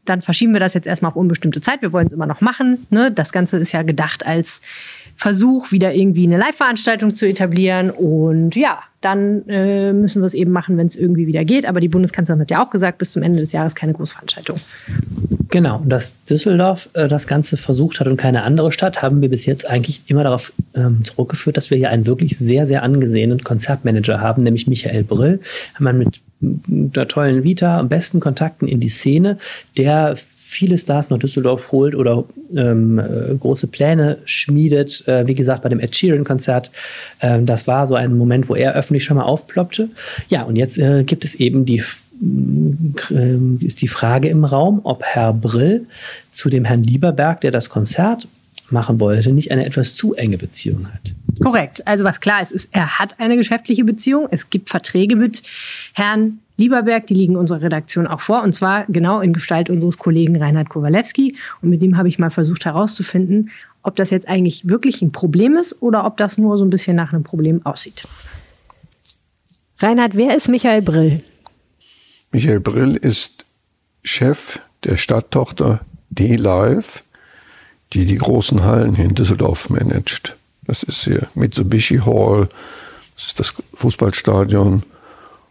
dann 0.06 0.22
verschieben 0.22 0.54
wir 0.54 0.60
das 0.60 0.74
jetzt 0.74 0.88
erstmal 0.88 1.10
auf 1.10 1.16
unbestimmte 1.16 1.62
Zeit. 1.62 1.82
Wir 1.82 1.94
wollen 1.94 2.08
es 2.08 2.14
immer 2.14 2.26
noch 2.26 2.42
machen. 2.42 2.88
Ne? 2.90 3.12
Das 3.12 3.32
Ganze 3.32 3.58
ist 3.58 3.74
ja 3.74 3.84
gedacht 3.84 4.26
als 4.26 4.62
Versuch, 5.16 5.72
wieder 5.72 5.94
irgendwie 5.94 6.24
eine 6.24 6.38
Live-Veranstaltung 6.38 7.14
zu 7.14 7.28
etablieren. 7.28 7.92
Und 7.92 8.56
ja, 8.56 8.82
dann 9.02 9.48
äh, 9.48 9.94
müssen 9.94 10.22
wir 10.22 10.26
es 10.26 10.34
eben 10.34 10.52
machen, 10.52 10.78
wenn 10.78 10.88
es 10.88 10.96
irgendwie 10.96 11.26
wieder 11.26 11.46
geht. 11.46 11.66
Aber 11.66 11.80
die 11.80 11.88
Bundeskanzlerin 11.88 12.42
hat 12.42 12.52
ja 12.52 12.64
auch 12.64 12.70
gesagt, 12.70 12.98
bis 12.98 13.14
zum 13.14 13.24
Ende 13.24 13.40
des 13.40 13.52
Jahres 13.52 13.76
keine 13.76 13.94
Großveranstaltung. 13.94 14.58
Genau, 15.50 15.78
und 15.78 15.90
dass 15.90 16.26
Düsseldorf 16.26 16.90
äh, 16.94 17.08
das 17.08 17.26
Ganze 17.26 17.58
versucht 17.58 18.00
hat 18.00 18.08
und 18.08 18.18
keine 18.18 18.44
andere 18.44 18.72
Stadt, 18.72 19.02
haben 19.02 19.22
wir 19.22 19.30
bis 19.30 19.46
jetzt 19.46 19.68
eigentlich 19.68 20.04
immer 20.08 20.24
darauf 20.24 20.52
ähm, 20.76 21.04
zurückgeführt, 21.04 21.58
dass 21.58 21.72
wir 21.72 21.78
hier 21.78 21.90
einen 21.90 22.06
wirklich 22.06 22.38
sehr, 22.38 22.68
sehr 22.68 22.84
angesehenen 22.84 23.44
Konzertmanager 23.44 24.20
haben, 24.20 24.44
nämlich 24.44 24.68
Michael 24.68 25.04
Brill. 25.04 25.40
Man 25.80 25.98
mit 25.98 26.20
der 26.42 27.08
tollen 27.08 27.44
Vita, 27.44 27.80
am 27.80 27.90
besten 27.90 28.20
Kontakten 28.20 28.68
in 28.68 28.80
die 28.80 28.90
Szene, 28.90 29.38
der 29.78 30.16
viele 30.50 30.80
Stars 30.80 31.12
nach 31.12 31.20
Düsseldorf 31.20 31.72
holt 31.72 31.94
oder 31.94 32.26
ähm, 32.56 32.98
äh, 32.98 33.36
große 33.36 33.68
Pläne 33.68 34.18
schmiedet. 34.26 35.08
Äh, 35.08 35.28
wie 35.28 35.36
gesagt, 35.36 35.62
bei 35.62 35.70
dem 35.70 35.80
Ed 35.80 35.96
Sheeran-Konzert, 35.96 36.72
äh, 37.20 37.40
das 37.44 37.68
war 37.68 37.86
so 37.86 37.94
ein 37.94 38.18
Moment, 38.18 38.50
wo 38.50 38.56
er 38.56 38.74
öffentlich 38.74 39.04
schon 39.04 39.18
mal 39.18 39.24
aufploppte. 39.24 39.90
Ja, 40.28 40.42
und 40.44 40.56
jetzt 40.56 40.80
äh, 40.80 41.04
gibt 41.04 41.24
es 41.24 41.36
eben 41.36 41.66
die 41.66 41.84
äh, 43.12 43.64
ist 43.64 43.84
die 43.84 43.88
Frage 43.88 44.28
im 44.28 44.44
Raum, 44.44 44.82
ob 44.86 45.04
Herr 45.04 45.34
Brill 45.34 45.86
zu 46.32 46.50
dem 46.50 46.66
Herrn 46.66 46.82
Lieberberg, 46.82 47.42
der 47.42 47.52
das 47.52 47.70
Konzert 47.70 48.28
machen 48.72 49.00
wollte, 49.00 49.32
nicht 49.32 49.52
eine 49.52 49.66
etwas 49.66 49.96
zu 49.96 50.16
enge 50.16 50.40
Beziehung 50.40 50.88
hat. 50.92 51.14
Korrekt. 51.44 51.86
Also 51.86 52.04
was 52.04 52.22
klar 52.22 52.42
ist, 52.42 52.52
ist, 52.52 52.70
er 52.72 52.98
hat 52.98 53.20
eine 53.20 53.38
geschäftliche 53.38 53.84
Beziehung. 53.84 54.28
Es 54.32 54.50
gibt 54.50 54.70
Verträge 54.70 55.16
mit 55.16 55.44
Herrn 55.94 56.40
Lieberberg, 56.60 57.08
die 57.08 57.14
liegen 57.16 57.36
unserer 57.36 57.62
Redaktion 57.62 58.06
auch 58.06 58.22
vor, 58.22 58.44
und 58.44 58.54
zwar 58.54 58.86
genau 58.88 59.22
in 59.22 59.34
Gestalt 59.34 59.70
unseres 59.70 59.98
Kollegen 59.98 60.36
Reinhard 60.36 60.70
Kowalewski. 60.70 61.38
Und 61.62 61.70
mit 61.70 61.82
dem 61.82 61.98
habe 61.98 62.10
ich 62.10 62.20
mal 62.20 62.30
versucht 62.30 62.66
herauszufinden, 62.66 63.50
ob 63.82 63.96
das 63.96 64.12
jetzt 64.12 64.28
eigentlich 64.28 64.68
wirklich 64.68 65.02
ein 65.02 65.12
Problem 65.12 65.56
ist 65.56 65.82
oder 65.82 66.06
ob 66.06 66.18
das 66.18 66.38
nur 66.38 66.58
so 66.58 66.66
ein 66.66 66.70
bisschen 66.70 66.96
nach 66.96 67.14
einem 67.14 67.24
Problem 67.24 67.66
aussieht. 67.66 68.04
Reinhard, 69.80 70.18
wer 70.18 70.36
ist 70.36 70.50
Michael 70.50 70.82
Brill? 70.82 71.24
Michael 72.32 72.60
Brill 72.60 72.96
ist 72.98 73.46
Chef 74.04 74.60
der 74.84 74.98
Stadttochter 74.98 75.80
D-Live, 76.10 77.04
die 77.94 78.06
die 78.06 78.18
großen 78.18 78.64
Hallen 78.64 78.96
hier 78.96 79.06
in 79.06 79.16
Düsseldorf 79.16 79.70
managt. 79.70 80.36
Das 80.68 80.84
ist 80.84 81.06
hier 81.06 81.28
Mitsubishi 81.36 82.00
Hall, 82.00 82.50
das 83.16 83.28
ist 83.28 83.40
das 83.40 83.54
Fußballstadion 83.74 84.84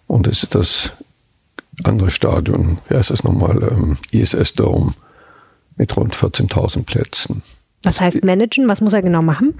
und 0.09 0.27
das 0.27 0.43
ist 0.43 0.55
das 0.57 0.93
andere 1.85 2.11
Stadion, 2.11 2.79
wie 2.89 2.97
heißt 2.97 3.11
das 3.11 3.23
nochmal, 3.23 3.63
ähm, 3.63 3.99
ISS 4.11 4.55
Dome 4.55 4.95
mit 5.77 5.97
rund 5.97 6.17
14.000 6.17 6.85
Plätzen. 6.85 7.43
Was 7.85 8.01
heißt 8.01 8.25
managen? 8.25 8.69
Was 8.69 8.81
muss 8.81 8.93
er 8.93 9.03
genau 9.03 9.23
machen? 9.23 9.55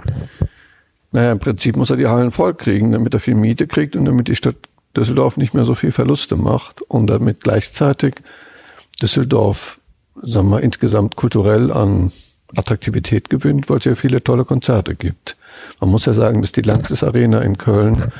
Naja, 1.13 1.33
im 1.33 1.39
Prinzip 1.39 1.77
muss 1.77 1.91
er 1.91 1.97
die 1.97 2.09
Hallen 2.09 2.33
voll 2.33 2.55
kriegen, 2.55 2.91
damit 2.91 3.15
er 3.15 3.21
viel 3.21 3.37
Miete 3.37 3.69
kriegt 3.69 3.95
und 3.95 4.05
damit 4.05 4.27
die 4.27 4.35
Stadt 4.35 4.57
Düsseldorf 4.97 5.37
nicht 5.37 5.55
mehr 5.55 5.65
so 5.65 5.75
viel 5.75 5.93
Verluste 5.93 6.37
macht 6.37 6.83
und 6.83 7.07
damit 7.09 7.43
gleichzeitig 7.45 8.17
Düsseldorf, 9.01 9.79
sagen 10.21 10.49
wir, 10.51 10.61
insgesamt 10.61 11.15
kulturell 11.15 11.71
an 11.71 12.11
Attraktivität 12.57 13.31
gewinnt, 13.31 13.69
weil 13.69 13.79
es 13.79 13.85
ja 13.85 13.95
viele 13.95 14.25
tolle 14.25 14.45
Konzerte 14.45 14.95
gibt. 14.95 15.37
Man 15.81 15.91
muss 15.91 16.07
ja 16.07 16.15
sagen, 16.15 16.41
dass 16.41 16.53
die 16.53 16.63
Lanxess 16.63 17.05
Arena 17.05 17.43
in 17.43 17.59
Köln, 17.59 18.11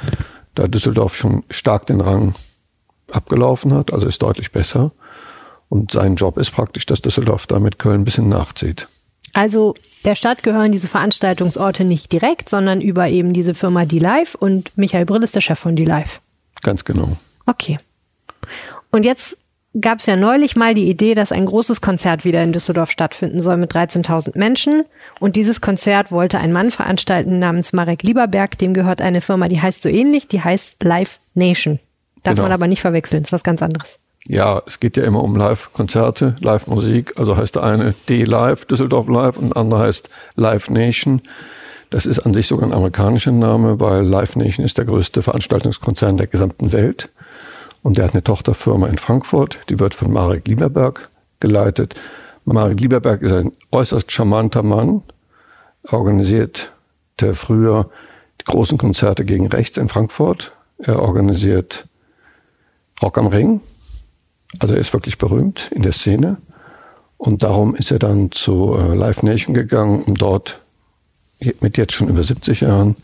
da 0.59 0.67
Düsseldorf 0.67 1.15
schon 1.15 1.45
stark 1.51 1.87
den 1.87 2.01
Rang 2.01 2.35
abgelaufen 3.13 3.73
hat, 3.73 3.93
also 3.93 4.09
ist 4.09 4.21
deutlich 4.23 4.51
besser. 4.51 4.91
Und 5.69 5.93
sein 5.93 6.17
Job 6.17 6.37
ist 6.37 6.51
praktisch, 6.51 6.85
dass 6.85 7.01
Düsseldorf 7.01 7.47
da 7.47 7.61
mit 7.61 7.79
Köln 7.79 8.01
ein 8.01 8.05
bisschen 8.05 8.29
nachzieht. 8.29 8.89
Also 9.35 9.75
der 10.05 10.17
Stadt 10.17 10.43
gehören 10.43 10.73
diese 10.73 10.89
Veranstaltungsorte 10.89 11.85
nicht 11.85 12.11
direkt, 12.11 12.49
sondern 12.49 12.81
über 12.81 13.09
eben 13.09 13.33
diese 13.33 13.55
Firma 13.55 13.85
D-Live 13.85 14.35
und 14.35 14.77
Michael 14.77 15.05
Brill 15.05 15.23
ist 15.23 15.37
der 15.37 15.43
Chef 15.43 15.59
von 15.59 15.77
D-Live. 15.77 16.21
Ganz 16.63 16.85
genau. 16.85 17.17
Okay. 17.47 17.79
Und 18.91 19.05
jetzt 19.05 19.38
gab 19.81 20.01
es 20.01 20.07
ja 20.07 20.17
neulich 20.17 20.57
mal 20.57 20.75
die 20.75 20.89
Idee, 20.89 21.15
dass 21.15 21.33
ein 21.33 21.47
großes 21.47 21.81
Konzert 21.81 22.25
wieder 22.25 22.43
in 22.43 22.53
Düsseldorf 22.53 22.91
stattfinden 22.91 23.41
soll 23.41 23.57
mit 23.57 23.73
13.000 23.73 24.39
Menschen. 24.39 24.85
Und 25.21 25.37
dieses 25.37 25.61
Konzert 25.61 26.11
wollte 26.11 26.39
ein 26.39 26.53
Mann 26.53 26.71
veranstalten 26.71 27.39
namens 27.39 27.73
Marek 27.73 28.03
Lieberberg. 28.03 28.59
Dem 28.59 28.75
gehört 28.75 29.01
eine 29.01 29.21
Firma, 29.21 29.49
die 29.49 29.61
heißt 29.61 29.83
so 29.83 29.89
ähnlich, 29.89 30.29
die 30.29 30.43
heißt 30.43 30.83
Live 30.83 31.21
Nation. 31.35 31.79
Darf 32.23 32.35
genau. 32.35 32.45
man 32.45 32.53
aber 32.53 32.67
nicht 32.67 32.81
verwechseln, 32.81 33.23
ist 33.23 33.33
was 33.33 33.45
ganz 33.45 33.63
anderes. 33.63 34.01
Ja, 34.27 34.63
es 34.67 34.81
geht 34.81 34.97
ja 34.97 35.05
immer 35.05 35.23
um 35.23 35.37
Live-Konzerte, 35.37 36.37
Live-Musik. 36.41 37.15
Also 37.17 37.37
heißt 37.37 37.55
der 37.55 37.63
eine 37.63 37.95
D-Live, 38.09 38.65
Düsseldorf 38.67 39.09
Live, 39.09 39.37
und 39.37 39.51
der 39.51 39.57
andere 39.57 39.81
heißt 39.81 40.11
Live 40.35 40.69
Nation. 40.71 41.23
Das 41.91 42.05
ist 42.05 42.19
an 42.21 42.35
sich 42.35 42.47
sogar 42.47 42.69
ein 42.69 42.75
amerikanischer 42.75 43.33
Name, 43.33 43.81
weil 43.81 44.05
Live 44.05 44.37
Nation 44.37 44.65
ist 44.65 44.77
der 44.77 44.85
größte 44.85 45.23
Veranstaltungskonzern 45.23 46.19
der 46.19 46.27
gesamten 46.27 46.73
Welt. 46.73 47.11
Und 47.83 47.97
der 47.97 48.05
hat 48.05 48.15
eine 48.15 48.25
Tochterfirma 48.25 48.89
in 48.89 48.99
Frankfurt, 48.99 49.61
die 49.69 49.79
wird 49.79 49.95
von 49.95 50.11
Marek 50.11 50.49
Lieberberg 50.49 51.09
geleitet. 51.41 51.95
Marek 52.45 52.81
Lieberberg 52.81 53.23
ist 53.23 53.33
ein 53.33 53.53
äußerst 53.71 54.11
charmanter 54.11 54.63
Mann, 54.63 55.03
organisierte 55.85 56.71
früher 57.35 57.91
die 58.41 58.45
großen 58.45 58.79
Konzerte 58.79 59.25
gegen 59.25 59.47
rechts 59.47 59.77
in 59.77 59.89
Frankfurt. 59.89 60.53
Er 60.79 61.03
organisiert 61.03 61.89
Rock 63.03 63.19
am 63.19 63.27
Ring. 63.27 63.61
Also 64.59 64.75
er 64.75 64.81
ist 64.81 64.93
wirklich 64.93 65.19
berühmt 65.19 65.71
in 65.73 65.83
der 65.83 65.93
Szene. 65.93 66.39
Und 67.17 67.43
darum 67.43 67.75
ist 67.75 67.91
er 67.91 67.99
dann 67.99 68.31
zu 68.31 68.75
äh, 68.75 68.95
Live 68.95 69.23
Nation 69.23 69.55
gegangen, 69.55 70.03
um 70.03 70.15
dort 70.15 70.61
mit 71.61 71.77
jetzt 71.77 71.93
schon 71.93 72.09
über 72.09 72.23
70 72.23 72.63
Jahren 72.63 72.97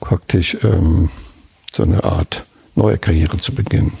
praktisch 0.00 0.56
ähm, 0.64 1.10
so 1.72 1.82
eine 1.82 2.04
Art 2.04 2.44
neue 2.74 2.98
Karriere 2.98 3.38
zu 3.38 3.54
beginnen. 3.54 3.92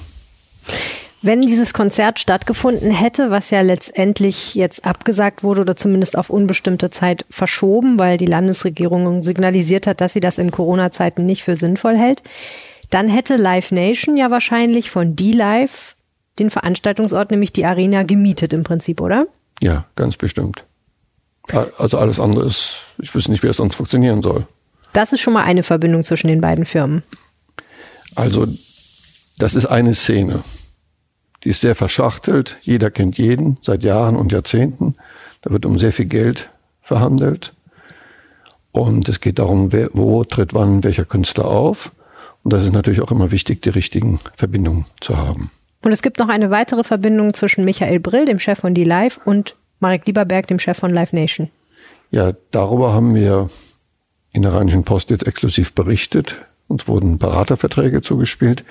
Wenn 1.24 1.42
dieses 1.42 1.72
Konzert 1.72 2.18
stattgefunden 2.18 2.90
hätte, 2.90 3.30
was 3.30 3.50
ja 3.50 3.60
letztendlich 3.60 4.56
jetzt 4.56 4.84
abgesagt 4.84 5.44
wurde 5.44 5.60
oder 5.60 5.76
zumindest 5.76 6.18
auf 6.18 6.30
unbestimmte 6.30 6.90
Zeit 6.90 7.24
verschoben, 7.30 7.96
weil 7.98 8.16
die 8.16 8.26
Landesregierung 8.26 9.22
signalisiert 9.22 9.86
hat, 9.86 10.00
dass 10.00 10.14
sie 10.14 10.20
das 10.20 10.38
in 10.38 10.50
Corona-Zeiten 10.50 11.24
nicht 11.24 11.44
für 11.44 11.54
sinnvoll 11.54 11.96
hält, 11.96 12.24
dann 12.90 13.06
hätte 13.08 13.36
Live 13.36 13.70
Nation 13.70 14.16
ja 14.16 14.32
wahrscheinlich 14.32 14.90
von 14.90 15.14
D-Live 15.14 15.94
den 16.40 16.50
Veranstaltungsort, 16.50 17.30
nämlich 17.30 17.52
die 17.52 17.66
Arena, 17.66 18.02
gemietet 18.02 18.52
im 18.52 18.64
Prinzip, 18.64 19.00
oder? 19.00 19.26
Ja, 19.60 19.86
ganz 19.94 20.16
bestimmt. 20.16 20.64
Also 21.78 21.98
alles 21.98 22.18
andere 22.18 22.44
ist, 22.44 22.82
ich 22.98 23.14
wüsste 23.14 23.30
nicht, 23.30 23.42
wie 23.42 23.48
es 23.48 23.56
sonst 23.58 23.76
funktionieren 23.76 24.22
soll. 24.22 24.46
Das 24.92 25.12
ist 25.12 25.20
schon 25.20 25.32
mal 25.32 25.44
eine 25.44 25.62
Verbindung 25.62 26.04
zwischen 26.04 26.28
den 26.28 26.40
beiden 26.40 26.64
Firmen. 26.64 27.02
Also, 28.14 28.46
das 29.38 29.54
ist 29.54 29.66
eine 29.66 29.94
Szene. 29.94 30.42
Die 31.44 31.50
ist 31.50 31.60
sehr 31.60 31.74
verschachtelt. 31.74 32.58
Jeder 32.62 32.90
kennt 32.90 33.18
jeden 33.18 33.58
seit 33.62 33.82
Jahren 33.82 34.16
und 34.16 34.32
Jahrzehnten. 34.32 34.94
Da 35.42 35.50
wird 35.50 35.66
um 35.66 35.78
sehr 35.78 35.92
viel 35.92 36.06
Geld 36.06 36.50
verhandelt. 36.82 37.52
Und 38.70 39.08
es 39.08 39.20
geht 39.20 39.38
darum, 39.38 39.72
wer, 39.72 39.90
wo 39.92 40.24
tritt 40.24 40.54
wann 40.54 40.84
welcher 40.84 41.04
Künstler 41.04 41.46
auf. 41.46 41.92
Und 42.42 42.52
das 42.52 42.64
ist 42.64 42.72
natürlich 42.72 43.02
auch 43.02 43.10
immer 43.10 43.30
wichtig, 43.30 43.62
die 43.62 43.70
richtigen 43.70 44.20
Verbindungen 44.34 44.86
zu 45.00 45.16
haben. 45.16 45.50
Und 45.82 45.92
es 45.92 46.02
gibt 46.02 46.18
noch 46.18 46.28
eine 46.28 46.50
weitere 46.50 46.84
Verbindung 46.84 47.34
zwischen 47.34 47.64
Michael 47.64 48.00
Brill, 48.00 48.24
dem 48.24 48.38
Chef 48.38 48.60
von 48.60 48.74
D-Live, 48.74 49.20
und 49.24 49.56
Marek 49.80 50.06
Lieberberg, 50.06 50.46
dem 50.46 50.58
Chef 50.58 50.78
von 50.78 50.92
Live 50.92 51.12
Nation. 51.12 51.50
Ja, 52.10 52.32
darüber 52.50 52.92
haben 52.92 53.14
wir 53.14 53.50
in 54.32 54.42
der 54.42 54.52
Rheinischen 54.52 54.84
Post 54.84 55.10
jetzt 55.10 55.26
exklusiv 55.26 55.74
berichtet. 55.74 56.36
Uns 56.72 56.88
wurden 56.88 57.18
Beraterverträge 57.18 58.00
zugespielt, 58.00 58.64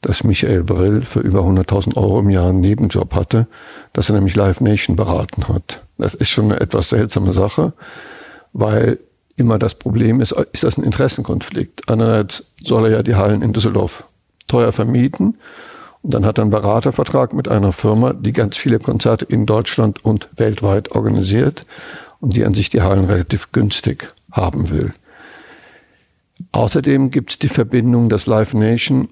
dass 0.00 0.24
Michael 0.24 0.64
Brill 0.64 1.04
für 1.04 1.20
über 1.20 1.40
100.000 1.40 1.94
Euro 1.94 2.20
im 2.20 2.30
Jahr 2.30 2.48
einen 2.48 2.62
Nebenjob 2.62 3.14
hatte, 3.14 3.46
dass 3.92 4.08
er 4.08 4.14
nämlich 4.14 4.34
Live 4.34 4.62
Nation 4.62 4.96
beraten 4.96 5.46
hat. 5.48 5.84
Das 5.98 6.14
ist 6.14 6.30
schon 6.30 6.46
eine 6.46 6.60
etwas 6.60 6.88
seltsame 6.88 7.34
Sache, 7.34 7.74
weil 8.54 8.98
immer 9.36 9.58
das 9.58 9.74
Problem 9.74 10.22
ist, 10.22 10.32
ist 10.52 10.64
das 10.64 10.78
ein 10.78 10.84
Interessenkonflikt. 10.84 11.86
Einerseits 11.90 12.54
soll 12.62 12.86
er 12.86 12.92
ja 12.92 13.02
die 13.02 13.14
Hallen 13.14 13.42
in 13.42 13.52
Düsseldorf 13.52 14.04
teuer 14.46 14.72
vermieten 14.72 15.36
und 16.00 16.14
dann 16.14 16.24
hat 16.24 16.38
er 16.38 16.42
einen 16.42 16.50
Beratervertrag 16.50 17.34
mit 17.34 17.48
einer 17.48 17.72
Firma, 17.72 18.14
die 18.14 18.32
ganz 18.32 18.56
viele 18.56 18.78
Konzerte 18.78 19.26
in 19.26 19.44
Deutschland 19.44 20.02
und 20.02 20.30
weltweit 20.36 20.92
organisiert 20.92 21.66
und 22.20 22.36
die 22.36 22.46
an 22.46 22.54
sich 22.54 22.70
die 22.70 22.80
Hallen 22.80 23.04
relativ 23.04 23.52
günstig 23.52 24.08
haben 24.32 24.70
will. 24.70 24.94
Außerdem 26.52 27.10
gibt 27.10 27.30
es 27.30 27.38
die 27.38 27.48
Verbindung, 27.48 28.08
dass 28.08 28.26
Live 28.26 28.54
Nation 28.54 29.08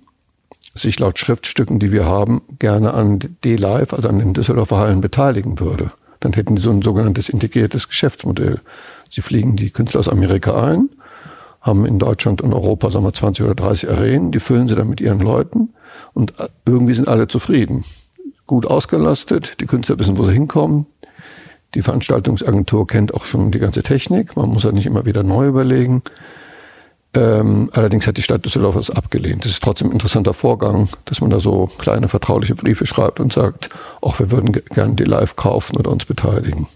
sich 0.75 0.98
laut 0.98 1.18
Schriftstücken, 1.18 1.79
die 1.79 1.92
wir 1.92 2.06
haben, 2.06 2.42
gerne 2.58 2.94
an 2.94 3.18
D-Live, 3.44 3.92
also 3.92 4.08
an 4.08 4.18
den 4.18 4.35
Düsseldorfer 4.35 4.79
Hallen 4.79 5.00
beteiligen 5.00 5.60
würde. 5.60 5.88
Dann 6.20 6.33
hätten 6.33 6.56
die 6.56 6.62
so 6.62 6.70
ein 6.70 6.83
sogenanntes 6.83 7.29
integriertes 7.29 7.88
Geschäftsmodell. 7.88 8.60
Sie 9.08 9.23
fliegen 9.23 9.56
die 9.56 9.70
Künstler 9.70 10.00
aus 10.00 10.08
Amerika 10.08 10.64
ein, 10.64 10.88
haben 11.60 11.85
in 11.85 11.98
Deutschland 11.98 12.40
und 12.40 12.54
Europa, 12.54 12.90
sagen 12.90 13.04
wir, 13.04 13.12
20 13.12 13.44
oder 13.44 13.54
30 13.54 13.90
Arenen, 13.90 14.33
die 14.33 14.40
füllen 14.40 14.68
sie 14.68 14.75
dann 14.75 14.88
mit 14.88 15.00
ihren 15.00 15.20
Leuten 15.20 15.70
und 16.14 16.35
irgendwie 16.64 16.94
sind 16.94 17.08
alle 17.08 17.29
zufrieden. 17.29 17.85
Gut 18.46 18.66
ausgelastet, 18.66 19.60
die 19.60 19.66
Künstler 19.66 19.98
wissen, 19.98 20.16
wo 20.18 20.25
sie 20.25 20.33
hinkommen. 20.33 20.87
Die 21.75 21.83
Veranstaltungsagentur 21.83 22.87
kennt 22.87 23.14
auch 23.14 23.25
schon 23.25 23.50
die 23.50 23.58
ganze 23.58 23.83
Technik. 23.83 24.37
Man 24.37 24.50
muss 24.50 24.64
ja 24.64 24.73
nicht 24.73 24.87
immer 24.87 25.06
wieder 25.06 25.23
neu 25.23 25.46
überlegen. 25.46 26.02
Ähm, 27.15 27.69
allerdings 27.75 28.06
hat 28.06 28.17
die 28.17 28.23
Stadt 28.23 28.44
Düsseldorf 28.44 28.75
das 28.75 28.90
abgelehnt. 28.90 29.44
Das 29.44 29.52
ist 29.52 29.63
trotzdem 29.63 29.88
ein 29.88 29.92
interessanter 29.92 30.33
Vorgang, 30.33 30.88
dass 31.04 31.21
man 31.21 31.29
da 31.29 31.40
so 31.40 31.69
kleine 31.79 32.08
vertrauliche 32.08 32.54
Briefe 32.54 32.87
schreibt 32.87 33.21
und 33.21 33.33
sagt, 33.33 33.69
auch 34.00 34.19
wir 34.19 34.31
würden 34.31 34.52
gerne 34.52 34.94
die 34.94 35.04
live 35.04 35.37
kaufen 35.37 35.77
oder 35.77 35.90
uns 35.90 36.06
beteiligen. 36.06 36.69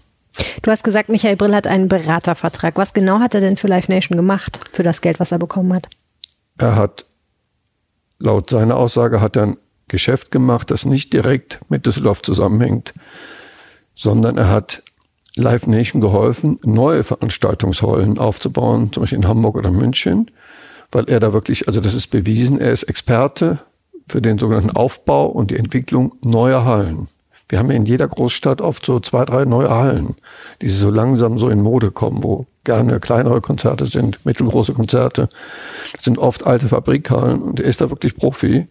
Du 0.61 0.69
hast 0.69 0.83
gesagt, 0.83 1.09
Michael 1.09 1.35
Brill 1.35 1.55
hat 1.55 1.65
einen 1.65 1.87
Beratervertrag. 1.87 2.75
Was 2.77 2.93
genau 2.93 3.19
hat 3.19 3.33
er 3.33 3.41
denn 3.41 3.57
für 3.57 3.67
Live 3.67 3.87
Nation 3.87 4.15
gemacht, 4.15 4.59
für 4.71 4.83
das 4.83 5.01
Geld, 5.01 5.19
was 5.19 5.31
er 5.31 5.39
bekommen 5.39 5.73
hat? 5.73 5.87
Er 6.59 6.75
hat, 6.75 7.05
laut 8.19 8.51
seiner 8.51 8.77
Aussage, 8.77 9.21
hat 9.21 9.35
er 9.35 9.43
ein 9.43 9.57
Geschäft 9.87 10.31
gemacht, 10.31 10.69
das 10.69 10.85
nicht 10.85 11.13
direkt 11.13 11.59
mit 11.69 11.87
Düsseldorf 11.87 12.21
zusammenhängt, 12.21 12.93
sondern 13.95 14.37
er 14.37 14.49
hat 14.49 14.83
Live 15.37 15.67
Nation 15.67 16.01
geholfen, 16.01 16.59
neue 16.63 17.03
Veranstaltungshallen 17.03 18.17
aufzubauen, 18.17 18.91
zum 18.91 19.01
Beispiel 19.01 19.19
in 19.19 19.27
Hamburg 19.27 19.55
oder 19.55 19.71
München, 19.71 20.31
weil 20.91 21.05
er 21.09 21.19
da 21.19 21.33
wirklich, 21.33 21.67
also 21.67 21.81
das 21.81 21.93
ist 21.93 22.07
bewiesen, 22.07 22.59
er 22.59 22.71
ist 22.71 22.83
Experte 22.83 23.59
für 24.07 24.21
den 24.21 24.37
sogenannten 24.37 24.71
Aufbau 24.71 25.27
und 25.27 25.51
die 25.51 25.57
Entwicklung 25.57 26.15
neuer 26.23 26.65
Hallen. 26.65 27.07
Wir 27.49 27.59
haben 27.59 27.69
ja 27.69 27.77
in 27.77 27.85
jeder 27.85 28.07
Großstadt 28.07 28.59
oft 28.61 28.85
so 28.85 28.99
zwei, 28.99 29.23
drei 29.23 29.45
neue 29.45 29.69
Hallen, 29.69 30.15
die 30.61 30.67
so 30.67 30.89
langsam 30.89 31.37
so 31.37 31.49
in 31.49 31.61
Mode 31.61 31.91
kommen, 31.91 32.23
wo 32.23 32.45
gerne 32.65 32.99
kleinere 32.99 33.39
Konzerte 33.39 33.85
sind, 33.85 34.25
mittelgroße 34.25 34.73
Konzerte. 34.73 35.29
Das 35.93 36.03
sind 36.03 36.17
oft 36.17 36.45
alte 36.45 36.67
Fabrikhallen 36.67 37.41
und 37.41 37.59
er 37.61 37.67
ist 37.67 37.79
da 37.79 37.89
wirklich 37.89 38.17
Profi. 38.17 38.67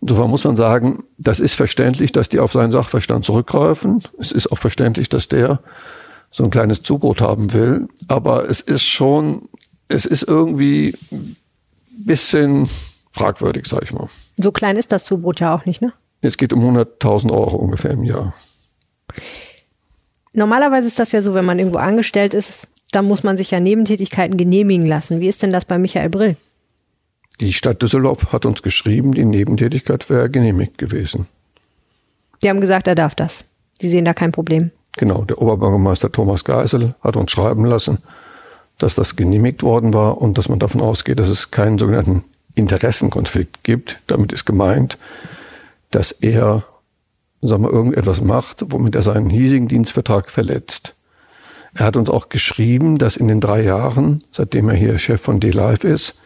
Insofern 0.00 0.30
muss 0.30 0.44
man 0.44 0.56
sagen, 0.56 1.04
das 1.18 1.40
ist 1.40 1.54
verständlich, 1.54 2.12
dass 2.12 2.28
die 2.28 2.40
auf 2.40 2.52
seinen 2.52 2.72
Sachverstand 2.72 3.24
zurückgreifen. 3.24 4.02
Es 4.18 4.32
ist 4.32 4.50
auch 4.50 4.58
verständlich, 4.58 5.08
dass 5.08 5.28
der 5.28 5.60
so 6.30 6.44
ein 6.44 6.50
kleines 6.50 6.82
Zubrot 6.82 7.20
haben 7.20 7.52
will. 7.52 7.88
Aber 8.08 8.48
es 8.48 8.60
ist 8.60 8.84
schon, 8.84 9.48
es 9.88 10.06
ist 10.06 10.22
irgendwie 10.22 10.94
ein 11.12 11.36
bisschen 11.90 12.68
fragwürdig, 13.12 13.66
sag 13.66 13.82
ich 13.82 13.92
mal. 13.92 14.08
So 14.38 14.52
klein 14.52 14.76
ist 14.76 14.92
das 14.92 15.04
Zubrot 15.04 15.40
ja 15.40 15.54
auch 15.54 15.66
nicht, 15.66 15.82
ne? 15.82 15.92
Es 16.22 16.36
geht 16.36 16.52
um 16.52 16.60
100.000 16.60 17.30
Euro 17.32 17.56
ungefähr 17.56 17.90
im 17.90 18.04
Jahr. 18.04 18.34
Normalerweise 20.32 20.86
ist 20.86 20.98
das 20.98 21.12
ja 21.12 21.22
so, 21.22 21.34
wenn 21.34 21.44
man 21.44 21.58
irgendwo 21.58 21.78
angestellt 21.78 22.34
ist, 22.34 22.68
dann 22.92 23.06
muss 23.06 23.22
man 23.22 23.36
sich 23.36 23.50
ja 23.50 23.60
Nebentätigkeiten 23.60 24.36
genehmigen 24.36 24.86
lassen. 24.86 25.20
Wie 25.20 25.28
ist 25.28 25.42
denn 25.42 25.52
das 25.52 25.64
bei 25.64 25.78
Michael 25.78 26.08
Brill? 26.08 26.36
Die 27.38 27.52
Stadt 27.52 27.80
Düsseldorf 27.80 28.32
hat 28.32 28.44
uns 28.44 28.62
geschrieben, 28.62 29.12
die 29.12 29.24
Nebentätigkeit 29.24 30.10
wäre 30.10 30.28
genehmigt 30.28 30.78
gewesen. 30.78 31.26
Die 32.42 32.48
haben 32.48 32.60
gesagt, 32.60 32.86
er 32.86 32.94
darf 32.94 33.14
das. 33.14 33.44
Sie 33.80 33.88
sehen 33.88 34.04
da 34.04 34.14
kein 34.14 34.32
Problem. 34.32 34.70
Genau, 34.96 35.22
der 35.22 35.40
Oberbürgermeister 35.40 36.10
Thomas 36.10 36.44
Geisel 36.44 36.94
hat 37.00 37.16
uns 37.16 37.30
schreiben 37.30 37.64
lassen, 37.64 37.98
dass 38.78 38.94
das 38.94 39.16
genehmigt 39.16 39.62
worden 39.62 39.94
war 39.94 40.20
und 40.20 40.36
dass 40.36 40.48
man 40.48 40.58
davon 40.58 40.80
ausgeht, 40.80 41.18
dass 41.18 41.28
es 41.28 41.50
keinen 41.50 41.78
sogenannten 41.78 42.24
Interessenkonflikt 42.56 43.62
gibt. 43.62 44.00
Damit 44.06 44.32
ist 44.32 44.44
gemeint, 44.44 44.98
dass 45.90 46.12
er 46.12 46.64
sagen 47.42 47.62
wir, 47.62 47.72
irgendetwas 47.72 48.20
macht, 48.20 48.64
womit 48.68 48.94
er 48.94 49.02
seinen 49.02 49.30
hiesigen 49.30 49.68
Dienstvertrag 49.68 50.30
verletzt. 50.30 50.94
Er 51.74 51.86
hat 51.86 51.96
uns 51.96 52.10
auch 52.10 52.28
geschrieben, 52.28 52.98
dass 52.98 53.16
in 53.16 53.28
den 53.28 53.40
drei 53.40 53.62
Jahren, 53.62 54.24
seitdem 54.32 54.68
er 54.68 54.74
hier 54.74 54.98
Chef 54.98 55.20
von 55.20 55.40
D-Live 55.40 55.84
ist, 55.84 56.18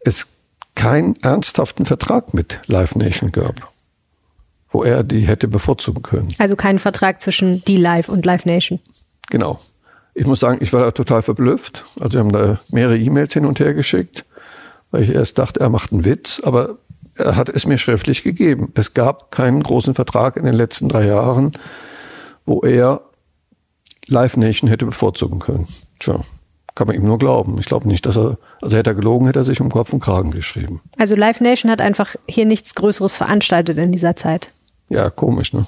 es 0.00 0.34
keinen 0.74 1.16
ernsthaften 1.22 1.86
Vertrag 1.86 2.32
mit 2.34 2.60
Live 2.66 2.94
Nation 2.94 3.32
gab, 3.32 3.72
wo 4.70 4.82
er 4.82 5.02
die 5.02 5.22
hätte 5.22 5.48
bevorzugen 5.48 6.02
können. 6.02 6.28
Also 6.38 6.56
keinen 6.56 6.78
Vertrag 6.78 7.20
zwischen 7.20 7.64
D-Live 7.64 8.08
und 8.08 8.24
Live 8.24 8.44
Nation. 8.44 8.80
Genau. 9.30 9.58
Ich 10.14 10.26
muss 10.26 10.40
sagen, 10.40 10.58
ich 10.60 10.72
war 10.72 10.80
da 10.80 10.90
total 10.90 11.22
verblüfft. 11.22 11.84
Also 12.00 12.14
wir 12.14 12.20
haben 12.20 12.32
da 12.32 12.60
mehrere 12.70 12.98
E-Mails 12.98 13.32
hin 13.32 13.46
und 13.46 13.60
her 13.60 13.74
geschickt, 13.74 14.24
weil 14.90 15.02
ich 15.02 15.10
erst 15.10 15.38
dachte, 15.38 15.60
er 15.60 15.68
macht 15.68 15.92
einen 15.92 16.04
Witz, 16.04 16.40
aber 16.44 16.78
er 17.14 17.36
hat 17.36 17.48
es 17.48 17.66
mir 17.66 17.78
schriftlich 17.78 18.22
gegeben. 18.22 18.72
Es 18.74 18.94
gab 18.94 19.30
keinen 19.30 19.62
großen 19.62 19.94
Vertrag 19.94 20.36
in 20.36 20.44
den 20.44 20.54
letzten 20.54 20.88
drei 20.88 21.06
Jahren, 21.06 21.52
wo 22.44 22.62
er 22.62 23.02
Live 24.06 24.36
Nation 24.36 24.68
hätte 24.68 24.86
bevorzugen 24.86 25.38
können. 25.38 25.68
Tja, 25.98 26.20
kann 26.74 26.86
man 26.86 26.96
ihm 26.96 27.04
nur 27.04 27.18
glauben. 27.18 27.58
Ich 27.58 27.66
glaube 27.66 27.88
nicht, 27.88 28.06
dass 28.06 28.16
er, 28.16 28.38
also 28.60 28.76
hätte 28.76 28.90
er 28.90 28.94
gelogen, 28.94 29.26
hätte 29.26 29.40
er 29.40 29.44
sich 29.44 29.60
um 29.60 29.70
Kopf 29.70 29.92
und 29.92 30.00
Kragen 30.00 30.30
geschrieben. 30.30 30.80
Also 30.98 31.16
Live 31.16 31.40
Nation 31.40 31.70
hat 31.70 31.80
einfach 31.80 32.16
hier 32.28 32.46
nichts 32.46 32.74
Größeres 32.74 33.16
veranstaltet 33.16 33.78
in 33.78 33.92
dieser 33.92 34.16
Zeit. 34.16 34.52
Ja, 34.88 35.10
komisch, 35.10 35.52
ne? 35.52 35.66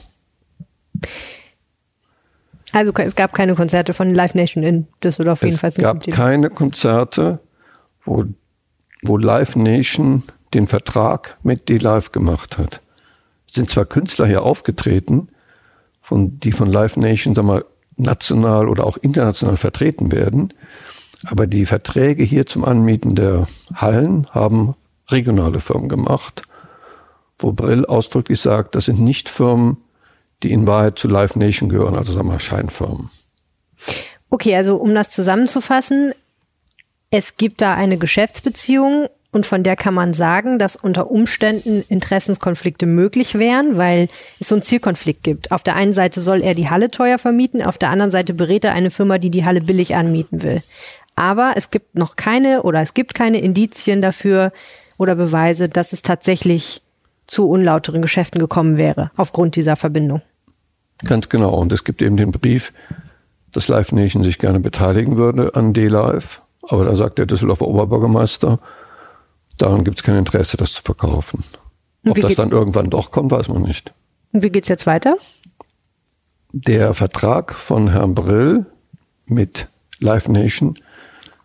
Also 2.73 2.93
es 2.95 3.15
gab 3.15 3.35
keine 3.35 3.55
Konzerte 3.55 3.93
von 3.93 4.15
Live 4.15 4.35
Nation 4.35 4.63
in 4.65 4.87
Düsseldorf 5.03 5.43
jedenfalls. 5.43 5.77
Es 5.77 5.83
gab 5.83 6.07
keine 6.07 6.49
Konzerte, 6.49 7.41
wo, 8.05 8.25
wo 9.03 9.19
Live 9.19 9.57
Nation 9.57 10.23
den 10.55 10.67
Vertrag 10.67 11.37
mit 11.43 11.69
D-Live 11.69 12.13
gemacht 12.13 12.59
hat. 12.59 12.81
Es 13.47 13.55
sind 13.55 13.69
zwar 13.69 13.85
Künstler 13.85 14.27
hier 14.27 14.43
aufgetreten, 14.43 15.29
von, 16.01 16.41
die 16.41 16.53
von 16.53 16.69
Live 16.69 16.97
Nation, 16.97 17.35
sag 17.35 17.45
mal, 17.45 17.65
national 17.97 18.69
oder 18.69 18.87
auch 18.87 18.97
international 18.97 19.57
vertreten 19.57 20.13
werden, 20.13 20.53
aber 21.25 21.47
die 21.47 21.67
Verträge 21.67 22.25
hier 22.25 22.47
zum 22.47 22.65
Anmieten 22.65 23.15
der 23.15 23.47
Hallen 23.75 24.27
haben 24.31 24.75
regionale 25.09 25.61
Firmen 25.61 25.89
gemacht, 25.89 26.43
wo 27.39 27.53
Brill 27.53 27.87
ausdrücklich 27.87 28.41
sagt, 28.41 28.75
das 28.75 28.87
sind 28.87 29.01
nicht 29.01 29.29
Firmen, 29.29 29.77
die 30.43 30.53
in 30.53 30.67
Wahrheit 30.67 30.99
zu 30.99 31.09
Live 31.09 31.37
Nation 31.37 31.69
gehören, 31.69 31.97
also 31.97 32.13
sagen 32.13 32.29
wir 32.29 32.41
Scheinfirmen. 32.41 33.11
Okay, 34.31 34.57
also 34.57 34.77
um 34.77 34.95
das 34.95 35.11
zusammenzufassen, 35.11 36.15
es 37.11 37.37
gibt 37.37 37.61
da 37.61 37.75
eine 37.75 37.99
Geschäftsbeziehung 37.99 39.09
und 39.33 39.47
von 39.47 39.63
der 39.63 39.77
kann 39.77 39.95
man 39.95 40.13
sagen, 40.13 40.59
dass 40.59 40.77
unter 40.77 41.11
Umständen 41.11 41.83
Interessenskonflikte 41.89 42.85
möglich 42.85 43.39
wären, 43.39 43.79
weil 43.79 44.09
es 44.39 44.49
so 44.49 44.55
einen 44.55 44.63
Zielkonflikt 44.63 45.25
gibt. 45.25 45.51
Auf 45.51 45.63
der 45.63 45.75
einen 45.75 45.95
Seite 45.95 46.21
soll 46.21 46.43
er 46.43 46.55
die 46.55 46.69
Halle 46.69 46.91
teuer 46.91 47.19
vermieten, 47.19 47.63
auf 47.63 47.79
der 47.79 47.89
anderen 47.89 48.11
Seite 48.11 48.35
berät 48.35 48.65
er 48.65 48.75
eine 48.75 48.91
Firma, 48.91 49.17
die 49.19 49.31
die 49.31 49.45
Halle 49.45 49.63
billig 49.63 49.95
anmieten 49.95 50.43
will. 50.43 50.63
Aber 51.17 51.55
es 51.57 51.71
gibt 51.71 51.95
noch 51.95 52.17
keine 52.17 52.63
oder 52.63 52.81
es 52.83 52.95
gibt 52.95 53.15
keine 53.15 53.41
Indizien 53.41 54.03
dafür 54.03 54.53
oder 54.99 55.15
Beweise, 55.15 55.69
dass 55.69 55.93
es 55.93 56.03
tatsächlich 56.03 56.83
zu 57.27 57.49
unlauteren 57.49 58.03
Geschäften 58.03 58.39
gekommen 58.39 58.77
wäre 58.77 59.11
aufgrund 59.17 59.57
dieser 59.57 59.77
Verbindung. 59.77 60.21
Ganz 61.05 61.29
genau. 61.29 61.55
Und 61.55 61.73
es 61.73 61.85
gibt 61.85 62.03
eben 62.03 62.17
den 62.17 62.33
Brief, 62.33 62.73
dass 63.51 63.69
Live 63.69 63.93
Nation 63.93 64.23
sich 64.25 64.39
gerne 64.39 64.61
beteiligen 64.61 65.17
würde 65.17 65.55
an 65.55 65.73
D-Live. 65.73 66.43
Aber 66.63 66.85
da 66.85 66.95
sagt 66.95 67.19
der 67.19 67.27
Düsseldorfer 67.27 67.67
Oberbürgermeister, 67.67 68.59
daran 69.63 69.85
gibt 69.85 69.99
es 69.99 70.03
kein 70.03 70.19
Interesse, 70.19 70.57
das 70.57 70.73
zu 70.73 70.83
verkaufen. 70.83 71.45
Ob 72.07 72.21
das 72.21 72.35
dann 72.35 72.51
irgendwann 72.51 72.91
doch 72.91 73.11
kommt, 73.11 73.31
weiß 73.31 73.49
man 73.49 73.63
nicht. 73.63 73.93
Und 74.33 74.43
wie 74.43 74.51
geht's 74.51 74.69
jetzt 74.69 74.87
weiter? 74.87 75.17
Der 76.53 76.95
Vertrag 76.95 77.55
von 77.55 77.89
Herrn 77.89 78.15
Brill 78.15 78.67
mit 79.27 79.69
Live 80.01 80.29
Nation 80.29 80.79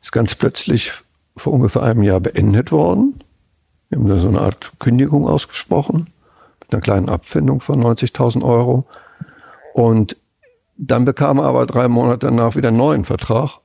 ist 0.02 0.12
ganz 0.12 0.36
plötzlich 0.36 0.94
vor 1.36 1.54
ungefähr 1.54 1.84
einem 1.84 2.04
Jahr 2.04 2.20
beendet 2.20 2.72
worden. 2.72 3.24
Wir 3.90 4.00
haben 4.00 4.08
da 4.08 4.18
so 4.18 4.28
eine 4.28 4.42
Art 4.42 4.74
Kündigung 4.80 5.28
ausgesprochen 5.28 6.10
mit 6.60 6.74
einer 6.74 6.82
kleinen 6.82 7.10
Abfindung 7.10 7.62
von 7.62 7.82
90.000 7.82 8.44
Euro. 8.44 8.86
Und 9.74 10.18
dann 10.76 11.06
bekam 11.06 11.38
er 11.38 11.46
aber 11.46 11.66
drei 11.66 11.88
Monate 11.88 12.28
danach 12.28 12.56
wieder 12.56 12.70
einen 12.70 12.78
neuen 12.78 13.06
Vertrag, 13.06 13.60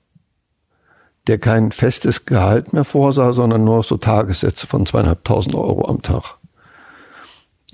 der 1.27 1.39
kein 1.39 1.73
festes 1.73 2.27
Gehalt 2.27 2.73
mehr 2.73 2.85
vorsah, 2.85 3.33
sondern 3.33 3.64
nur 3.64 3.83
so 3.83 3.97
Tagessätze 3.97 4.66
von 4.66 4.87
zweieinhalbtausend 4.87 5.55
Euro 5.55 5.89
am 5.89 6.03
Tag. 6.03 6.37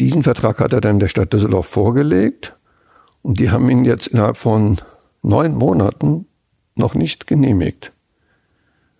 Diesen 0.00 0.22
Vertrag 0.22 0.60
hat 0.60 0.72
er 0.72 0.80
dann 0.80 1.00
der 1.00 1.08
Stadt 1.08 1.32
Düsseldorf 1.32 1.66
vorgelegt 1.66 2.56
und 3.22 3.40
die 3.40 3.50
haben 3.50 3.68
ihn 3.70 3.84
jetzt 3.84 4.08
innerhalb 4.08 4.36
von 4.36 4.80
neun 5.22 5.54
Monaten 5.54 6.26
noch 6.76 6.94
nicht 6.94 7.26
genehmigt. 7.26 7.92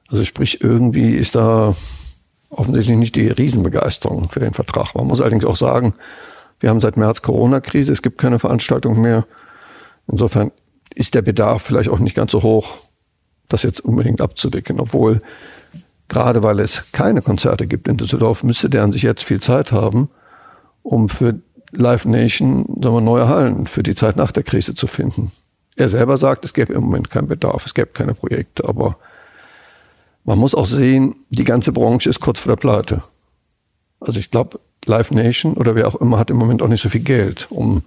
Also 0.09 0.25
sprich, 0.25 0.63
irgendwie 0.63 1.15
ist 1.15 1.37
da 1.37 1.75
offensichtlich 2.51 2.97
nicht 2.97 3.15
die 3.15 3.29
Riesenbegeisterung 3.29 4.31
für 4.31 4.41
den 4.41 4.55
Vertrag. 4.55 4.95
Man 4.95 5.07
muss 5.07 5.21
allerdings 5.21 5.45
auch 5.45 5.57
sagen, 5.57 5.95
wir 6.61 6.71
haben 6.71 6.81
seit 6.81 6.97
März 6.97 7.23
Corona-Krise, 7.23 7.93
es 7.93 8.03
gibt 8.03 8.19
keine 8.19 8.39
Veranstaltung 8.39 9.01
mehr. 9.01 9.27
Insofern 10.11 10.51
ist 10.95 11.15
der 11.15 11.23
Bedarf 11.23 11.63
vielleicht 11.63 11.91
auch 11.91 11.99
nicht 11.99 12.17
ganz 12.17 12.33
so 12.33 12.43
hoch, 12.43 12.77
das 13.49 13.63
jetzt 13.63 13.81
unbedingt 13.81 14.21
abzuwickeln, 14.21 14.81
obwohl 14.81 15.21
gerade 16.09 16.43
weil 16.43 16.61
es 16.61 16.91
keine 16.93 17.23
Konzerte 17.23 17.67
gibt 17.67 17.89
in 17.89 17.97
Düsseldorf, 17.97 18.43
müsste 18.43 18.71
der 18.71 18.83
an 18.83 18.93
sich 18.93 19.03
jetzt 19.03 19.25
viel 19.25 19.41
Zeit 19.41 19.73
haben, 19.73 20.11
um 20.83 21.09
für 21.09 21.41
Live 21.71 22.07
Nation 22.07 22.65
sagen 22.83 22.97
wir, 22.97 23.01
neue 23.01 23.29
Hallen 23.29 23.67
für 23.67 23.83
die 23.83 23.95
Zeit 23.95 24.17
nach 24.17 24.33
der 24.33 24.43
Krise 24.43 24.75
zu 24.75 24.87
finden. 24.87 25.33
Er 25.77 25.89
selber 25.89 26.17
sagt, 26.17 26.45
es 26.45 26.55
gäbe 26.55 26.73
im 26.73 26.83
Moment 26.83 27.11
keinen 27.11 27.29
Bedarf, 27.29 27.67
es 27.67 27.75
gäbe 27.75 27.89
keine 27.89 28.15
Projekte, 28.15 28.67
aber 28.67 28.97
man 30.25 30.39
muss 30.39 30.55
auch 30.55 30.67
sehen, 30.67 31.17
die 31.31 31.45
ganze 31.45 31.73
Branche 31.73 32.09
ist 32.09 32.21
kurz 32.21 32.41
vor 32.41 32.53
der 32.53 32.61
Pleite. 32.61 33.03
Also 34.01 34.19
ich 34.19 34.31
glaube, 34.31 34.61
Live 34.87 35.11
Nation 35.11 35.55
oder 35.55 35.75
wer 35.75 35.89
auch 35.89 35.97
immer 35.97 36.19
hat 36.19 36.31
im 36.31 36.37
Moment 36.37 36.63
auch 36.63 36.69
nicht 36.69 36.83
so 36.83 36.89
viel 36.89 37.03
Geld, 37.03 37.47
um 37.51 37.83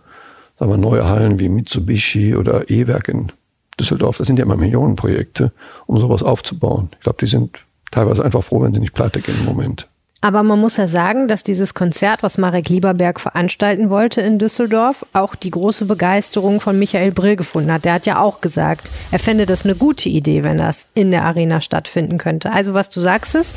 sagen 0.58 0.72
wir, 0.72 0.78
neue 0.78 1.08
Hallen 1.08 1.40
wie 1.40 1.50
Mitsubishi 1.50 2.36
oder 2.36 2.70
E-Werk 2.70 3.08
in 3.08 3.32
Düsseldorf, 3.80 4.18
das 4.18 4.28
sind 4.28 4.38
ja 4.38 4.46
immer 4.46 4.58
Millionenprojekte, 4.58 5.52
um 5.88 5.98
sowas 5.98 6.24
aufzubauen. 6.24 6.90
Ich 6.94 7.02
glaube, 7.02 7.18
die 7.20 7.28
sind 7.28 7.60
teilweise 7.92 8.24
einfach 8.24 8.44
froh, 8.44 8.62
wenn 8.62 8.74
sie 8.74 8.80
nicht 8.80 8.94
pleite 8.94 9.22
gehen 9.22 9.36
im 9.40 9.46
Moment. 9.46 9.88
Aber 10.24 10.44
man 10.44 10.60
muss 10.60 10.78
ja 10.78 10.88
sagen, 10.88 11.28
dass 11.28 11.42
dieses 11.42 11.74
Konzert, 11.74 12.22
was 12.22 12.38
Marek 12.38 12.70
Lieberberg 12.70 13.20
veranstalten 13.20 13.90
wollte 13.90 14.22
in 14.22 14.38
Düsseldorf, 14.38 15.04
auch 15.14 15.34
die 15.34 15.50
große 15.50 15.86
Begeisterung 15.86 16.62
von 16.62 16.78
Michael 16.78 17.12
Brill 17.12 17.36
gefunden 17.36 17.72
hat. 17.72 17.86
Der 17.86 17.94
hat 17.94 18.06
ja 18.06 18.22
auch 18.22 18.40
gesagt, 18.40 18.92
er 19.10 19.18
fände 19.18 19.48
das 19.48 19.66
eine 19.66 19.74
gute 19.74 20.10
Idee, 20.10 20.44
wenn 20.44 20.60
das 20.60 20.88
in 20.94 21.10
der 21.10 21.24
Arena 21.26 21.60
stattfinden 21.60 22.20
könnte. 22.20 22.52
Also 22.52 22.76
was 22.76 22.92
du 22.92 23.02
sagst 23.02 23.34
ist, 23.34 23.56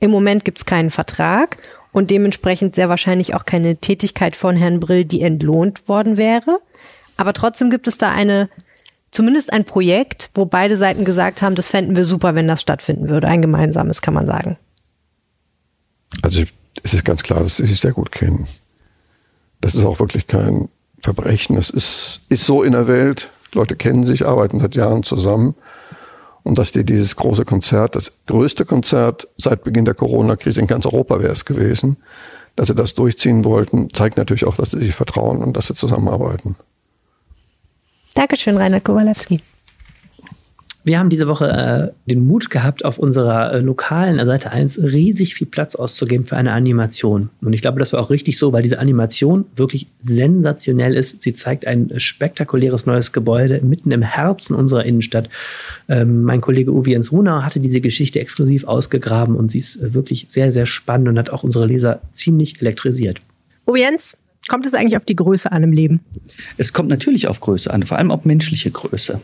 im 0.00 0.10
Moment 0.10 0.46
gibt 0.46 0.58
es 0.58 0.64
keinen 0.64 0.88
Vertrag 0.88 1.58
und 1.92 2.10
dementsprechend 2.10 2.74
sehr 2.74 2.88
wahrscheinlich 2.88 3.34
auch 3.34 3.44
keine 3.44 3.76
Tätigkeit 3.76 4.36
von 4.36 4.56
Herrn 4.56 4.80
Brill, 4.80 5.04
die 5.04 5.20
entlohnt 5.20 5.86
worden 5.86 6.16
wäre. 6.16 6.60
Aber 7.18 7.34
trotzdem 7.34 7.68
gibt 7.68 7.88
es 7.88 7.98
da 7.98 8.10
eine, 8.10 8.48
zumindest 9.10 9.52
ein 9.52 9.64
Projekt, 9.64 10.30
wo 10.34 10.44
beide 10.44 10.76
Seiten 10.76 11.04
gesagt 11.04 11.42
haben, 11.42 11.54
das 11.54 11.68
fänden 11.68 11.96
wir 11.96 12.04
super, 12.04 12.34
wenn 12.34 12.48
das 12.48 12.60
stattfinden 12.60 13.08
würde. 13.08 13.28
Ein 13.28 13.42
gemeinsames, 13.42 14.02
kann 14.02 14.14
man 14.14 14.26
sagen. 14.26 14.58
Also 16.22 16.44
es 16.82 16.94
ist 16.94 17.04
ganz 17.04 17.22
klar, 17.22 17.40
dass 17.40 17.56
sie 17.56 17.66
sich 17.66 17.80
sehr 17.80 17.92
gut 17.92 18.12
kennen. 18.12 18.46
Das 19.60 19.74
ist 19.74 19.84
auch 19.84 19.98
wirklich 19.98 20.26
kein 20.26 20.68
Verbrechen. 21.02 21.56
Es 21.56 21.70
ist, 21.70 22.20
ist 22.28 22.44
so 22.44 22.62
in 22.62 22.72
der 22.72 22.86
Welt. 22.86 23.30
Leute 23.52 23.76
kennen 23.76 24.06
sich, 24.06 24.26
arbeiten 24.26 24.60
seit 24.60 24.76
Jahren 24.76 25.02
zusammen. 25.02 25.54
Und 26.42 26.58
dass 26.58 26.70
die 26.70 26.84
dieses 26.84 27.16
große 27.16 27.44
Konzert, 27.44 27.96
das 27.96 28.24
größte 28.26 28.64
Konzert 28.64 29.28
seit 29.36 29.64
Beginn 29.64 29.84
der 29.84 29.94
Corona-Krise 29.94 30.60
in 30.60 30.68
ganz 30.68 30.86
Europa 30.86 31.20
wäre 31.20 31.32
es 31.32 31.44
gewesen, 31.44 31.96
dass 32.54 32.68
sie 32.68 32.74
das 32.74 32.94
durchziehen 32.94 33.44
wollten, 33.44 33.92
zeigt 33.92 34.16
natürlich 34.16 34.46
auch, 34.46 34.54
dass 34.54 34.70
sie 34.70 34.78
sich 34.78 34.94
vertrauen 34.94 35.42
und 35.42 35.56
dass 35.56 35.66
sie 35.66 35.74
zusammenarbeiten. 35.74 36.54
Dankeschön, 38.16 38.56
Reinhard 38.56 38.82
Kowalewski. 38.82 39.40
Wir 40.84 40.98
haben 40.98 41.10
diese 41.10 41.28
Woche 41.28 41.48
äh, 41.48 42.10
den 42.10 42.24
Mut 42.24 42.48
gehabt, 42.48 42.82
auf 42.82 42.96
unserer 42.96 43.52
äh, 43.52 43.58
lokalen 43.58 44.24
Seite 44.24 44.52
1 44.52 44.82
riesig 44.82 45.34
viel 45.34 45.46
Platz 45.46 45.74
auszugeben 45.74 46.24
für 46.24 46.36
eine 46.36 46.52
Animation. 46.52 47.28
Und 47.42 47.52
ich 47.52 47.60
glaube, 47.60 47.78
das 47.78 47.92
war 47.92 48.00
auch 48.00 48.08
richtig 48.08 48.38
so, 48.38 48.54
weil 48.54 48.62
diese 48.62 48.78
Animation 48.78 49.44
wirklich 49.54 49.88
sensationell 50.00 50.94
ist. 50.94 51.22
Sie 51.22 51.34
zeigt 51.34 51.66
ein 51.66 51.92
spektakuläres 51.98 52.86
neues 52.86 53.12
Gebäude 53.12 53.60
mitten 53.62 53.90
im 53.90 54.00
Herzen 54.00 54.54
unserer 54.54 54.86
Innenstadt. 54.86 55.28
Ähm, 55.88 56.22
mein 56.22 56.40
Kollege 56.40 56.72
Uwe 56.72 56.90
Jens 56.90 57.12
Runau 57.12 57.42
hatte 57.42 57.60
diese 57.60 57.82
Geschichte 57.82 58.20
exklusiv 58.20 58.64
ausgegraben 58.64 59.36
und 59.36 59.50
sie 59.50 59.58
ist 59.58 59.76
äh, 59.76 59.92
wirklich 59.92 60.26
sehr, 60.30 60.52
sehr 60.52 60.64
spannend 60.64 61.08
und 61.08 61.18
hat 61.18 61.28
auch 61.28 61.42
unsere 61.42 61.66
Leser 61.66 62.00
ziemlich 62.12 62.62
elektrisiert. 62.62 63.20
Uwe 63.66 63.80
Jens, 63.80 64.16
kommt 64.48 64.66
es 64.66 64.74
eigentlich 64.74 64.96
auf 64.96 65.04
die 65.04 65.16
Größe 65.16 65.50
an 65.50 65.62
im 65.62 65.72
Leben? 65.72 66.00
Es 66.56 66.72
kommt 66.72 66.88
natürlich 66.88 67.28
auf 67.28 67.40
Größe 67.40 67.72
an, 67.72 67.82
vor 67.82 67.98
allem 67.98 68.10
auf 68.10 68.24
menschliche 68.24 68.70
Größe 68.70 69.20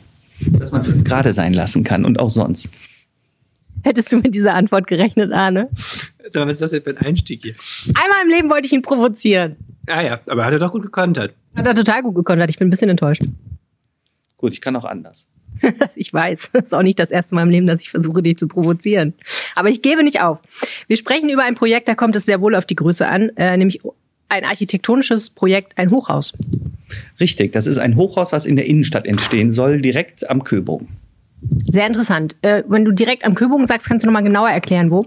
dass 0.47 0.73
man 0.73 0.85
fünf 0.85 1.05
Grade 1.05 1.33
sein 1.35 1.55
lassen 1.55 1.85
kann 1.85 2.05
und 2.05 2.21
auch 2.21 2.31
sonst. 2.31 2.69
Hättest 3.83 4.13
du 4.13 4.19
mit 4.19 4.35
dieser 4.35 4.55
Antwort 4.55 4.87
gerechnet, 4.87 5.33
Arne? 5.33 5.69
Sag 6.29 6.43
mal, 6.43 6.47
was 6.47 6.55
ist 6.55 6.63
das 6.63 6.71
denn 6.71 6.83
für 6.83 6.91
ein 6.91 6.99
Einstieg 6.99 7.43
hier? 7.43 7.55
Einmal 7.95 8.23
im 8.23 8.31
Leben 8.31 8.51
wollte 8.51 8.67
ich 8.67 8.73
ihn 8.73 8.83
provozieren. 8.83 9.57
Ah 9.87 10.03
ja, 10.03 10.21
aber 10.27 10.45
hat 10.45 10.53
er 10.53 10.61
doch 10.61 10.71
gut 10.71 10.83
gekontert. 10.83 11.35
Hat 11.57 11.67
er 11.67 11.75
total 11.75 12.03
gut 12.03 12.15
gekontert. 12.15 12.49
Ich 12.51 12.59
bin 12.59 12.69
ein 12.69 12.71
bisschen 12.71 12.89
enttäuscht. 12.89 13.23
Gut, 14.37 14.53
ich 14.53 14.61
kann 14.61 14.77
auch 14.77 14.85
anders. 14.85 15.27
ich 15.97 16.13
weiß. 16.15 16.51
Das 16.53 16.67
ist 16.67 16.75
auch 16.75 16.83
nicht 16.83 16.99
das 16.99 17.11
erste 17.11 17.35
Mal 17.35 17.43
im 17.43 17.51
Leben, 17.51 17.67
dass 17.67 17.83
ich 17.83 17.91
versuche, 17.91 18.23
dich 18.23 18.39
zu 18.39 18.47
provozieren. 18.47 19.15
Aber 19.57 19.69
ich 19.69 19.83
gebe 19.83 20.05
nicht 20.05 20.23
auf. 20.23 20.41
Wir 20.87 20.97
sprechen 20.97 21.29
über 21.29 21.43
ein 21.43 21.57
Projekt, 21.57 21.89
da 21.89 21.95
kommt 21.95 22.15
es 22.15 22.25
sehr 22.25 22.41
wohl 22.41 22.55
auf 22.55 22.67
die 22.67 22.77
Größe 22.77 23.07
an, 23.07 23.31
äh, 23.37 23.57
nämlich 23.57 23.81
ein 24.33 24.45
architektonisches 24.45 25.31
Projekt, 25.31 25.79
ein 25.79 25.91
Hochhaus. 25.91 26.33
Richtig, 27.21 27.53
das 27.53 27.67
ist 27.67 27.79
ein 27.79 27.97
Hochhaus, 27.97 28.33
was 28.33 28.47
in 28.47 28.57
der 28.57 28.67
Innenstadt 28.67 29.07
entstehen 29.07 29.53
soll, 29.53 29.81
direkt 29.81 30.29
am 30.29 30.43
Köbogen. 30.43 30.89
Sehr 31.71 31.87
interessant. 31.87 32.37
Äh, 32.43 32.63
wenn 32.69 32.85
du 32.85 32.93
direkt 32.93 33.25
am 33.25 33.35
Köbogen 33.35 33.67
sagst, 33.67 33.89
kannst 33.89 34.05
du 34.05 34.09
nochmal 34.09 34.23
genauer 34.23 34.49
erklären, 34.49 34.91
wo? 34.91 35.07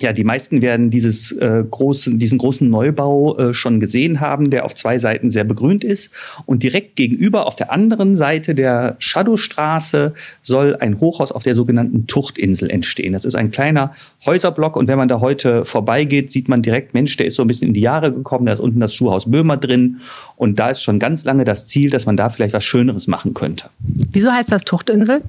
Ja, 0.00 0.12
die 0.12 0.24
meisten 0.24 0.62
werden 0.62 0.90
dieses, 0.90 1.32
äh, 1.32 1.62
großen, 1.70 2.18
diesen 2.18 2.38
großen 2.38 2.68
Neubau 2.68 3.36
äh, 3.36 3.54
schon 3.54 3.80
gesehen 3.80 4.20
haben, 4.20 4.50
der 4.50 4.64
auf 4.64 4.74
zwei 4.74 4.98
Seiten 4.98 5.30
sehr 5.30 5.44
begrünt 5.44 5.84
ist. 5.84 6.12
Und 6.46 6.62
direkt 6.62 6.96
gegenüber 6.96 7.46
auf 7.46 7.56
der 7.56 7.70
anderen 7.70 8.16
Seite 8.16 8.54
der 8.54 8.96
Shadowstraße 8.98 10.14
soll 10.42 10.76
ein 10.76 11.00
Hochhaus 11.00 11.32
auf 11.32 11.42
der 11.42 11.54
sogenannten 11.54 12.06
Tuchtinsel 12.06 12.70
entstehen. 12.70 13.12
Das 13.12 13.24
ist 13.24 13.34
ein 13.34 13.50
kleiner 13.50 13.94
Häuserblock 14.24 14.76
und 14.76 14.88
wenn 14.88 14.98
man 14.98 15.08
da 15.08 15.20
heute 15.20 15.64
vorbeigeht, 15.64 16.30
sieht 16.30 16.48
man 16.48 16.62
direkt, 16.62 16.94
Mensch, 16.94 17.16
der 17.16 17.26
ist 17.26 17.34
so 17.34 17.42
ein 17.42 17.48
bisschen 17.48 17.68
in 17.68 17.74
die 17.74 17.80
Jahre 17.80 18.12
gekommen, 18.12 18.46
da 18.46 18.52
ist 18.52 18.60
unten 18.60 18.80
das 18.80 18.94
Schuhhaus 18.94 19.30
Böhmer 19.30 19.56
drin 19.56 20.00
und 20.36 20.58
da 20.58 20.70
ist 20.70 20.82
schon 20.82 20.98
ganz 20.98 21.24
lange 21.24 21.44
das 21.44 21.66
Ziel, 21.66 21.90
dass 21.90 22.06
man 22.06 22.16
da 22.16 22.30
vielleicht 22.30 22.54
was 22.54 22.64
Schöneres 22.64 23.06
machen 23.06 23.34
könnte. 23.34 23.70
Wieso 23.78 24.30
heißt 24.30 24.52
das 24.52 24.64
Tuchtinsel? 24.64 25.22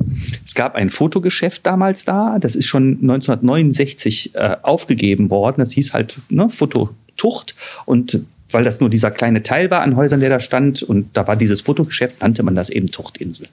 Es 0.45 0.55
gab 0.55 0.75
ein 0.75 0.89
Fotogeschäft 0.89 1.65
damals 1.65 2.05
da, 2.05 2.37
das 2.39 2.55
ist 2.55 2.65
schon 2.65 2.99
1969 3.01 4.35
äh, 4.35 4.57
aufgegeben 4.63 5.29
worden, 5.29 5.57
das 5.59 5.71
hieß 5.71 5.93
halt 5.93 6.17
ne, 6.29 6.49
Fototucht 6.49 7.55
und 7.85 8.21
weil 8.51 8.63
das 8.63 8.81
nur 8.81 8.89
dieser 8.89 9.11
kleine 9.11 9.43
Teil 9.43 9.71
war 9.71 9.81
an 9.81 9.95
Häusern, 9.95 10.19
der 10.19 10.29
da 10.29 10.39
stand 10.39 10.83
und 10.83 11.09
da 11.13 11.27
war 11.27 11.35
dieses 11.35 11.61
Fotogeschäft, 11.61 12.21
nannte 12.21 12.43
man 12.43 12.55
das 12.55 12.69
eben 12.69 12.87
Tuchtinsel. 12.87 13.47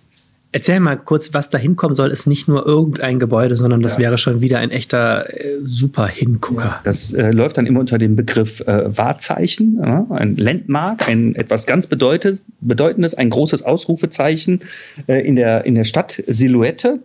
Erzähl 0.51 0.81
mal 0.81 0.97
kurz, 0.97 1.35
was 1.35 1.51
da 1.51 1.59
hinkommen 1.59 1.95
soll, 1.95 2.11
ist 2.11 2.27
nicht 2.27 2.49
nur 2.49 2.65
irgendein 2.65 3.19
Gebäude, 3.19 3.55
sondern 3.55 3.83
das 3.83 3.95
ja. 3.95 4.05
wäre 4.05 4.17
schon 4.17 4.41
wieder 4.41 4.59
ein 4.61 4.71
echter 4.71 5.29
äh, 5.29 5.57
super 5.63 6.07
Hingucker. 6.07 6.63
Ja, 6.63 6.81
das 6.85 7.13
äh, 7.13 7.33
läuft 7.33 7.59
dann 7.59 7.67
immer 7.67 7.81
unter 7.81 7.99
dem 7.99 8.17
Begriff 8.17 8.61
äh, 8.61 8.97
Wahrzeichen, 8.97 9.79
ja, 9.85 10.07
ein 10.09 10.37
Landmark, 10.37 11.07
ein 11.07 11.35
etwas 11.35 11.67
ganz 11.67 11.87
bedeutendes, 11.87 13.15
ein 13.15 13.29
großes 13.29 13.63
Ausrufezeichen 13.63 14.61
äh, 15.07 15.21
in 15.21 15.37
der, 15.37 15.67
in 15.67 15.75
der 15.75 15.85
Stadt 15.85 16.23
Silhouette 16.27 17.01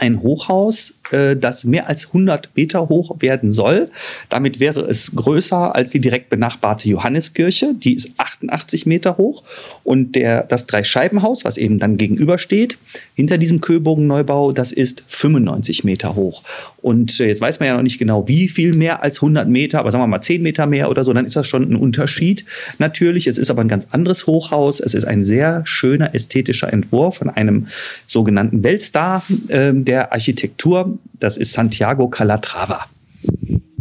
ein 0.00 0.22
Hochhaus, 0.22 1.00
äh, 1.10 1.36
das 1.36 1.64
mehr 1.64 1.88
als 1.88 2.06
100 2.06 2.50
Meter 2.54 2.88
hoch 2.88 3.16
werden 3.20 3.50
soll. 3.50 3.90
Damit 4.28 4.60
wäre 4.60 4.80
es 4.80 5.14
größer 5.14 5.74
als 5.74 5.90
die 5.90 6.00
direkt 6.00 6.30
benachbarte 6.30 6.88
Johanneskirche. 6.88 7.74
Die 7.74 7.94
ist 7.94 8.12
88 8.18 8.86
Meter 8.86 9.16
hoch. 9.16 9.44
Und 9.84 10.14
der, 10.14 10.42
das 10.42 10.66
Dreischeibenhaus, 10.66 11.44
was 11.44 11.56
eben 11.56 11.78
dann 11.78 11.96
gegenübersteht, 11.96 12.78
hinter 13.14 13.38
diesem 13.38 13.60
Köbogenneubau, 13.60 14.52
das 14.52 14.72
ist 14.72 15.02
95 15.06 15.84
Meter 15.84 16.14
hoch. 16.14 16.42
Und 16.88 17.20
äh, 17.20 17.26
jetzt 17.26 17.42
weiß 17.42 17.60
man 17.60 17.66
ja 17.66 17.76
noch 17.76 17.82
nicht 17.82 17.98
genau, 17.98 18.26
wie 18.28 18.48
viel 18.48 18.74
mehr 18.74 19.02
als 19.02 19.18
100 19.18 19.46
Meter, 19.46 19.78
aber 19.78 19.92
sagen 19.92 20.02
wir 20.02 20.06
mal 20.06 20.22
10 20.22 20.42
Meter 20.42 20.64
mehr 20.64 20.88
oder 20.88 21.04
so, 21.04 21.12
dann 21.12 21.26
ist 21.26 21.36
das 21.36 21.46
schon 21.46 21.70
ein 21.70 21.76
Unterschied. 21.76 22.46
Natürlich, 22.78 23.26
es 23.26 23.36
ist 23.36 23.50
aber 23.50 23.60
ein 23.60 23.68
ganz 23.68 23.88
anderes 23.90 24.26
Hochhaus. 24.26 24.80
Es 24.80 24.94
ist 24.94 25.04
ein 25.04 25.22
sehr 25.22 25.60
schöner 25.66 26.14
ästhetischer 26.14 26.72
Entwurf 26.72 27.18
von 27.18 27.28
einem 27.28 27.66
sogenannten 28.06 28.64
Weltstar 28.64 29.22
äh, 29.48 29.74
der 29.74 30.12
Architektur. 30.14 30.98
Das 31.20 31.36
ist 31.36 31.52
Santiago 31.52 32.08
Calatrava. 32.08 32.86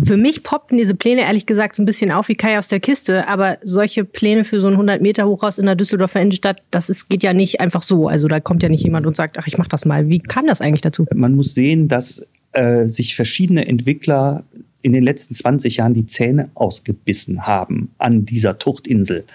Für 0.04 0.18
mich 0.18 0.44
poppten 0.44 0.78
diese 0.78 0.94
Pläne 0.94 1.22
ehrlich 1.22 1.46
gesagt 1.46 1.76
so 1.76 1.82
ein 1.82 1.86
bisschen 1.86 2.12
auf 2.12 2.28
wie 2.28 2.36
Kai 2.36 2.60
aus 2.60 2.68
der 2.68 2.82
Kiste, 2.82 3.28
aber 3.28 3.58
solche 3.64 4.04
Pläne 4.04 4.44
für 4.44 4.60
so 4.60 4.68
ein 4.68 4.74
100 4.74 5.02
Meter 5.02 5.26
Hochhaus 5.28 5.58
in 5.58 5.66
der 5.66 5.76
Düsseldorfer 5.76 6.22
Innenstadt, 6.22 6.62
das 6.72 6.90
ist, 6.90 7.10
geht 7.10 7.24
ja 7.24 7.34
nicht 7.34 7.62
einfach 7.62 7.82
so. 7.82 8.08
Also 8.08 8.28
da 8.28 8.40
kommt 8.40 8.64
ja 8.64 8.70
nicht 8.70 8.84
jemand 8.84 9.08
und 9.08 9.16
sagt, 9.16 9.38
ach, 9.40 9.48
ich 9.48 9.58
mach 9.58 9.68
das 9.68 9.86
mal. 9.86 10.10
Wie 10.10 10.20
kam 10.20 10.46
das 10.46 10.60
eigentlich 10.60 10.82
dazu? 10.82 11.06
Man 11.16 11.36
muss 11.36 11.54
sehen, 11.54 11.88
dass 11.88 12.28
äh, 12.58 12.90
sich 12.90 13.16
verschiedene 13.16 13.68
Entwickler 13.68 14.44
in 14.82 14.94
den 14.94 15.04
letzten 15.04 15.34
20 15.34 15.78
Jahren 15.78 15.94
die 15.94 16.08
Zähne 16.08 16.50
ausgebissen 16.54 17.46
haben 17.46 17.90
an 17.98 18.26
dieser 18.26 18.58
Tuchtinsel. 18.58 19.26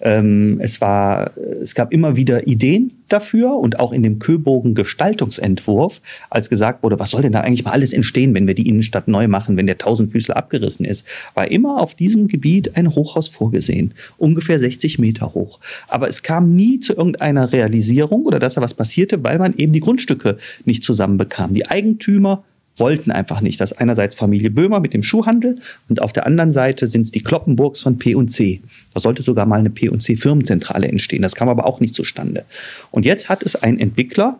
Ähm, 0.00 0.58
es, 0.60 0.80
war, 0.80 1.36
es 1.36 1.74
gab 1.74 1.92
immer 1.92 2.16
wieder 2.16 2.46
Ideen 2.46 2.92
dafür 3.08 3.56
und 3.56 3.78
auch 3.78 3.92
in 3.92 4.02
dem 4.02 4.20
Köbogen 4.20 4.74
Gestaltungsentwurf, 4.74 6.00
als 6.30 6.48
gesagt 6.48 6.82
wurde, 6.82 6.98
was 6.98 7.10
soll 7.10 7.20
denn 7.20 7.32
da 7.32 7.40
eigentlich 7.40 7.64
mal 7.64 7.72
alles 7.72 7.92
entstehen, 7.92 8.32
wenn 8.32 8.46
wir 8.46 8.54
die 8.54 8.66
Innenstadt 8.66 9.06
neu 9.06 9.28
machen, 9.28 9.56
wenn 9.56 9.66
der 9.66 9.76
Tausendfüßler 9.76 10.36
abgerissen 10.36 10.86
ist, 10.86 11.06
war 11.34 11.50
immer 11.50 11.80
auf 11.80 11.94
diesem 11.94 12.28
Gebiet 12.28 12.76
ein 12.76 12.94
Hochhaus 12.94 13.28
vorgesehen, 13.28 13.92
ungefähr 14.16 14.58
60 14.58 14.98
Meter 14.98 15.34
hoch. 15.34 15.60
Aber 15.88 16.08
es 16.08 16.22
kam 16.22 16.54
nie 16.54 16.80
zu 16.80 16.94
irgendeiner 16.94 17.52
Realisierung 17.52 18.22
oder 18.22 18.38
dass 18.38 18.54
da 18.54 18.62
was 18.62 18.72
passierte, 18.72 19.22
weil 19.22 19.38
man 19.38 19.52
eben 19.54 19.72
die 19.74 19.80
Grundstücke 19.80 20.38
nicht 20.64 20.84
zusammenbekam. 20.84 21.52
Die 21.52 21.68
Eigentümer 21.68 22.44
wollten 22.76 23.10
einfach 23.10 23.40
nicht. 23.40 23.60
Das 23.60 23.72
ist 23.72 23.78
einerseits 23.78 24.14
Familie 24.14 24.50
Böhmer 24.50 24.80
mit 24.80 24.94
dem 24.94 25.02
Schuhhandel 25.02 25.58
und 25.88 26.00
auf 26.00 26.12
der 26.12 26.26
anderen 26.26 26.52
Seite 26.52 26.86
sind 26.86 27.02
es 27.02 27.10
die 27.10 27.22
Kloppenburgs 27.22 27.80
von 27.80 27.98
P&C. 27.98 28.60
Da 28.94 29.00
sollte 29.00 29.22
sogar 29.22 29.46
mal 29.46 29.58
eine 29.58 29.70
P&C 29.70 30.16
Firmenzentrale 30.16 30.88
entstehen. 30.88 31.22
Das 31.22 31.34
kam 31.34 31.48
aber 31.48 31.66
auch 31.66 31.80
nicht 31.80 31.94
zustande. 31.94 32.44
Und 32.90 33.04
jetzt 33.04 33.28
hat 33.28 33.42
es 33.42 33.56
ein 33.56 33.78
Entwickler, 33.78 34.38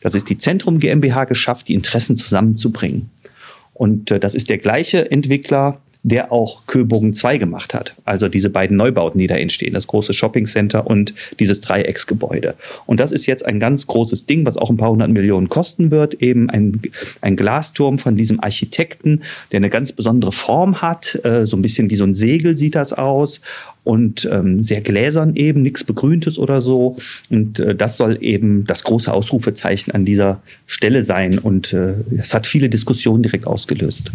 das 0.00 0.14
ist 0.14 0.28
die 0.28 0.38
Zentrum 0.38 0.78
GmbH, 0.78 1.24
geschafft, 1.24 1.68
die 1.68 1.74
Interessen 1.74 2.16
zusammenzubringen. 2.16 3.10
Und 3.74 4.10
äh, 4.10 4.20
das 4.20 4.34
ist 4.34 4.48
der 4.48 4.58
gleiche 4.58 5.10
Entwickler, 5.10 5.80
der 6.06 6.30
auch 6.30 6.66
Köbogen 6.68 7.14
2 7.14 7.36
gemacht 7.36 7.74
hat. 7.74 7.94
Also 8.04 8.28
diese 8.28 8.48
beiden 8.48 8.76
Neubauten, 8.76 9.18
die 9.18 9.26
da 9.26 9.34
entstehen, 9.34 9.74
das 9.74 9.88
große 9.88 10.14
Shoppingcenter 10.14 10.86
und 10.86 11.12
dieses 11.40 11.62
Dreiecksgebäude. 11.62 12.54
Und 12.86 13.00
das 13.00 13.10
ist 13.10 13.26
jetzt 13.26 13.44
ein 13.44 13.58
ganz 13.58 13.88
großes 13.88 14.24
Ding, 14.24 14.46
was 14.46 14.56
auch 14.56 14.70
ein 14.70 14.76
paar 14.76 14.92
hundert 14.92 15.10
Millionen 15.10 15.48
kosten 15.48 15.90
wird. 15.90 16.14
Eben 16.22 16.48
ein, 16.48 16.80
ein 17.22 17.34
Glasturm 17.34 17.98
von 17.98 18.16
diesem 18.16 18.38
Architekten, 18.38 19.22
der 19.50 19.56
eine 19.56 19.68
ganz 19.68 19.90
besondere 19.90 20.30
Form 20.30 20.80
hat. 20.80 21.18
Äh, 21.24 21.44
so 21.44 21.56
ein 21.56 21.62
bisschen 21.62 21.90
wie 21.90 21.96
so 21.96 22.04
ein 22.04 22.14
Segel 22.14 22.56
sieht 22.56 22.76
das 22.76 22.92
aus 22.92 23.40
und 23.82 24.28
ähm, 24.30 24.62
sehr 24.62 24.82
gläsern 24.82 25.34
eben, 25.34 25.62
nichts 25.62 25.82
begrüntes 25.82 26.38
oder 26.38 26.60
so. 26.60 26.98
Und 27.30 27.58
äh, 27.58 27.74
das 27.74 27.96
soll 27.96 28.18
eben 28.20 28.64
das 28.64 28.84
große 28.84 29.12
Ausrufezeichen 29.12 29.90
an 29.90 30.04
dieser 30.04 30.40
Stelle 30.68 31.02
sein. 31.02 31.40
Und 31.40 31.72
äh, 31.72 31.94
es 32.16 32.32
hat 32.32 32.46
viele 32.46 32.68
Diskussionen 32.68 33.24
direkt 33.24 33.44
ausgelöst. 33.44 34.12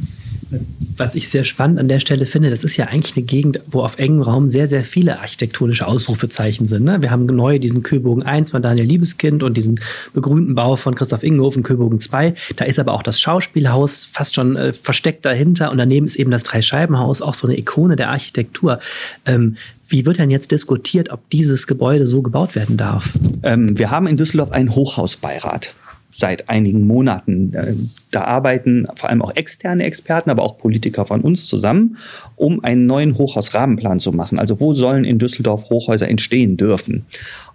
Was 0.97 1.15
ich 1.15 1.29
sehr 1.29 1.43
spannend 1.43 1.79
an 1.79 1.87
der 1.87 1.99
Stelle 1.99 2.25
finde, 2.25 2.49
das 2.49 2.63
ist 2.63 2.75
ja 2.77 2.87
eigentlich 2.87 3.15
eine 3.15 3.25
Gegend, 3.25 3.59
wo 3.67 3.81
auf 3.81 3.97
engem 3.99 4.21
Raum 4.21 4.47
sehr, 4.49 4.67
sehr 4.67 4.83
viele 4.83 5.19
architektonische 5.19 5.87
Ausrufezeichen 5.87 6.67
sind. 6.67 6.83
Ne? 6.83 7.01
Wir 7.01 7.11
haben 7.11 7.25
neu 7.25 7.57
diesen 7.59 7.83
Köbogen 7.83 8.23
1 8.23 8.51
von 8.51 8.61
Daniel 8.61 8.85
Liebeskind 8.85 9.43
und 9.43 9.55
diesen 9.55 9.79
begrünten 10.13 10.53
Bau 10.53 10.75
von 10.75 10.95
Christoph 10.95 11.23
Ingenhofen, 11.23 11.63
Köbogen 11.63 11.99
2. 11.99 12.35
Da 12.57 12.65
ist 12.65 12.79
aber 12.79 12.93
auch 12.93 13.03
das 13.03 13.19
Schauspielhaus 13.19 14.05
fast 14.05 14.35
schon 14.35 14.55
äh, 14.55 14.73
versteckt 14.73 15.25
dahinter 15.25 15.71
und 15.71 15.77
daneben 15.77 16.05
ist 16.05 16.17
eben 16.17 16.31
das 16.31 16.43
Dreischeibenhaus, 16.43 17.21
auch 17.21 17.33
so 17.33 17.47
eine 17.47 17.57
Ikone 17.57 17.95
der 17.95 18.09
Architektur. 18.09 18.79
Ähm, 19.25 19.57
wie 19.87 20.05
wird 20.05 20.19
denn 20.19 20.31
jetzt 20.31 20.51
diskutiert, 20.51 21.09
ob 21.11 21.29
dieses 21.31 21.67
Gebäude 21.67 22.07
so 22.07 22.21
gebaut 22.21 22.55
werden 22.55 22.77
darf? 22.77 23.09
Ähm, 23.43 23.77
wir 23.77 23.91
haben 23.91 24.07
in 24.07 24.15
Düsseldorf 24.15 24.51
einen 24.51 24.73
Hochhausbeirat 24.73 25.73
seit 26.21 26.49
einigen 26.49 26.87
Monaten. 26.87 27.53
Äh, 27.53 27.73
da 28.11 28.23
arbeiten 28.23 28.87
vor 28.95 29.09
allem 29.09 29.21
auch 29.21 29.35
externe 29.35 29.83
Experten, 29.83 30.29
aber 30.29 30.43
auch 30.43 30.57
Politiker 30.57 31.03
von 31.03 31.21
uns 31.21 31.47
zusammen, 31.47 31.97
um 32.37 32.63
einen 32.63 32.85
neuen 32.85 33.17
Hochhausrahmenplan 33.17 33.99
zu 33.99 34.13
machen. 34.13 34.39
Also 34.39 34.61
wo 34.61 34.73
sollen 34.73 35.03
in 35.03 35.19
Düsseldorf 35.19 35.69
Hochhäuser 35.69 36.07
entstehen 36.07 36.55
dürfen? 36.55 37.05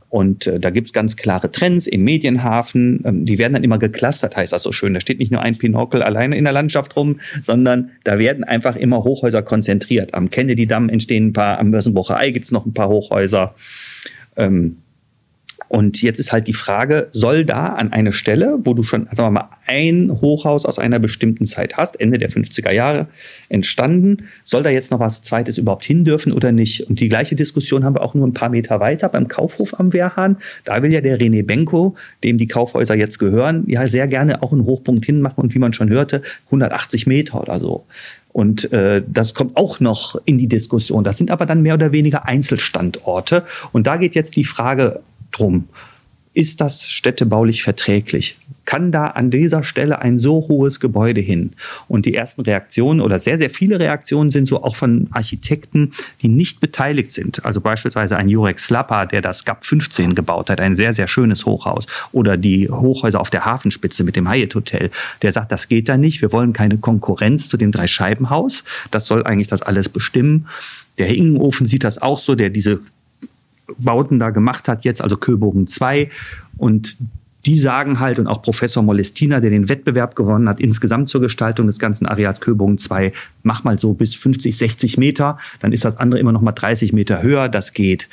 Und 0.09 0.47
äh, 0.47 0.61
da 0.61 0.71
gibt's 0.71 0.93
ganz 0.93 1.17
klare 1.17 1.51
Trends 1.51 1.87
im 1.87 2.05
Medienhafen. 2.05 3.03
Ähm, 3.05 3.25
die 3.25 3.39
werden 3.39 3.55
dann 3.55 3.65
immer 3.65 3.79
geclustert, 3.79 4.37
heißt 4.37 4.53
das 4.53 4.63
so 4.63 4.73
schön. 4.73 4.95
Da 4.95 5.01
steht 5.01 5.19
nicht 5.19 5.33
nur 5.33 5.43
ein 5.43 5.57
Pinockel 5.57 6.03
alleine 6.03 6.37
in 6.37 6.45
der 6.45 6.53
Landschaft 6.53 6.97
rum, 6.97 7.21
sondern 7.43 7.91
da 8.05 8.19
werden 8.19 8.45
einfach 8.45 8.77
immer 8.77 9.05
Hochhäuser 9.05 9.43
konzentriert. 9.43 10.15
Am 10.15 10.31
Kennedy-Damm 10.31 10.89
entstehen 10.89 11.29
ein 11.29 11.33
paar, 11.33 11.59
am 11.59 11.71
Börsenbrucher 11.71 12.19
Ei 12.19 12.31
gibt's 12.31 12.53
noch 12.53 12.67
ein 12.67 12.75
paar 12.75 12.89
Hochhäuser. 12.89 13.55
Ähm, 14.37 14.79
und 15.69 16.01
jetzt 16.01 16.21
ist 16.21 16.33
halt 16.33 16.47
die 16.47 16.53
Frage, 16.53 17.09
soll 17.13 17.45
da 17.45 17.69
an 17.69 17.93
eine 17.93 18.13
Stelle, 18.13 18.59
wo 18.63 18.75
du 18.75 18.83
schon, 18.83 19.07
sagen 19.13 19.29
wir 19.35 19.41
mal, 19.43 19.51
ein 19.67 20.11
Hochhaus 20.21 20.65
aus 20.65 20.79
einer 20.79 20.99
bestimmten 20.99 21.45
Zeit 21.45 21.77
hast, 21.77 22.01
Ende 22.01 22.19
der 22.19 22.31
50er 22.31 22.71
Jahre 22.71 23.09
entstanden, 23.49 24.29
soll 24.45 24.63
da 24.63 24.71
jetzt 24.71 24.91
noch 24.91 25.01
was 25.01 25.23
Zweites 25.23 25.59
überhaupt 25.59 25.85
hin 25.85 26.05
dürfen 26.05 26.33
oder 26.33 26.53
nicht? 26.53 26.89
Und 26.89 27.01
die 27.01 27.09
gleiche 27.09 27.35
Diskussion 27.35 27.85
haben 27.85 27.97
wir 27.97 28.03
auch 28.03 28.15
nur 28.15 28.27
ein 28.27 28.33
paar 28.33 28.49
Meter 28.49 28.79
weiter 28.79 29.09
beim 29.09 29.27
Kaufhof 29.27 29.79
am 29.81 29.93
Wehrhahn. 29.93 30.37
Da 30.65 30.83
will 30.83 30.93
ja 30.93 31.01
der 31.01 31.19
René 31.19 31.45
Benko, 31.45 31.97
dem 32.23 32.39
die 32.39 32.49
Kaufhäuser 32.49 32.95
jetzt 32.95 33.19
gehören, 33.19 33.65
ja 33.67 33.89
sehr 33.89 34.07
gerne 34.07 34.43
auch 34.43 34.53
einen 34.53 34.65
Hochpunkt 34.65 35.05
hinmachen 35.05 35.43
und 35.43 35.55
wie 35.55 35.59
man 35.59 35.73
schon 35.73 35.89
hörte, 35.89 36.23
180 36.47 37.07
Meter 37.07 37.41
oder 37.41 37.59
so. 37.59 37.87
Und 38.37 38.71
äh, 38.71 39.03
das 39.07 39.33
kommt 39.33 39.57
auch 39.57 39.81
noch 39.81 40.21
in 40.27 40.37
die 40.37 40.47
Diskussion. 40.47 41.05
Das 41.05 41.17
sind 41.17 41.31
aber 41.31 41.47
dann 41.47 41.63
mehr 41.63 41.73
oder 41.73 41.91
weniger 41.93 42.29
Einzelstandorte. 42.29 43.45
Und 43.73 43.87
da 43.87 43.97
geht 43.97 44.15
jetzt 44.15 44.37
die 44.37 44.45
Frage 44.45 45.01
drum. 45.39 45.69
Ist 46.37 46.61
das 46.61 46.87
städtebaulich 46.87 47.63
verträglich? 47.63 48.37
Kann 48.67 48.93
da 48.93 49.07
an 49.07 49.31
dieser 49.31 49.65
Stelle 49.65 50.03
ein 50.03 50.19
so 50.19 50.47
hohes 50.49 50.81
Gebäude 50.81 51.23
hin? 51.23 51.55
Und 51.89 52.05
die 52.05 52.15
ersten 52.15 52.43
Reaktionen 52.43 53.01
oder 53.01 53.19
sehr, 53.19 53.39
sehr 53.39 53.49
viele 53.49 53.79
Reaktionen 53.79 54.29
sind 54.29 54.45
so 54.45 54.63
auch 54.63 54.77
von 54.77 55.09
Architekten, 55.13 55.95
die 56.21 56.29
nicht 56.29 56.61
beteiligt 56.61 57.13
sind. 57.13 57.47
Also 57.47 57.63
beispielsweise 57.63 58.19
ein 58.19 58.29
Jurek 58.29 58.61
Slapper, 58.61 59.07
der 59.07 59.23
das 59.23 59.47
GAP 59.47 59.65
15 59.65 60.15
gebaut 60.15 60.51
hat, 60.51 60.61
ein 60.61 60.77
sehr, 60.77 60.93
sehr 60.93 61.09
schönes 61.09 61.47
Hochhaus. 61.47 61.87
Oder 62.13 62.37
die 62.37 62.69
Hochhäuser 62.69 63.19
auf 63.19 63.31
der 63.31 63.47
Hafenspitze 63.47 64.05
mit 64.05 64.15
dem 64.15 64.31
Hyatt 64.31 64.55
Hotel. 64.55 64.91
Der 65.23 65.33
sagt, 65.33 65.51
das 65.53 65.69
geht 65.69 65.89
da 65.89 65.97
nicht. 65.97 66.21
Wir 66.21 66.33
wollen 66.33 66.53
keine 66.53 66.77
Konkurrenz 66.77 67.49
zu 67.49 67.57
dem 67.57 67.73
Dreischeibenhaus. 67.73 68.65
Das 68.91 69.07
soll 69.07 69.25
eigentlich 69.25 69.49
das 69.49 69.63
alles 69.63 69.89
bestimmen. 69.89 70.49
Der 70.99 71.09
Ingenofen 71.09 71.67
sieht 71.67 71.85
das 71.85 71.97
auch 72.03 72.19
so, 72.19 72.35
der 72.35 72.51
diese 72.51 72.81
Bauten 73.79 74.19
da 74.19 74.31
gemacht 74.31 74.69
hat, 74.69 74.85
jetzt 74.85 75.03
also 75.03 75.17
Köbogen 75.17 75.67
2. 75.67 76.11
Und 76.59 76.97
die 77.47 77.59
sagen 77.59 78.01
halt, 78.01 78.19
und 78.19 78.27
auch 78.27 78.43
Professor 78.43 78.83
Molestina, 78.83 79.41
der 79.41 79.51
den 79.51 79.69
Wettbewerb 79.69 80.17
gewonnen 80.17 80.49
hat, 80.49 80.59
insgesamt 80.59 81.09
zur 81.09 81.21
Gestaltung 81.21 81.67
des 81.69 81.79
ganzen 81.79 82.07
Areals 82.07 82.41
Köbogen 82.41 82.77
2, 82.77 83.13
mach 83.45 83.63
mal 83.63 83.79
so 83.79 83.95
bis 83.95 84.17
50, 84.17 84.57
60 84.57 84.99
Meter, 84.99 85.39
dann 85.61 85.73
ist 85.73 85.85
das 85.85 85.97
andere 85.97 86.19
immer 86.19 86.33
noch 86.33 86.43
mal 86.43 86.53
30 86.53 86.93
Meter 86.93 87.23
höher, 87.23 87.49
das 87.49 87.73
geht. 87.73 88.09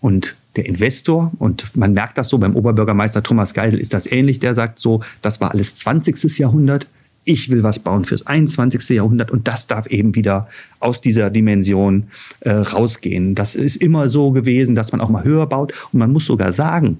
Und 0.00 0.34
der 0.56 0.66
Investor, 0.66 1.32
und 1.38 1.76
man 1.76 1.92
merkt 1.92 2.16
das 2.16 2.28
so 2.28 2.38
beim 2.38 2.56
Oberbürgermeister 2.56 3.22
Thomas 3.22 3.54
Geidel 3.54 3.80
ist 3.80 3.92
das 3.92 4.10
ähnlich, 4.10 4.38
der 4.38 4.54
sagt 4.54 4.78
so, 4.78 5.02
das 5.20 5.40
war 5.40 5.50
alles 5.50 5.76
20. 5.76 6.38
Jahrhundert, 6.38 6.86
ich 7.24 7.50
will 7.50 7.62
was 7.62 7.78
bauen 7.78 8.04
fürs 8.04 8.26
21. 8.26 8.90
Jahrhundert 8.90 9.30
und 9.30 9.48
das 9.48 9.66
darf 9.66 9.86
eben 9.86 10.14
wieder 10.14 10.48
aus 10.80 11.00
dieser 11.00 11.30
Dimension 11.30 12.04
äh, 12.40 12.50
rausgehen. 12.50 13.34
Das 13.34 13.54
ist 13.54 13.76
immer 13.76 14.08
so 14.08 14.30
gewesen, 14.30 14.74
dass 14.74 14.92
man 14.92 15.00
auch 15.00 15.08
mal 15.08 15.24
höher 15.24 15.46
baut 15.46 15.72
und 15.92 15.98
man 15.98 16.12
muss 16.12 16.26
sogar 16.26 16.52
sagen, 16.52 16.98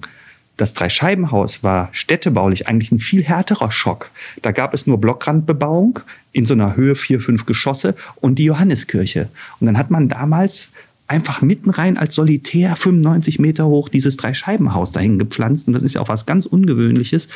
das 0.57 0.73
Dreischeibenhaus 0.73 1.63
war 1.63 1.89
städtebaulich 1.91 2.67
eigentlich 2.67 2.91
ein 2.91 2.99
viel 2.99 3.23
härterer 3.23 3.71
Schock. 3.71 4.09
Da 4.41 4.51
gab 4.51 4.73
es 4.73 4.87
nur 4.87 4.99
Blockrandbebauung 4.99 5.99
in 6.31 6.45
so 6.45 6.53
einer 6.53 6.75
Höhe 6.75 6.95
vier, 6.95 7.19
fünf 7.19 7.45
Geschosse 7.45 7.95
und 8.15 8.39
die 8.39 8.45
Johanneskirche. 8.45 9.27
Und 9.59 9.67
dann 9.67 9.77
hat 9.77 9.91
man 9.91 10.07
damals 10.07 10.69
einfach 11.07 11.41
mitten 11.41 11.69
rein 11.69 11.97
als 11.97 12.15
Solitär 12.15 12.75
95 12.75 13.37
Meter 13.37 13.67
hoch 13.67 13.89
dieses 13.89 14.17
Dreischeibenhaus 14.17 14.91
dahin 14.91 15.19
gepflanzt. 15.19 15.67
Und 15.67 15.73
das 15.73 15.83
ist 15.83 15.93
ja 15.93 16.01
auch 16.01 16.09
was 16.09 16.25
ganz 16.25 16.45
Ungewöhnliches 16.45 17.29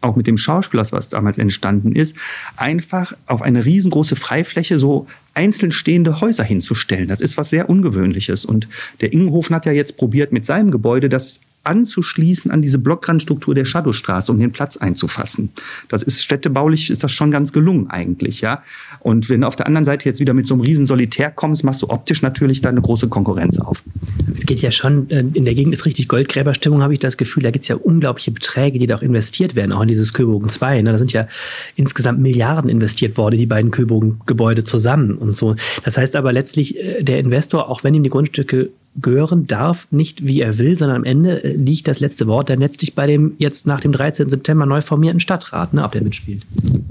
auch 0.00 0.16
mit 0.16 0.26
dem 0.26 0.36
Schauspiel, 0.36 0.80
was 0.80 1.08
damals 1.08 1.38
entstanden 1.38 1.94
ist, 1.94 2.16
einfach 2.56 3.14
auf 3.26 3.42
eine 3.42 3.64
riesengroße 3.64 4.16
Freifläche 4.16 4.78
so 4.78 5.06
einzeln 5.34 5.72
stehende 5.72 6.20
Häuser 6.20 6.44
hinzustellen. 6.44 7.08
Das 7.08 7.20
ist 7.20 7.36
was 7.36 7.50
sehr 7.50 7.70
Ungewöhnliches. 7.70 8.44
Und 8.44 8.68
der 9.00 9.12
Ingenhofen 9.12 9.54
hat 9.54 9.66
ja 9.66 9.72
jetzt 9.72 9.96
probiert, 9.96 10.32
mit 10.32 10.44
seinem 10.44 10.70
Gebäude 10.70 11.08
das 11.08 11.40
anzuschließen 11.64 12.50
an 12.50 12.62
diese 12.62 12.78
Blockrandstruktur 12.78 13.54
der 13.54 13.64
Shadowstraße, 13.64 14.32
um 14.32 14.38
den 14.38 14.52
Platz 14.52 14.76
einzufassen. 14.76 15.50
Das 15.88 16.02
ist 16.02 16.22
städtebaulich, 16.22 16.90
ist 16.90 17.04
das 17.04 17.12
schon 17.12 17.30
ganz 17.30 17.52
gelungen 17.52 17.88
eigentlich, 17.88 18.40
ja. 18.40 18.62
Und 19.02 19.28
wenn 19.28 19.40
du 19.40 19.48
auf 19.48 19.56
der 19.56 19.66
anderen 19.66 19.84
Seite 19.84 20.08
jetzt 20.08 20.20
wieder 20.20 20.32
mit 20.32 20.46
so 20.46 20.54
einem 20.54 20.62
riesen 20.62 20.86
Solitär 20.86 21.30
kommst, 21.30 21.64
machst 21.64 21.82
du 21.82 21.90
optisch 21.90 22.22
natürlich 22.22 22.60
da 22.60 22.68
eine 22.68 22.80
große 22.80 23.08
Konkurrenz 23.08 23.58
auf. 23.58 23.82
Es 24.32 24.46
geht 24.46 24.62
ja 24.62 24.70
schon, 24.70 25.10
äh, 25.10 25.24
in 25.34 25.44
der 25.44 25.54
Gegend 25.54 25.72
ist 25.72 25.86
richtig 25.86 26.06
Goldgräberstimmung, 26.06 26.82
habe 26.82 26.94
ich 26.94 27.00
das 27.00 27.16
Gefühl. 27.16 27.42
Da 27.42 27.50
gibt 27.50 27.64
es 27.64 27.68
ja 27.68 27.76
unglaubliche 27.76 28.30
Beträge, 28.30 28.78
die 28.78 28.86
da 28.86 28.96
auch 28.96 29.02
investiert 29.02 29.56
werden, 29.56 29.72
auch 29.72 29.82
in 29.82 29.88
dieses 29.88 30.12
Köbogen 30.12 30.50
2. 30.50 30.82
Ne? 30.82 30.92
Da 30.92 30.98
sind 30.98 31.12
ja 31.12 31.26
insgesamt 31.74 32.20
Milliarden 32.20 32.70
investiert 32.70 33.16
worden, 33.16 33.38
die 33.38 33.46
beiden 33.46 33.72
Köbogen-Gebäude 33.72 34.62
zusammen 34.62 35.16
und 35.16 35.32
so. 35.32 35.56
Das 35.84 35.98
heißt 35.98 36.14
aber 36.14 36.32
letztlich, 36.32 36.78
äh, 36.78 37.02
der 37.02 37.18
Investor, 37.18 37.68
auch 37.68 37.82
wenn 37.82 37.94
ihm 37.94 38.04
die 38.04 38.10
Grundstücke 38.10 38.70
gehören 39.00 39.46
darf, 39.46 39.86
nicht 39.90 40.26
wie 40.26 40.40
er 40.40 40.58
will, 40.58 40.76
sondern 40.76 40.98
am 40.98 41.04
Ende 41.04 41.42
äh, 41.42 41.54
liegt 41.54 41.88
das 41.88 42.00
letzte 42.00 42.26
Wort 42.26 42.50
dann 42.50 42.60
letztlich 42.60 42.94
bei 42.94 43.06
dem 43.06 43.34
jetzt 43.38 43.66
nach 43.66 43.80
dem 43.80 43.92
13. 43.92 44.28
September 44.28 44.66
neu 44.66 44.82
formierten 44.82 45.20
Stadtrat, 45.20 45.72
ne, 45.72 45.84
ob 45.84 45.92
der 45.92 46.02
mitspielt. 46.02 46.44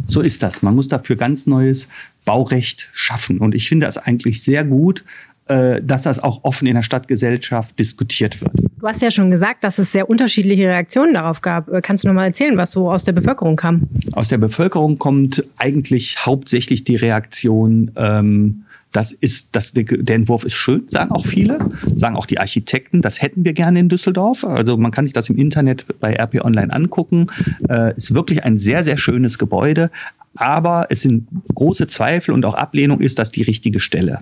So 0.07 0.21
ist 0.21 0.41
das. 0.41 0.61
Man 0.63 0.75
muss 0.75 0.87
dafür 0.87 1.15
ganz 1.15 1.45
neues 1.45 1.87
Baurecht 2.25 2.89
schaffen. 2.93 3.37
Und 3.37 3.53
ich 3.53 3.69
finde 3.69 3.85
das 3.85 3.97
eigentlich 3.97 4.43
sehr 4.43 4.63
gut, 4.63 5.03
äh, 5.47 5.81
dass 5.81 6.03
das 6.03 6.19
auch 6.19 6.43
offen 6.43 6.67
in 6.67 6.75
der 6.75 6.83
Stadtgesellschaft 6.83 7.77
diskutiert 7.77 8.41
wird. 8.41 8.53
Du 8.79 8.87
hast 8.87 9.01
ja 9.01 9.11
schon 9.11 9.29
gesagt, 9.29 9.63
dass 9.63 9.77
es 9.79 9.91
sehr 9.91 10.09
unterschiedliche 10.09 10.63
Reaktionen 10.63 11.13
darauf 11.13 11.41
gab. 11.41 11.67
Äh, 11.69 11.81
kannst 11.81 12.03
du 12.03 12.07
noch 12.07 12.15
mal 12.15 12.25
erzählen, 12.25 12.57
was 12.57 12.71
so 12.71 12.91
aus 12.91 13.03
der 13.03 13.11
Bevölkerung 13.11 13.57
kam? 13.57 13.87
Aus 14.13 14.29
der 14.29 14.37
Bevölkerung 14.37 14.97
kommt 14.97 15.43
eigentlich 15.57 16.25
hauptsächlich 16.25 16.83
die 16.83 16.95
Reaktion, 16.95 17.91
ähm, 17.95 18.63
das 18.91 19.11
ist, 19.11 19.55
das, 19.55 19.73
der 19.73 20.15
Entwurf 20.15 20.43
ist 20.43 20.55
schön, 20.55 20.83
sagen 20.87 21.11
auch 21.11 21.25
viele, 21.25 21.59
sagen 21.95 22.15
auch 22.15 22.25
die 22.25 22.39
Architekten, 22.39 23.01
das 23.01 23.21
hätten 23.21 23.45
wir 23.45 23.53
gerne 23.53 23.79
in 23.79 23.89
Düsseldorf. 23.89 24.43
Also 24.43 24.77
man 24.77 24.91
kann 24.91 25.05
sich 25.05 25.13
das 25.13 25.29
im 25.29 25.37
Internet 25.37 25.85
bei 25.99 26.13
RP 26.13 26.43
Online 26.43 26.73
angucken. 26.73 27.27
Äh, 27.69 27.95
ist 27.95 28.13
wirklich 28.13 28.43
ein 28.43 28.57
sehr, 28.57 28.83
sehr 28.83 28.97
schönes 28.97 29.37
Gebäude. 29.37 29.91
Aber 30.35 30.87
es 30.89 31.01
sind 31.01 31.27
große 31.53 31.87
Zweifel 31.87 32.33
und 32.33 32.45
auch 32.45 32.53
Ablehnung 32.53 33.01
ist 33.01 33.19
das 33.19 33.31
die 33.31 33.43
richtige 33.43 33.79
Stelle. 33.79 34.21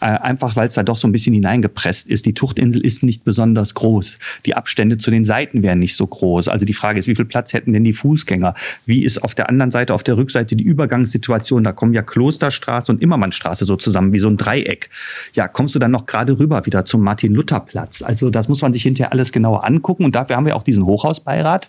Äh, 0.00 0.06
einfach 0.06 0.54
weil 0.54 0.68
es 0.68 0.74
da 0.74 0.82
doch 0.82 0.96
so 0.96 1.08
ein 1.08 1.12
bisschen 1.12 1.34
hineingepresst 1.34 2.06
ist. 2.08 2.26
Die 2.26 2.34
Tuchtinsel 2.34 2.80
ist 2.80 3.02
nicht 3.02 3.24
besonders 3.24 3.74
groß. 3.74 4.18
Die 4.46 4.54
Abstände 4.54 4.96
zu 4.96 5.10
den 5.10 5.24
Seiten 5.24 5.62
wären 5.62 5.80
nicht 5.80 5.96
so 5.96 6.06
groß. 6.06 6.48
Also 6.48 6.64
die 6.64 6.72
Frage 6.72 7.00
ist, 7.00 7.08
wie 7.08 7.16
viel 7.16 7.24
Platz 7.24 7.52
hätten 7.52 7.72
denn 7.72 7.84
die 7.84 7.92
Fußgänger? 7.92 8.54
Wie 8.86 9.04
ist 9.04 9.18
auf 9.24 9.34
der 9.34 9.48
anderen 9.48 9.70
Seite, 9.70 9.94
auf 9.94 10.04
der 10.04 10.16
Rückseite 10.16 10.54
die 10.54 10.64
Übergangssituation? 10.64 11.64
Da 11.64 11.72
kommen 11.72 11.94
ja 11.94 12.02
Klosterstraße 12.02 12.92
und 12.92 13.02
Immermannstraße 13.02 13.64
so 13.64 13.76
zusammen, 13.76 14.12
wie 14.12 14.18
so 14.18 14.28
ein 14.28 14.36
Dreieck. 14.36 14.90
Ja, 15.34 15.48
kommst 15.48 15.74
du 15.74 15.78
dann 15.78 15.90
noch 15.90 16.06
gerade 16.06 16.38
rüber 16.38 16.64
wieder 16.66 16.84
zum 16.84 17.02
Martin-Luther-Platz? 17.02 18.02
Also 18.02 18.30
das 18.30 18.48
muss 18.48 18.62
man 18.62 18.72
sich 18.72 18.82
hinterher 18.82 19.12
alles 19.12 19.32
genauer 19.32 19.66
angucken. 19.66 20.04
Und 20.04 20.14
dafür 20.14 20.36
haben 20.36 20.46
wir 20.46 20.54
auch 20.54 20.64
diesen 20.64 20.84
Hochhausbeirat. 20.86 21.68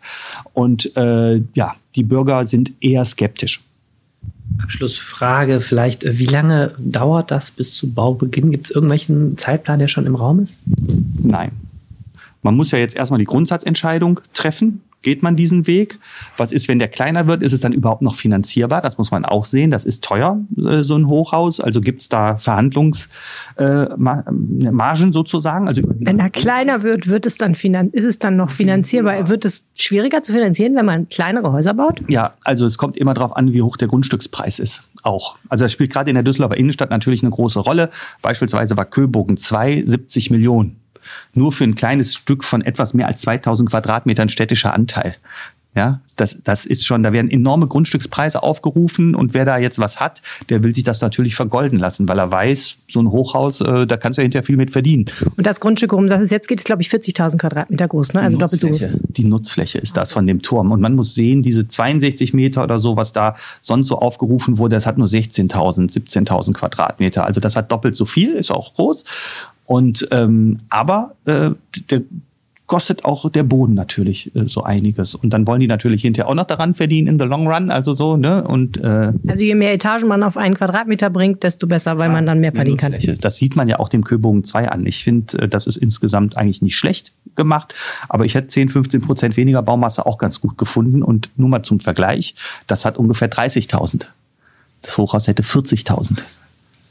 Und 0.53 0.95
äh, 0.95 1.41
ja, 1.53 1.75
die 1.95 2.03
Bürger 2.03 2.45
sind 2.45 2.73
eher 2.81 3.05
skeptisch. 3.05 3.61
Abschlussfrage 4.61 5.59
vielleicht, 5.59 6.03
äh, 6.03 6.19
wie 6.19 6.25
lange 6.25 6.73
dauert 6.77 7.31
das 7.31 7.51
bis 7.51 7.73
zu 7.73 7.93
Baubeginn? 7.93 8.51
Gibt 8.51 8.65
es 8.65 8.71
irgendwelchen 8.71 9.37
Zeitplan, 9.37 9.79
der 9.79 9.87
schon 9.87 10.05
im 10.05 10.15
Raum 10.15 10.39
ist? 10.39 10.59
Nein. 11.21 11.51
Man 12.41 12.55
muss 12.55 12.71
ja 12.71 12.79
jetzt 12.79 12.95
erstmal 12.95 13.19
die 13.19 13.25
Grundsatzentscheidung 13.25 14.21
treffen. 14.33 14.81
Geht 15.01 15.23
man 15.23 15.37
diesen 15.37 15.65
Weg? 15.65 15.97
Was 16.35 16.51
ist, 16.51 16.67
wenn 16.67 16.77
der 16.77 16.89
kleiner 16.89 17.25
wird? 17.25 17.41
Ist 17.41 17.53
es 17.53 17.61
dann 17.61 17.71
überhaupt 17.71 18.01
noch 18.01 18.15
finanzierbar? 18.15 18.81
Das 18.81 18.97
muss 18.97 19.11
man 19.11 19.23
auch 19.23 19.45
sehen. 19.45 19.71
Das 19.71 19.85
ist 19.85 20.03
teuer, 20.03 20.41
äh, 20.57 20.83
so 20.83 20.97
ein 20.97 21.07
Hochhaus. 21.07 21.61
Also 21.61 21.79
gibt 21.79 22.01
es 22.01 22.09
da 22.09 22.35
Verhandlungsmargen 22.35 25.13
sozusagen? 25.13 25.69
Also 25.69 25.83
wenn 25.85 26.19
er 26.19 26.29
kleiner 26.29 26.83
wird, 26.83 27.07
wird 27.07 27.25
es 27.25 27.37
dann 27.37 27.53
ist 27.53 28.03
es 28.03 28.19
dann 28.19 28.35
noch 28.35 28.51
finanzierbar? 28.51 29.29
Wird 29.29 29.45
es 29.45 29.63
schwieriger 29.77 30.21
zu 30.21 30.33
finanzieren, 30.33 30.75
wenn 30.75 30.85
man 30.85 31.07
kleinere 31.07 31.53
Häuser 31.53 31.73
baut? 31.73 32.01
Ja, 32.09 32.33
also 32.43 32.65
es 32.65 32.77
kommt 32.77 32.97
immer 32.97 33.13
darauf 33.13 33.37
an, 33.37 33.53
wie 33.53 33.61
hoch 33.61 33.77
der 33.77 33.87
Grundstückspreis 33.87 34.59
ist. 34.59 34.83
Auch. 35.03 35.37
Also 35.47 35.63
das 35.63 35.71
spielt 35.71 35.93
gerade 35.93 36.09
in 36.09 36.15
der 36.15 36.23
Düsseldorfer 36.23 36.57
Innenstadt 36.57 36.89
natürlich 36.89 37.23
eine 37.23 37.31
große 37.31 37.59
Rolle. 37.59 37.89
Beispielsweise 38.21 38.75
war 38.75 38.83
Köbogen 38.83 39.37
2 39.37 39.83
70 39.85 40.29
Millionen 40.29 40.78
nur 41.33 41.51
für 41.51 41.63
ein 41.63 41.75
kleines 41.75 42.13
Stück 42.13 42.43
von 42.43 42.61
etwas 42.61 42.93
mehr 42.93 43.07
als 43.07 43.21
2000 43.21 43.69
Quadratmetern 43.69 44.29
städtischer 44.29 44.73
Anteil. 44.73 45.15
Ja, 45.75 46.01
das, 46.15 46.41
das 46.43 46.65
ist 46.65 46.85
schon, 46.87 47.03
da 47.03 47.13
werden 47.13 47.29
enorme 47.29 47.67
Grundstückspreise 47.67 48.41
aufgerufen 48.41 49.13
und 49.13 49.35
wer 49.35 49.45
da 49.45 49.59
jetzt 49.59 49.77
was 49.77 49.99
hat, 49.99 50.23
der 50.49 50.63
will 50.63 50.73
sich 50.73 50.83
das 50.83 50.99
natürlich 50.99 51.35
vergolden 51.35 51.77
lassen, 51.77 52.09
weil 52.09 52.17
er 52.17 52.31
weiß, 52.31 52.75
so 52.89 52.99
ein 52.99 53.11
Hochhaus, 53.11 53.61
äh, 53.61 53.85
da 53.85 53.95
kannst 53.95 54.17
du 54.17 54.21
ja 54.21 54.23
hinterher 54.23 54.43
viel 54.43 54.57
mit 54.57 54.71
verdienen. 54.71 55.05
Und 55.37 55.45
das 55.45 55.59
Grundstück, 55.59 55.91
worum 55.91 56.07
das 56.07 56.21
es 56.23 56.31
jetzt 56.31 56.47
geht, 56.47 56.59
ist, 56.59 56.65
glaube 56.65 56.81
ich, 56.81 56.89
40.000 56.89 57.37
Quadratmeter 57.37 57.87
groß, 57.87 58.13
ne? 58.13 58.21
also 58.21 58.37
doppelt 58.37 58.61
so 58.61 58.67
groß. 58.67 58.83
Die 59.09 59.23
Nutzfläche 59.23 59.77
ist 59.77 59.95
das 59.95 60.11
von 60.11 60.25
dem 60.25 60.41
Turm. 60.41 60.71
Und 60.71 60.81
man 60.81 60.95
muss 60.95 61.13
sehen, 61.13 61.43
diese 61.43 61.67
62 61.67 62.33
Meter 62.33 62.63
oder 62.63 62.79
so, 62.79 62.97
was 62.97 63.13
da 63.13 63.35
sonst 63.61 63.87
so 63.87 63.99
aufgerufen 63.99 64.57
wurde, 64.57 64.75
das 64.75 64.87
hat 64.87 64.97
nur 64.97 65.07
16.000, 65.07 65.93
17.000 65.93 66.53
Quadratmeter. 66.53 67.25
Also 67.25 67.39
das 67.39 67.55
hat 67.55 67.71
doppelt 67.71 67.95
so 67.95 68.05
viel, 68.05 68.33
ist 68.33 68.51
auch 68.51 68.73
groß. 68.73 69.05
Und 69.69 70.07
ähm, 70.09 70.57
aber 70.71 71.13
äh, 71.25 71.51
der 71.91 72.01
kostet 72.65 73.05
auch 73.05 73.29
der 73.29 73.43
Boden 73.43 73.75
natürlich 73.75 74.35
äh, 74.35 74.47
so 74.47 74.63
einiges. 74.63 75.13
Und 75.13 75.29
dann 75.29 75.45
wollen 75.45 75.59
die 75.59 75.67
natürlich 75.67 76.01
hinterher 76.01 76.27
auch 76.27 76.33
noch 76.33 76.47
daran 76.47 76.73
verdienen 76.73 77.07
in 77.07 77.19
the 77.19 77.25
long 77.25 77.47
run, 77.47 77.69
also 77.69 77.93
so, 77.93 78.17
ne? 78.17 78.43
Und 78.47 78.77
äh, 78.83 79.13
also 79.27 79.43
je 79.43 79.53
mehr 79.53 79.71
Etagen 79.71 80.07
man 80.07 80.23
auf 80.23 80.37
einen 80.37 80.55
Quadratmeter 80.55 81.11
bringt, 81.11 81.43
desto 81.43 81.67
besser, 81.67 81.99
weil 81.99 82.07
ja, 82.07 82.13
man 82.13 82.25
dann 82.25 82.39
mehr 82.39 82.51
verdienen 82.51 82.77
kann. 82.77 82.95
Das 83.21 83.37
sieht 83.37 83.55
man 83.55 83.67
ja 83.67 83.77
auch 83.77 83.89
dem 83.89 84.03
Köbogen 84.03 84.43
2 84.43 84.69
an. 84.69 84.87
Ich 84.87 85.03
finde, 85.03 85.37
äh, 85.37 85.47
das 85.47 85.67
ist 85.67 85.77
insgesamt 85.77 86.35
eigentlich 86.35 86.63
nicht 86.63 86.75
schlecht 86.75 87.13
gemacht, 87.35 87.75
aber 88.07 88.25
ich 88.25 88.33
hätte 88.33 88.47
10, 88.47 88.69
15 88.69 89.01
Prozent 89.01 89.37
weniger 89.37 89.61
Baumasse 89.61 90.07
auch 90.07 90.17
ganz 90.17 90.41
gut 90.41 90.57
gefunden. 90.57 91.03
Und 91.03 91.29
nur 91.37 91.49
mal 91.49 91.61
zum 91.61 91.79
Vergleich, 91.79 92.33
das 92.65 92.85
hat 92.85 92.97
ungefähr 92.97 93.29
30.000. 93.29 94.07
Das 94.81 94.97
Hochhaus 94.97 95.27
hätte 95.27 95.43
40.000. 95.43 96.23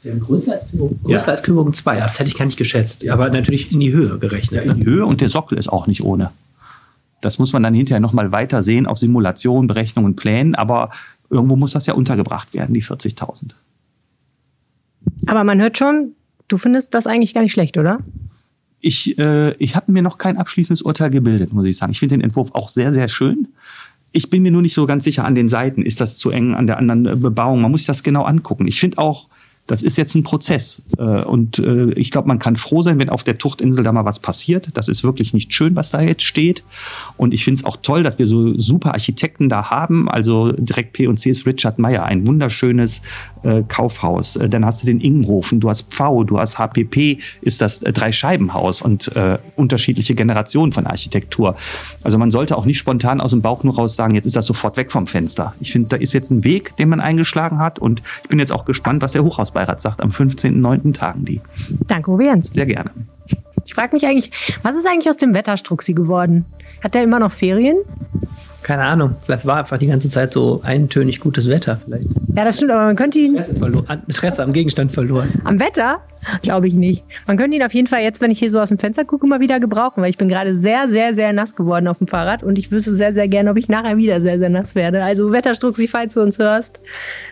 Der 0.03 0.15
größer 0.15 0.53
als 0.53 0.71
größer 0.71 1.09
ja. 1.09 1.23
als 1.25 1.43
Kühlbogen 1.43 1.73
2. 1.73 1.97
Ja, 1.97 2.05
das 2.05 2.19
hätte 2.19 2.29
ich 2.29 2.37
gar 2.37 2.45
nicht 2.45 2.57
geschätzt. 2.57 3.07
Aber 3.09 3.29
natürlich 3.29 3.71
in 3.71 3.79
die 3.79 3.91
Höhe 3.91 4.17
gerechnet. 4.17 4.65
Ja, 4.65 4.71
in 4.71 4.79
die 4.79 4.85
Höhe 4.85 5.05
und 5.05 5.21
der 5.21 5.29
Sockel 5.29 5.57
ist 5.57 5.67
auch 5.67 5.87
nicht 5.87 6.03
ohne. 6.03 6.31
Das 7.21 7.37
muss 7.37 7.51
man 7.51 7.63
dann 7.63 7.73
hinterher 7.73 7.99
nochmal 7.99 8.31
weiter 8.31 8.63
sehen 8.63 8.85
auf 8.85 8.97
Simulationen, 8.97 9.67
Berechnungen, 9.67 10.15
Plänen. 10.15 10.55
Aber 10.55 10.91
irgendwo 11.29 11.55
muss 11.55 11.73
das 11.73 11.85
ja 11.85 11.93
untergebracht 11.93 12.53
werden, 12.53 12.73
die 12.73 12.83
40.000. 12.83 13.51
Aber 15.27 15.43
man 15.43 15.59
hört 15.61 15.77
schon, 15.77 16.13
du 16.47 16.57
findest 16.57 16.93
das 16.93 17.07
eigentlich 17.07 17.33
gar 17.33 17.41
nicht 17.41 17.51
schlecht, 17.51 17.77
oder? 17.77 17.99
Ich, 18.81 19.17
äh, 19.19 19.53
ich 19.55 19.75
habe 19.75 19.91
mir 19.91 20.01
noch 20.01 20.17
kein 20.17 20.37
abschließendes 20.37 20.81
Urteil 20.81 21.09
gebildet, 21.09 21.51
muss 21.51 21.65
ich 21.65 21.77
sagen. 21.77 21.91
Ich 21.91 21.99
finde 21.99 22.15
den 22.15 22.21
Entwurf 22.21 22.51
auch 22.53 22.69
sehr, 22.69 22.93
sehr 22.93 23.09
schön. 23.09 23.49
Ich 24.11 24.29
bin 24.29 24.41
mir 24.41 24.51
nur 24.51 24.61
nicht 24.61 24.73
so 24.73 24.85
ganz 24.85 25.03
sicher 25.03 25.25
an 25.25 25.35
den 25.35 25.49
Seiten. 25.49 25.83
Ist 25.83 26.01
das 26.01 26.17
zu 26.17 26.31
eng 26.31 26.55
an 26.55 26.67
der 26.67 26.77
anderen 26.77 27.03
Bebauung? 27.21 27.61
Man 27.61 27.71
muss 27.71 27.81
sich 27.81 27.87
das 27.87 28.01
genau 28.01 28.23
angucken. 28.23 28.67
Ich 28.67 28.79
finde 28.79 28.97
auch, 28.97 29.28
das 29.69 29.83
ist 29.83 29.97
jetzt 29.97 30.15
ein 30.15 30.23
Prozess. 30.23 30.81
Äh, 30.97 31.03
und 31.03 31.59
äh, 31.59 31.91
ich 31.91 32.09
glaube, 32.09 32.27
man 32.27 32.39
kann 32.39 32.55
froh 32.55 32.81
sein, 32.81 32.99
wenn 32.99 33.09
auf 33.09 33.23
der 33.23 33.37
Tuchtinsel 33.37 33.83
da 33.83 33.91
mal 33.91 34.03
was 34.03 34.19
passiert. 34.19 34.69
Das 34.73 34.87
ist 34.87 35.03
wirklich 35.03 35.31
nicht 35.31 35.53
schön, 35.53 35.75
was 35.75 35.91
da 35.91 36.01
jetzt 36.01 36.23
steht. 36.23 36.63
Und 37.17 37.35
ich 37.35 37.43
finde 37.43 37.59
es 37.59 37.65
auch 37.65 37.77
toll, 37.77 38.01
dass 38.01 38.17
wir 38.17 38.25
so 38.25 38.57
super 38.57 38.93
Architekten 38.93 39.47
da 39.47 39.69
haben. 39.69 40.09
Also 40.09 40.51
direkt 40.53 40.93
P&C 40.93 41.29
ist 41.29 41.45
Richard 41.45 41.77
Meyer, 41.77 42.03
ein 42.03 42.25
wunderschönes 42.25 43.03
äh, 43.43 43.61
Kaufhaus. 43.67 44.39
Dann 44.41 44.65
hast 44.65 44.81
du 44.81 44.87
den 44.87 44.99
Ingenhofen, 44.99 45.59
du 45.59 45.69
hast 45.69 45.91
Pfau, 45.91 46.23
du 46.23 46.39
hast 46.39 46.57
HPP, 46.57 47.19
ist 47.41 47.61
das 47.61 47.81
Dreischeibenhaus 47.81 48.81
und 48.81 49.11
unterschiedliche 49.55 50.15
Generationen 50.15 50.71
von 50.71 50.85
Architektur. 50.87 51.55
Also 52.03 52.17
man 52.17 52.31
sollte 52.31 52.57
auch 52.57 52.65
nicht 52.65 52.77
spontan 52.77 53.21
aus 53.21 53.31
dem 53.31 53.41
Bauch 53.41 53.63
nur 53.63 53.75
raus 53.75 53.95
sagen, 53.95 54.15
jetzt 54.15 54.25
ist 54.25 54.35
das 54.35 54.45
sofort 54.45 54.77
weg 54.77 54.91
vom 54.91 55.05
Fenster. 55.05 55.53
Ich 55.59 55.71
finde, 55.71 55.89
da 55.89 55.95
ist 55.97 56.13
jetzt 56.13 56.31
ein 56.31 56.43
Weg, 56.43 56.75
den 56.77 56.89
man 56.89 56.99
eingeschlagen 56.99 57.59
hat. 57.59 57.79
Und 57.79 58.01
ich 58.23 58.29
bin 58.29 58.39
jetzt 58.39 58.51
auch 58.51 58.65
gespannt, 58.65 59.01
was 59.01 59.11
der 59.11 59.23
Hochhausbau 59.23 59.58
Betriebsbeirat 59.59 59.81
sagt, 59.81 60.01
am 60.01 60.11
15.09. 60.11 60.93
tagen 60.93 61.25
die. 61.25 61.41
Danke, 61.87 62.17
Jens. 62.23 62.47
Sehr 62.53 62.65
gerne. 62.65 62.91
Ich 63.65 63.73
frage 63.73 63.93
mich 63.93 64.05
eigentlich, 64.05 64.31
was 64.63 64.75
ist 64.75 64.87
eigentlich 64.87 65.09
aus 65.09 65.17
dem 65.17 65.33
Wetterstruxi 65.33 65.93
geworden? 65.93 66.45
Hat 66.83 66.95
der 66.95 67.03
immer 67.03 67.19
noch 67.19 67.33
Ferien? 67.33 67.77
Keine 68.63 68.83
Ahnung. 68.83 69.15
Vielleicht 69.25 69.45
war 69.45 69.57
einfach 69.57 69.77
die 69.77 69.87
ganze 69.87 70.09
Zeit 70.09 70.33
so 70.33 70.61
eintönig 70.63 71.19
gutes 71.19 71.49
Wetter. 71.49 71.79
Vielleicht. 71.83 72.07
Ja, 72.35 72.45
das 72.45 72.57
stimmt, 72.57 72.71
aber 72.71 72.85
man 72.85 72.95
könnte 72.95 73.19
ihn. 73.19 73.35
Interesse, 73.35 73.85
Interesse 74.07 74.43
am 74.43 74.53
Gegenstand 74.53 74.91
verloren. 74.91 75.29
Am 75.43 75.59
Wetter? 75.59 76.01
Glaube 76.41 76.67
ich 76.67 76.73
nicht. 76.73 77.05
Man 77.25 77.37
könnte 77.37 77.57
ihn 77.57 77.63
auf 77.63 77.73
jeden 77.73 77.87
Fall 77.87 78.01
jetzt, 78.01 78.21
wenn 78.21 78.31
ich 78.31 78.39
hier 78.39 78.51
so 78.51 78.59
aus 78.59 78.69
dem 78.69 78.77
Fenster 78.77 79.05
gucke, 79.05 79.25
mal 79.27 79.39
wieder 79.39 79.59
gebrauchen, 79.59 80.01
weil 80.01 80.09
ich 80.09 80.17
bin 80.17 80.29
gerade 80.29 80.55
sehr, 80.55 80.89
sehr, 80.89 81.15
sehr 81.15 81.31
nass 81.31 81.55
geworden 81.55 81.87
auf 81.87 81.99
dem 81.99 82.07
Fahrrad 82.07 82.43
und 82.43 82.57
ich 82.57 82.71
wüsste 82.71 82.93
sehr, 82.95 83.13
sehr 83.13 83.27
gerne, 83.27 83.51
ob 83.51 83.57
ich 83.57 83.69
nachher 83.69 83.97
wieder 83.97 84.19
sehr, 84.19 84.39
sehr 84.39 84.49
nass 84.49 84.75
werde. 84.75 85.03
Also 85.03 85.31
Wetterstruxi, 85.31 85.87
falls 85.87 86.15
du 86.15 86.21
uns 86.21 86.37
hörst, 86.37 86.81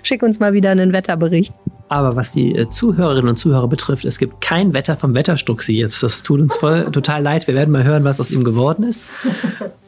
schick 0.04 0.24
uns 0.24 0.40
mal 0.40 0.54
wieder 0.54 0.72
einen 0.72 0.94
Wetterbericht. 0.94 1.54
Aber 1.90 2.16
was 2.16 2.32
die 2.32 2.56
äh, 2.56 2.70
Zuhörerinnen 2.70 3.30
und 3.30 3.38
Zuhörer 3.38 3.68
betrifft, 3.68 4.06
es 4.06 4.18
gibt 4.18 4.42
kein 4.42 4.74
Wetter 4.74 4.98
vom 4.98 5.16
Wetterstruxi 5.16 5.74
jetzt. 5.74 6.04
Das 6.04 6.24
tut 6.24 6.42
uns 6.42 6.56
voll 6.56 6.92
total 6.92 7.22
leid. 7.24 7.48
Wir 7.48 7.56
werden 7.56 7.72
mal 7.72 7.84
hören, 7.84 8.04
was 8.04 8.20
aus 8.20 8.30
ihm 8.30 8.44
geworden 8.44 8.84
ist. 8.84 9.04